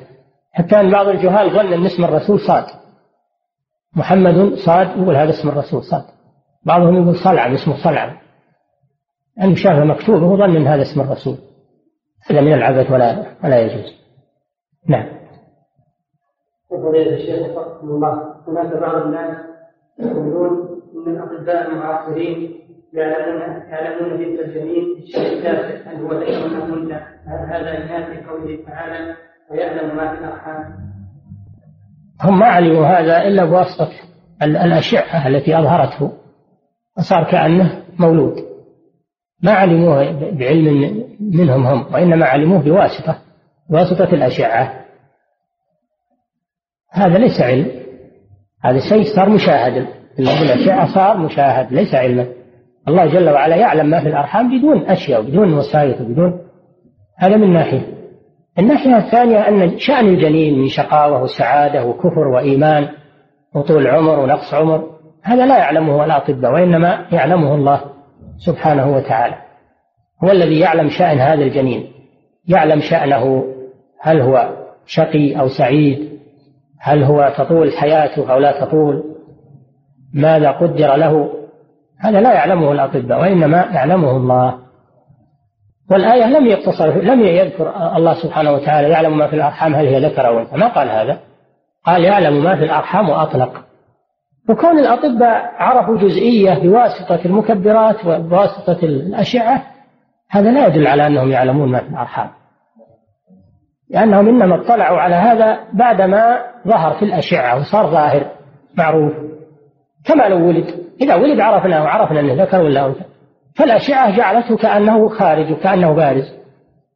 حتى 0.51 0.79
أن 0.79 0.91
بعض 0.91 1.07
الجهال 1.07 1.51
ظن 1.51 1.73
أن 1.73 1.85
اسم 1.85 2.05
الرسول 2.05 2.39
صاد. 2.39 2.78
محمد 3.95 4.53
صاد 4.65 4.87
يقول 4.87 5.15
هذا 5.15 5.29
اسم 5.29 5.49
الرسول 5.49 5.83
صاد. 5.83 6.03
بعضهم 6.65 6.95
يقول 6.95 7.15
صلعم 7.15 7.53
اسمه 7.53 7.83
صلعم 7.83 8.17
أن 9.41 9.55
شافه 9.55 9.83
مكتوب 9.83 10.21
وهو 10.21 10.37
ظن 10.37 10.55
أن 10.55 10.67
هذا 10.67 10.81
اسم 10.81 11.01
الرسول. 11.01 11.37
هذا 12.29 12.41
من 12.41 12.53
العبث 12.53 12.91
ولا 12.91 13.25
ولا 13.43 13.59
يجوز. 13.59 13.99
نعم. 14.87 15.19
فضيلة 16.69 17.15
الشيخ 17.15 17.49
وفقكم 17.49 17.89
الله 17.89 18.35
هناك 18.47 18.77
بعض 18.77 18.95
الناس 18.95 19.37
يقولون 19.99 20.81
إن 20.95 21.15
الأطباء 21.15 21.71
المعاصرين 21.71 22.59
يعلمون 22.93 23.41
يعلمون 23.69 24.17
في 24.17 25.03
الشهر 25.03 25.25
التاسع 25.25 25.91
هل 25.91 26.01
هو 26.01 26.13
ذكر 26.13 26.45
ام 26.45 26.73
انثى 26.73 27.01
هذا 27.25 28.29
قوله 28.29 28.65
تعالى 28.65 29.15
ويعلم 29.51 29.95
ما 29.97 30.15
في 30.15 30.19
الأرحام. 30.19 30.89
هم 32.21 32.39
ما 32.39 32.45
علموا 32.45 32.87
هذا 32.87 33.27
إلا 33.27 33.45
بواسطة 33.45 33.91
الأشعة 34.41 35.27
التي 35.27 35.59
أظهرته 35.59 36.11
وصار 36.97 37.31
كأنه 37.31 37.83
مولود. 37.99 38.35
ما 39.43 39.51
علموه 39.51 40.11
بعلم 40.31 41.05
منهم 41.19 41.67
هم 41.67 41.93
وإنما 41.93 42.25
علموه 42.25 42.61
بواسطة 42.61 43.17
بواسطة 43.69 44.13
الأشعة. 44.13 44.85
هذا 46.91 47.17
ليس 47.17 47.41
علم 47.41 47.71
هذا 48.63 48.79
شيء 48.89 49.15
صار 49.15 49.29
مشاهد. 49.29 49.87
الأشياء 50.19 50.85
صار 50.85 51.17
مشاهد 51.17 51.73
ليس 51.73 51.95
علما. 51.95 52.27
الله 52.87 53.05
جل 53.05 53.29
وعلا 53.29 53.55
يعلم 53.55 53.89
ما 53.89 54.01
في 54.01 54.07
الأرحام 54.09 54.59
بدون 54.59 54.85
أشياء 54.85 55.21
وبدون 55.21 55.53
وسائط 55.53 56.01
وبدون 56.01 56.41
هذا 57.17 57.37
من 57.37 57.53
ناحية. 57.53 57.98
الناحية 58.59 58.97
الثانية 58.97 59.47
أن 59.47 59.79
شأن 59.79 60.07
الجنين 60.07 60.59
من 60.59 60.67
شقاوة 60.67 61.23
وسعادة 61.23 61.85
وكفر 61.85 62.27
وإيمان 62.27 62.87
وطول 63.55 63.87
عمر 63.87 64.19
ونقص 64.19 64.53
عمر 64.53 64.89
هذا 65.23 65.45
لا 65.45 65.57
يعلمه 65.57 66.05
الأطباء 66.05 66.53
وإنما 66.53 67.05
يعلمه 67.11 67.55
الله 67.55 67.81
سبحانه 68.37 68.95
وتعالى. 68.95 69.35
هو 70.23 70.31
الذي 70.31 70.59
يعلم 70.59 70.89
شأن 70.89 71.17
هذا 71.17 71.43
الجنين 71.43 71.91
يعلم 72.47 72.79
شأنه 72.79 73.45
هل 74.01 74.21
هو 74.21 74.49
شقي 74.85 75.39
أو 75.39 75.47
سعيد 75.47 76.19
هل 76.79 77.03
هو 77.03 77.33
تطول 77.37 77.71
حياته 77.71 78.33
أو 78.33 78.39
لا 78.39 78.65
تطول 78.65 79.03
ماذا 80.13 80.51
قدر 80.51 80.95
له 80.95 81.29
هذا 81.99 82.21
لا 82.21 82.33
يعلمه 82.33 82.71
الأطباء 82.71 83.21
وإنما 83.21 83.57
يعلمه 83.57 84.17
الله. 84.17 84.68
والآية 85.91 86.25
لم 86.25 86.45
يقتصر 86.45 87.01
لم 87.01 87.21
يذكر 87.21 87.95
الله 87.97 88.13
سبحانه 88.13 88.51
وتعالى 88.51 88.89
يعلم 88.89 89.17
ما 89.17 89.27
في 89.27 89.35
الأرحام 89.35 89.75
هل 89.75 89.85
هي 89.85 90.05
ذكر 90.05 90.27
أو 90.27 90.39
أنثى. 90.39 90.57
ما 90.57 90.67
قال 90.67 90.89
هذا؟ 90.89 91.19
قال 91.85 92.03
يعلم 92.03 92.43
ما 92.43 92.55
في 92.55 92.63
الأرحام 92.63 93.09
وأطلق. 93.09 93.65
وكون 94.49 94.79
الأطباء 94.79 95.51
عرفوا 95.57 95.97
جزئية 95.97 96.53
بواسطة 96.53 97.19
المكبرات 97.25 98.05
وبواسطة 98.05 98.77
الأشعة 98.83 99.63
هذا 100.29 100.51
لا 100.51 100.67
يدل 100.67 100.87
على 100.87 101.07
أنهم 101.07 101.31
يعلمون 101.31 101.71
ما 101.71 101.79
في 101.79 101.89
الأرحام. 101.89 102.29
لأنهم 103.89 104.27
إنما 104.27 104.55
اطلعوا 104.55 104.99
على 104.99 105.15
هذا 105.15 105.59
بعدما 105.73 106.37
ظهر 106.67 106.93
في 106.93 107.05
الأشعة 107.05 107.59
وصار 107.59 107.91
ظاهر 107.91 108.25
معروف. 108.77 109.13
كما 110.05 110.23
لو 110.23 110.47
ولد 110.47 110.65
إذا 111.01 111.15
ولد 111.15 111.39
عرفناه 111.39 111.83
وعرفنا 111.83 112.19
أنه 112.19 112.43
ذكر 112.43 112.61
ولا 112.61 112.85
أنثى. 112.85 113.08
فالأشعة 113.59 114.17
جعلته 114.17 114.57
كأنه 114.57 115.09
خارج 115.09 115.51
وكأنه 115.51 115.93
بارز. 115.93 116.33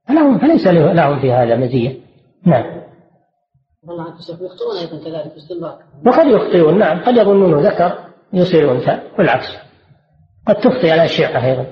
فلهم 0.07 0.39
فليس 0.39 0.67
لهم 0.67 1.21
في 1.21 1.31
هذا 1.31 1.55
مزية. 1.55 1.99
نعم. 2.45 2.83
والله 3.87 4.07
يخطئون 4.19 4.77
أيضا 4.81 5.05
كذلك 5.05 5.31
وقد 6.05 6.27
يخطئون 6.27 6.79
نعم. 6.79 7.03
قد 7.03 7.17
يظنونه 7.17 7.69
ذكر 7.69 7.97
يصير 8.33 8.71
أنثى 8.71 8.99
والعكس. 9.19 9.57
قد 10.47 10.55
تخطئ 10.55 10.93
الأشعة 10.93 11.45
أيضا. 11.45 11.65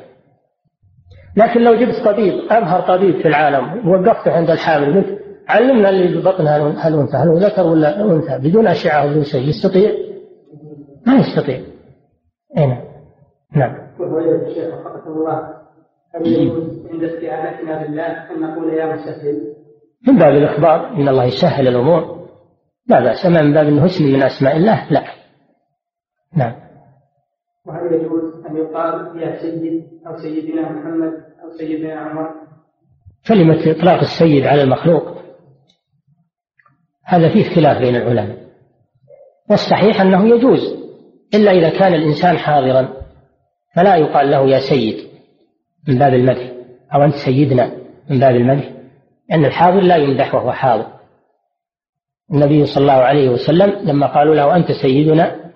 لكن 1.38 1.62
لو 1.62 1.76
جبت 1.76 2.06
طبيب 2.06 2.52
أمهر 2.52 2.82
طبيب 2.82 3.22
في 3.22 3.28
العالم 3.28 3.88
ووقفته 3.88 4.32
عند 4.32 4.50
الحامل 4.50 4.96
قلت 4.96 5.20
علمنا 5.48 5.90
اللي 5.90 6.22
ببطنها 6.22 6.58
هل 6.58 6.94
أنثى 6.94 7.18
هل 7.18 7.28
هو 7.28 7.38
ذكر 7.38 7.68
ولا 7.68 8.02
أنثى؟ 8.02 8.50
بدون 8.50 8.68
أشعة 8.68 9.06
وبدون 9.06 9.24
شيء 9.24 9.50
يستطيع؟ 9.50 9.92
ما 11.08 11.16
يستطيع. 11.16 11.60
أي 12.58 12.66
نعم. 12.68 12.84
نعم. 13.56 13.91
وهو 14.02 14.20
الشيخ 14.20 14.74
الله 15.08 15.62
هل 16.16 16.28
يجوز 16.28 16.88
عند 16.92 17.04
استعانتنا 17.04 17.84
بالله 17.84 18.32
أن 18.32 18.42
نقول 18.42 18.74
يا 18.74 18.96
مسهل؟ 18.96 19.54
من 20.08 20.18
باب 20.18 20.34
الإخبار 20.34 20.88
إن 20.88 21.10
الله 21.10 21.24
يسهل 21.24 21.68
الأمور. 21.68 22.28
لا 22.88 23.00
بأس 23.00 23.26
أما 23.26 23.42
من 23.42 23.54
باب 23.54 23.68
أنه 23.68 23.86
اسم 23.86 24.04
من 24.14 24.24
أسماء 24.24 24.58
الله 24.58 24.92
لا. 24.92 25.04
نعم. 26.36 26.56
وهل 27.66 27.94
يجوز 27.94 28.46
أن 28.46 28.58
يقال 28.58 29.22
يا 29.22 29.42
سيد 29.42 29.84
أو 30.08 30.18
سيدنا 30.18 30.62
محمد 30.72 31.14
أو 31.44 31.50
سيدنا 31.58 31.96
عمر؟ 31.96 32.32
كلمة 33.28 33.72
إطلاق 33.72 34.00
السيد 34.00 34.46
على 34.46 34.64
المخلوق 34.64 35.04
هذا 37.06 37.30
فيه 37.30 37.56
خلاف 37.56 37.78
بين 37.78 37.96
العلماء. 37.96 38.38
والصحيح 39.50 40.02
أنه 40.02 40.28
يجوز 40.28 40.82
إلا 41.34 41.52
إذا 41.52 41.80
كان 41.80 41.94
الإنسان 41.94 42.38
حاضرا. 42.38 43.01
فلا 43.76 43.96
يقال 43.96 44.32
له 44.32 44.50
يا 44.50 44.60
سيد 44.60 45.08
من 45.88 45.98
باب 45.98 46.14
المدح 46.14 46.52
أو 46.94 47.04
أنت 47.04 47.16
سيدنا 47.16 47.72
من 48.10 48.20
باب 48.20 48.36
المدح 48.36 48.70
لأن 49.30 49.46
الحاضر 49.46 49.80
لا 49.80 49.96
يمدح 49.96 50.36
وهو 50.36 50.52
حاضر. 50.52 50.86
النبي 52.34 52.66
صلى 52.66 52.82
الله 52.82 52.94
عليه 52.94 53.30
وسلم 53.30 53.70
لما 53.84 54.08
قالوا 54.08 54.36
له 54.36 54.56
أنت 54.56 54.72
سيدنا 54.72 55.52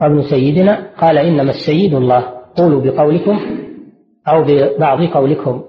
وابن 0.00 0.22
سيدنا 0.22 0.90
قال 0.98 1.18
إنما 1.18 1.50
السيد 1.50 1.94
الله 1.94 2.20
قولوا 2.56 2.80
بقولكم 2.80 3.40
أو 4.28 4.44
ببعض 4.44 5.02
قولكم. 5.02 5.64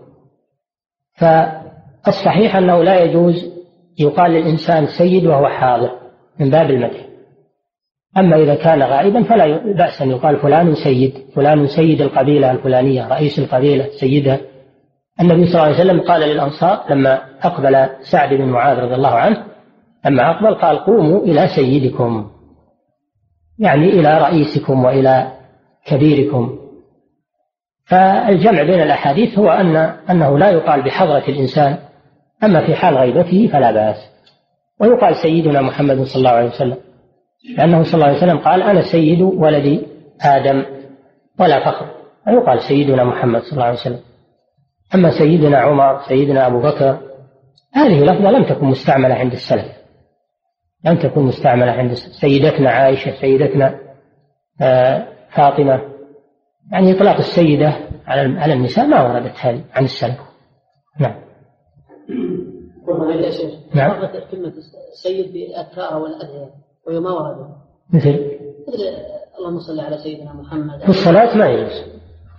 فالصحيح 1.14 2.56
أنه 2.56 2.84
لا 2.84 3.04
يجوز 3.04 3.60
يقال 4.00 4.32
للإنسان 4.32 4.88
سيد 4.98 5.26
وهو 5.26 5.48
حاضر 5.48 5.92
من 6.40 6.50
باب 6.50 6.70
المدح. 6.70 7.09
أما 8.18 8.36
إذا 8.36 8.56
كان 8.56 8.84
غائبا 8.84 9.24
فلا 9.24 9.74
بأس 9.74 10.02
أن 10.02 10.10
يقال 10.12 10.40
فلان 10.40 10.76
سيد 10.76 11.14
فلان 11.36 11.68
سيد 11.68 12.02
القبيلة 12.02 12.52
الفلانية 12.52 13.08
رئيس 13.08 13.40
القبيلة 13.40 13.88
سيدها. 13.90 14.40
النبي 15.22 15.46
صلى 15.46 15.54
الله 15.54 15.76
عليه 15.76 15.76
وسلم 15.76 16.00
قال 16.02 16.22
للأنصار 16.22 16.84
لما 16.90 17.22
أقبل 17.42 17.90
سعد 18.02 18.34
بن 18.34 18.46
معاذ 18.46 18.78
رضي 18.78 18.96
الله 18.96 19.16
عنه 19.16 19.44
لما 20.06 20.32
أقبل 20.32 20.56
قال 20.56 20.78
قوموا 20.78 21.20
إلى 21.20 21.48
سيدكم 21.48 22.30
يعني 23.60 23.90
إلى 23.90 24.18
رئيسكم 24.18 24.86
وإلى 24.86 25.32
كبيركم. 25.86 26.60
فالجمع 27.86 28.64
بين 28.64 28.82
الأحاديث 28.82 29.40
هو 29.40 29.50
أن 29.50 29.76
أنه 30.10 30.38
لا 30.38 30.50
يقال 30.50 30.82
بحضرة 30.82 31.24
الإنسان 31.30 31.78
أما 32.44 32.66
في 32.66 32.76
حال 32.76 32.98
غيبته 32.98 33.50
فلا 33.54 33.72
بأس. 33.72 33.98
ويقال 34.82 35.16
سيدنا 35.16 35.62
محمد 35.62 36.02
صلى 36.02 36.20
الله 36.20 36.30
عليه 36.30 36.50
وسلم. 36.50 36.78
لأنه 37.58 37.84
صلى 37.84 37.94
الله 37.94 38.06
عليه 38.06 38.18
وسلم 38.18 38.38
قال 38.38 38.64
أنا 38.64 38.82
سيد 38.82 39.22
ولد 39.22 39.86
آدم 40.22 40.66
ولا 41.40 41.60
فخر. 41.60 41.90
ويقال 42.28 42.62
سيدنا 42.62 43.04
محمد 43.04 43.42
صلى 43.42 43.52
الله 43.52 43.64
عليه 43.64 43.80
وسلم. 43.80 44.00
أما 44.96 45.10
سيدنا 45.10 45.58
عمر 45.58 46.02
سيدنا 46.08 46.48
أبو 46.48 46.62
بكر 46.62 46.98
هذه 47.74 48.04
لفظة 48.04 48.32
لم 48.32 48.44
تكن 48.44 48.66
مستعملة 48.66 49.16
عند 49.16 49.32
السلف. 49.32 49.80
لم 50.86 50.98
تكن 50.98 51.22
مستعملة 51.22 51.72
عند 51.72 51.94
سيدتنا 51.94 52.72
عائشة 52.72 53.12
سيدتنا 53.22 53.80
آه، 54.62 55.08
فاطمة. 55.30 55.82
يعني 56.72 56.92
إطلاق 56.92 57.18
السيدة 57.18 57.74
على 58.08 58.40
على 58.40 58.54
النساء 58.54 58.88
ما 58.88 59.02
وردت 59.02 59.38
هذه 59.40 59.64
عن 59.74 59.84
السلف. 59.84 60.20
نعم. 61.00 61.16
يا 63.22 63.32
شيخ 63.32 63.76
نعم. 63.76 64.08
كلمة 64.32 64.54
السيد 64.94 65.34
بالأذكار 65.34 65.98
والأدعية 65.98 66.69
وهي 66.88 67.00
ما 67.00 67.12
ورد 67.12 67.38
مثل؟ 67.94 68.10
مثل 68.68 68.84
اللهم 69.40 69.60
صل 69.60 69.80
على 69.80 69.98
سيدنا 69.98 70.34
محمد. 70.34 70.82
في 70.82 70.90
الصلاة 70.90 71.38
ما 71.38 71.48
يجوز. 71.50 71.84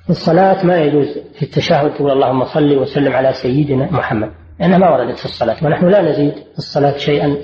في 0.05 0.11
الصلاة 0.11 0.66
ما 0.66 0.78
يجوز 0.78 1.18
في 1.32 1.43
التشهد 1.43 1.95
تقول 1.95 2.11
اللهم 2.11 2.45
صل 2.45 2.78
وسلم 2.78 3.12
على 3.12 3.32
سيدنا 3.32 3.93
محمد. 3.93 4.30
لأنها 4.61 4.78
ما 4.78 4.91
وردت 4.91 5.18
في 5.18 5.24
الصلاة. 5.24 5.57
ونحن 5.64 5.88
لا 5.88 6.03
نزيد 6.03 6.32
في 6.32 6.59
الصلاة 6.59 6.97
شيئا 6.97 7.36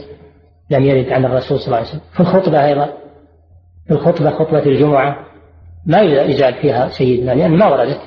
لم 0.70 0.84
يرد 0.84 1.12
عن 1.12 1.24
الرسول 1.24 1.58
صلى 1.58 1.66
الله 1.66 1.76
عليه 1.76 1.88
وسلم. 1.88 2.00
في 2.12 2.20
الخطبة 2.20 2.64
أيضا. 2.66 2.92
في 3.86 3.94
الخطبة 3.94 4.30
خطبة 4.30 4.62
الجمعة 4.66 5.26
ما 5.86 6.00
يزال 6.00 6.54
فيها 6.54 6.88
سيدنا 6.88 7.32
لأن 7.32 7.56
ما 7.56 7.66
وردت. 7.66 8.00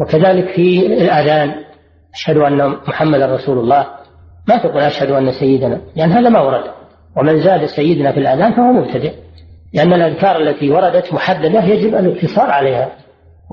وكذلك 0.00 0.48
في 0.48 0.86
الأذان. 0.86 1.54
أشهد 2.14 2.36
أن 2.36 2.68
محمدا 2.68 3.26
رسول 3.34 3.58
الله. 3.58 3.86
ما 4.48 4.56
تقول 4.58 4.78
أشهد 4.78 5.10
أن 5.10 5.32
سيدنا. 5.32 5.80
لأن 5.96 6.12
هذا 6.12 6.28
ما 6.28 6.40
ورد. 6.40 6.64
ومن 7.16 7.40
زاد 7.40 7.64
سيدنا 7.64 8.12
في 8.12 8.18
الأذان 8.18 8.52
فهو 8.52 8.72
مبتدع 8.72 9.10
لأن 9.74 9.92
الأذكار 9.92 10.36
التي 10.36 10.70
وردت 10.70 11.14
محددة 11.14 11.64
يجب 11.64 11.94
الاقتصار 11.94 12.50
عليها 12.50 12.92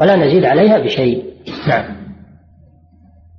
ولا 0.02 0.16
نزيد 0.16 0.46
عليها 0.46 0.80
بشيء. 0.80 1.34
نعم. 1.68 1.96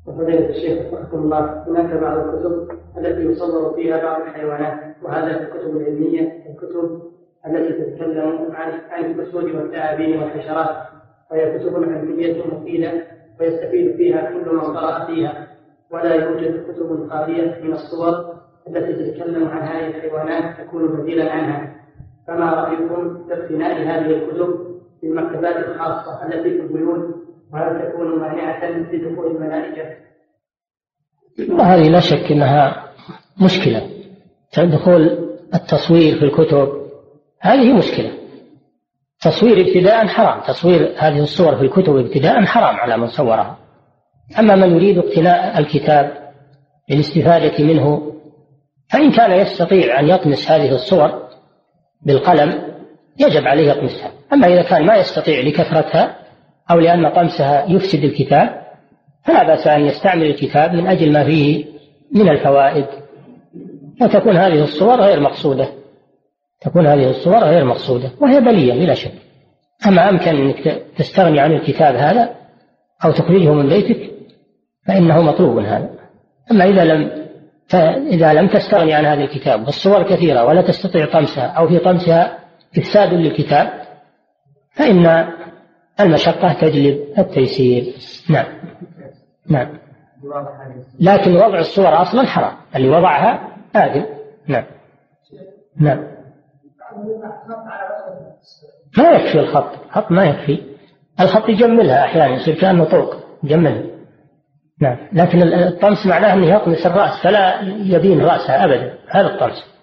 وفضيلة 0.06 0.48
الشيخ 0.48 0.94
رحمه 0.94 1.14
الله. 1.14 1.64
هناك 1.68 2.00
بعض 2.00 2.18
الكتب 2.18 2.68
التي 2.98 3.22
يصور 3.22 3.74
فيها 3.74 4.02
بعض 4.02 4.20
الحيوانات 4.22 4.96
وهذا 5.02 5.38
في 5.38 5.44
الكتب 5.44 5.76
العلمية 5.76 6.20
الكتب 6.20 7.02
التي 7.46 7.72
تتكلم 7.72 8.52
عن 8.52 8.72
عن 8.90 9.04
الأسود 9.04 9.44
والثعابين 9.44 10.22
والحشرات 10.22 10.76
وهي 11.30 11.58
كتب 11.58 11.74
علمية 11.74 12.42
مفيدة 12.46 12.92
ويستفيد 13.40 13.96
فيها 13.96 14.30
كل 14.30 14.54
من 14.54 14.60
قرأ 14.60 15.06
فيها 15.06 15.46
ولا 15.90 16.14
يوجد 16.14 16.64
كتب 16.72 17.08
خالية 17.10 17.60
من 17.62 17.72
الصور 17.72 18.33
التي 18.68 18.92
تتكلم 18.92 19.48
عن 19.48 19.68
هذه 19.68 19.86
الحيوانات 19.86 20.60
تكون 20.60 20.86
بديلا 20.86 21.32
عنها. 21.32 21.74
فما 22.28 22.50
رأيكم 22.50 23.24
في 23.24 23.34
اقتناء 23.34 23.82
هذه 23.82 24.10
الكتب 24.10 24.74
في 25.00 25.06
المكتبات 25.06 25.56
الخاصة 25.56 26.26
التي 26.26 26.50
في 26.50 26.60
البيوت؟ 26.60 27.14
وهل 27.52 27.92
تكون 27.92 28.20
مانعة 28.20 28.70
لدخول 28.70 29.36
الملائكة؟ 29.36 29.96
هذه 31.60 31.88
لا 31.88 32.00
شك 32.00 32.32
أنها 32.32 32.84
مشكلة. 33.44 33.90
دخول 34.58 35.02
التصوير 35.54 36.18
في 36.18 36.24
الكتب 36.24 36.68
هذه 37.40 37.72
مشكلة. 37.72 38.10
تصوير 39.20 39.60
ابتداء 39.60 40.06
حرام. 40.06 40.40
تصوير 40.40 40.94
هذه 40.98 41.22
الصور 41.22 41.56
في 41.56 41.62
الكتب 41.62 41.96
ابتداء 41.96 42.44
حرام 42.44 42.76
على 42.76 42.96
من 42.96 43.06
صورها. 43.06 43.58
أما 44.38 44.56
من 44.56 44.76
يريد 44.76 44.98
اقتناء 44.98 45.58
الكتاب 45.58 46.32
للاستفادة 46.90 47.64
منه 47.64 48.13
فإن 48.88 49.12
كان 49.12 49.32
يستطيع 49.32 50.00
أن 50.00 50.08
يطمس 50.08 50.50
هذه 50.50 50.74
الصور 50.74 51.28
بالقلم 52.02 52.62
يجب 53.18 53.46
عليه 53.46 53.70
يطمسها. 53.70 54.12
أما 54.32 54.46
إذا 54.46 54.62
كان 54.62 54.86
ما 54.86 54.96
يستطيع 54.96 55.40
لكثرتها 55.40 56.16
أو 56.70 56.78
لأن 56.78 57.08
طمسها 57.08 57.64
يفسد 57.68 58.04
الكتاب 58.04 58.64
فلا 59.24 59.46
بأس 59.46 59.66
أن 59.66 59.86
يستعمل 59.86 60.26
الكتاب 60.26 60.72
من 60.72 60.86
أجل 60.86 61.12
ما 61.12 61.24
فيه 61.24 61.64
من 62.12 62.28
الفوائد. 62.28 62.86
وتكون 64.00 64.36
هذه 64.36 64.62
الصور 64.62 65.00
غير 65.00 65.20
مقصودة. 65.20 65.68
تكون 66.60 66.86
هذه 66.86 67.10
الصور 67.10 67.38
غير 67.38 67.64
مقصودة 67.64 68.10
وهي 68.20 68.40
بلية 68.40 68.72
بلا 68.72 68.94
شك. 68.94 69.12
أما 69.86 70.10
أمكن 70.10 70.36
أنك 70.36 70.82
تستغني 70.96 71.40
عن 71.40 71.52
الكتاب 71.52 71.94
هذا 71.94 72.34
أو 73.04 73.12
تخرجه 73.12 73.52
من 73.52 73.68
بيتك 73.68 74.10
فإنه 74.86 75.22
مطلوب 75.22 75.58
هذا. 75.58 75.90
أما 76.50 76.64
إذا 76.64 76.84
لم 76.84 77.23
فإذا 77.68 78.32
لم 78.32 78.48
تستغني 78.48 78.94
عن 78.94 79.04
هذا 79.04 79.24
الكتاب 79.24 79.60
والصور 79.60 80.02
كثيرة 80.02 80.44
ولا 80.44 80.62
تستطيع 80.62 81.06
طمسها 81.06 81.46
أو 81.46 81.68
في 81.68 81.78
طمسها 81.78 82.38
إفساد 82.78 83.14
للكتاب 83.14 83.68
فإن 84.70 85.28
المشقة 86.00 86.52
تجلب 86.52 87.00
التيسير. 87.18 87.94
نعم. 88.30 88.46
نعم. 89.48 89.78
لكن 91.00 91.36
وضع 91.36 91.58
الصور 91.58 92.02
أصلا 92.02 92.26
حرام. 92.26 92.52
اللي 92.76 92.88
وضعها 92.88 93.56
آثم 93.76 94.04
نعم. 94.48 94.64
نعم. 95.76 96.04
ما 98.98 99.10
يكفي 99.10 99.40
الخط. 99.40 99.72
الخط 99.86 100.10
ما 100.10 100.24
يكفي. 100.24 100.62
الخط 101.20 101.48
يجملها 101.48 102.04
أحيانا 102.04 102.34
يصير 102.34 102.54
كأنه 102.54 102.84
طوق 102.84 103.16
يجملها 103.44 103.93
نعم. 104.82 104.96
لكن 105.12 105.42
الطمس 105.42 106.06
معناه 106.06 106.34
أنه 106.34 106.46
يطمس 106.46 106.86
الرأس 106.86 107.22
فلا 107.22 107.60
يبين 107.62 108.24
رأسها 108.24 108.64
أبدا 108.64 108.94
هذا 109.08 109.26
الطمس. 109.26 109.74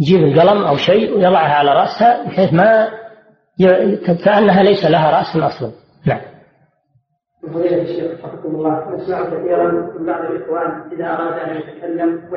يجيب 0.00 0.24
القلم 0.24 0.64
أو 0.64 0.76
شيء 0.76 1.16
ويضعها 1.16 1.54
على 1.54 1.70
رأسها 1.70 2.24
بحيث 2.26 2.52
ما 2.52 2.88
ي... 3.58 3.96
كأنها 4.24 4.62
ليس 4.62 4.84
لها 4.84 5.10
رأس 5.10 5.36
أصلا. 5.36 5.70
نعم. 6.06 6.20
فضيلة 7.42 7.82
الشيخ 7.82 8.12
وفقكم 8.12 8.54
الله. 8.54 8.94
نسمع 8.94 9.24
كثيرا 9.24 9.72
من 9.72 10.06
بعض 10.06 10.24
الإخوان 10.30 10.92
إذا 10.92 11.06
أراد 11.06 11.48
أن 11.48 11.56
يتكلم 11.56 12.30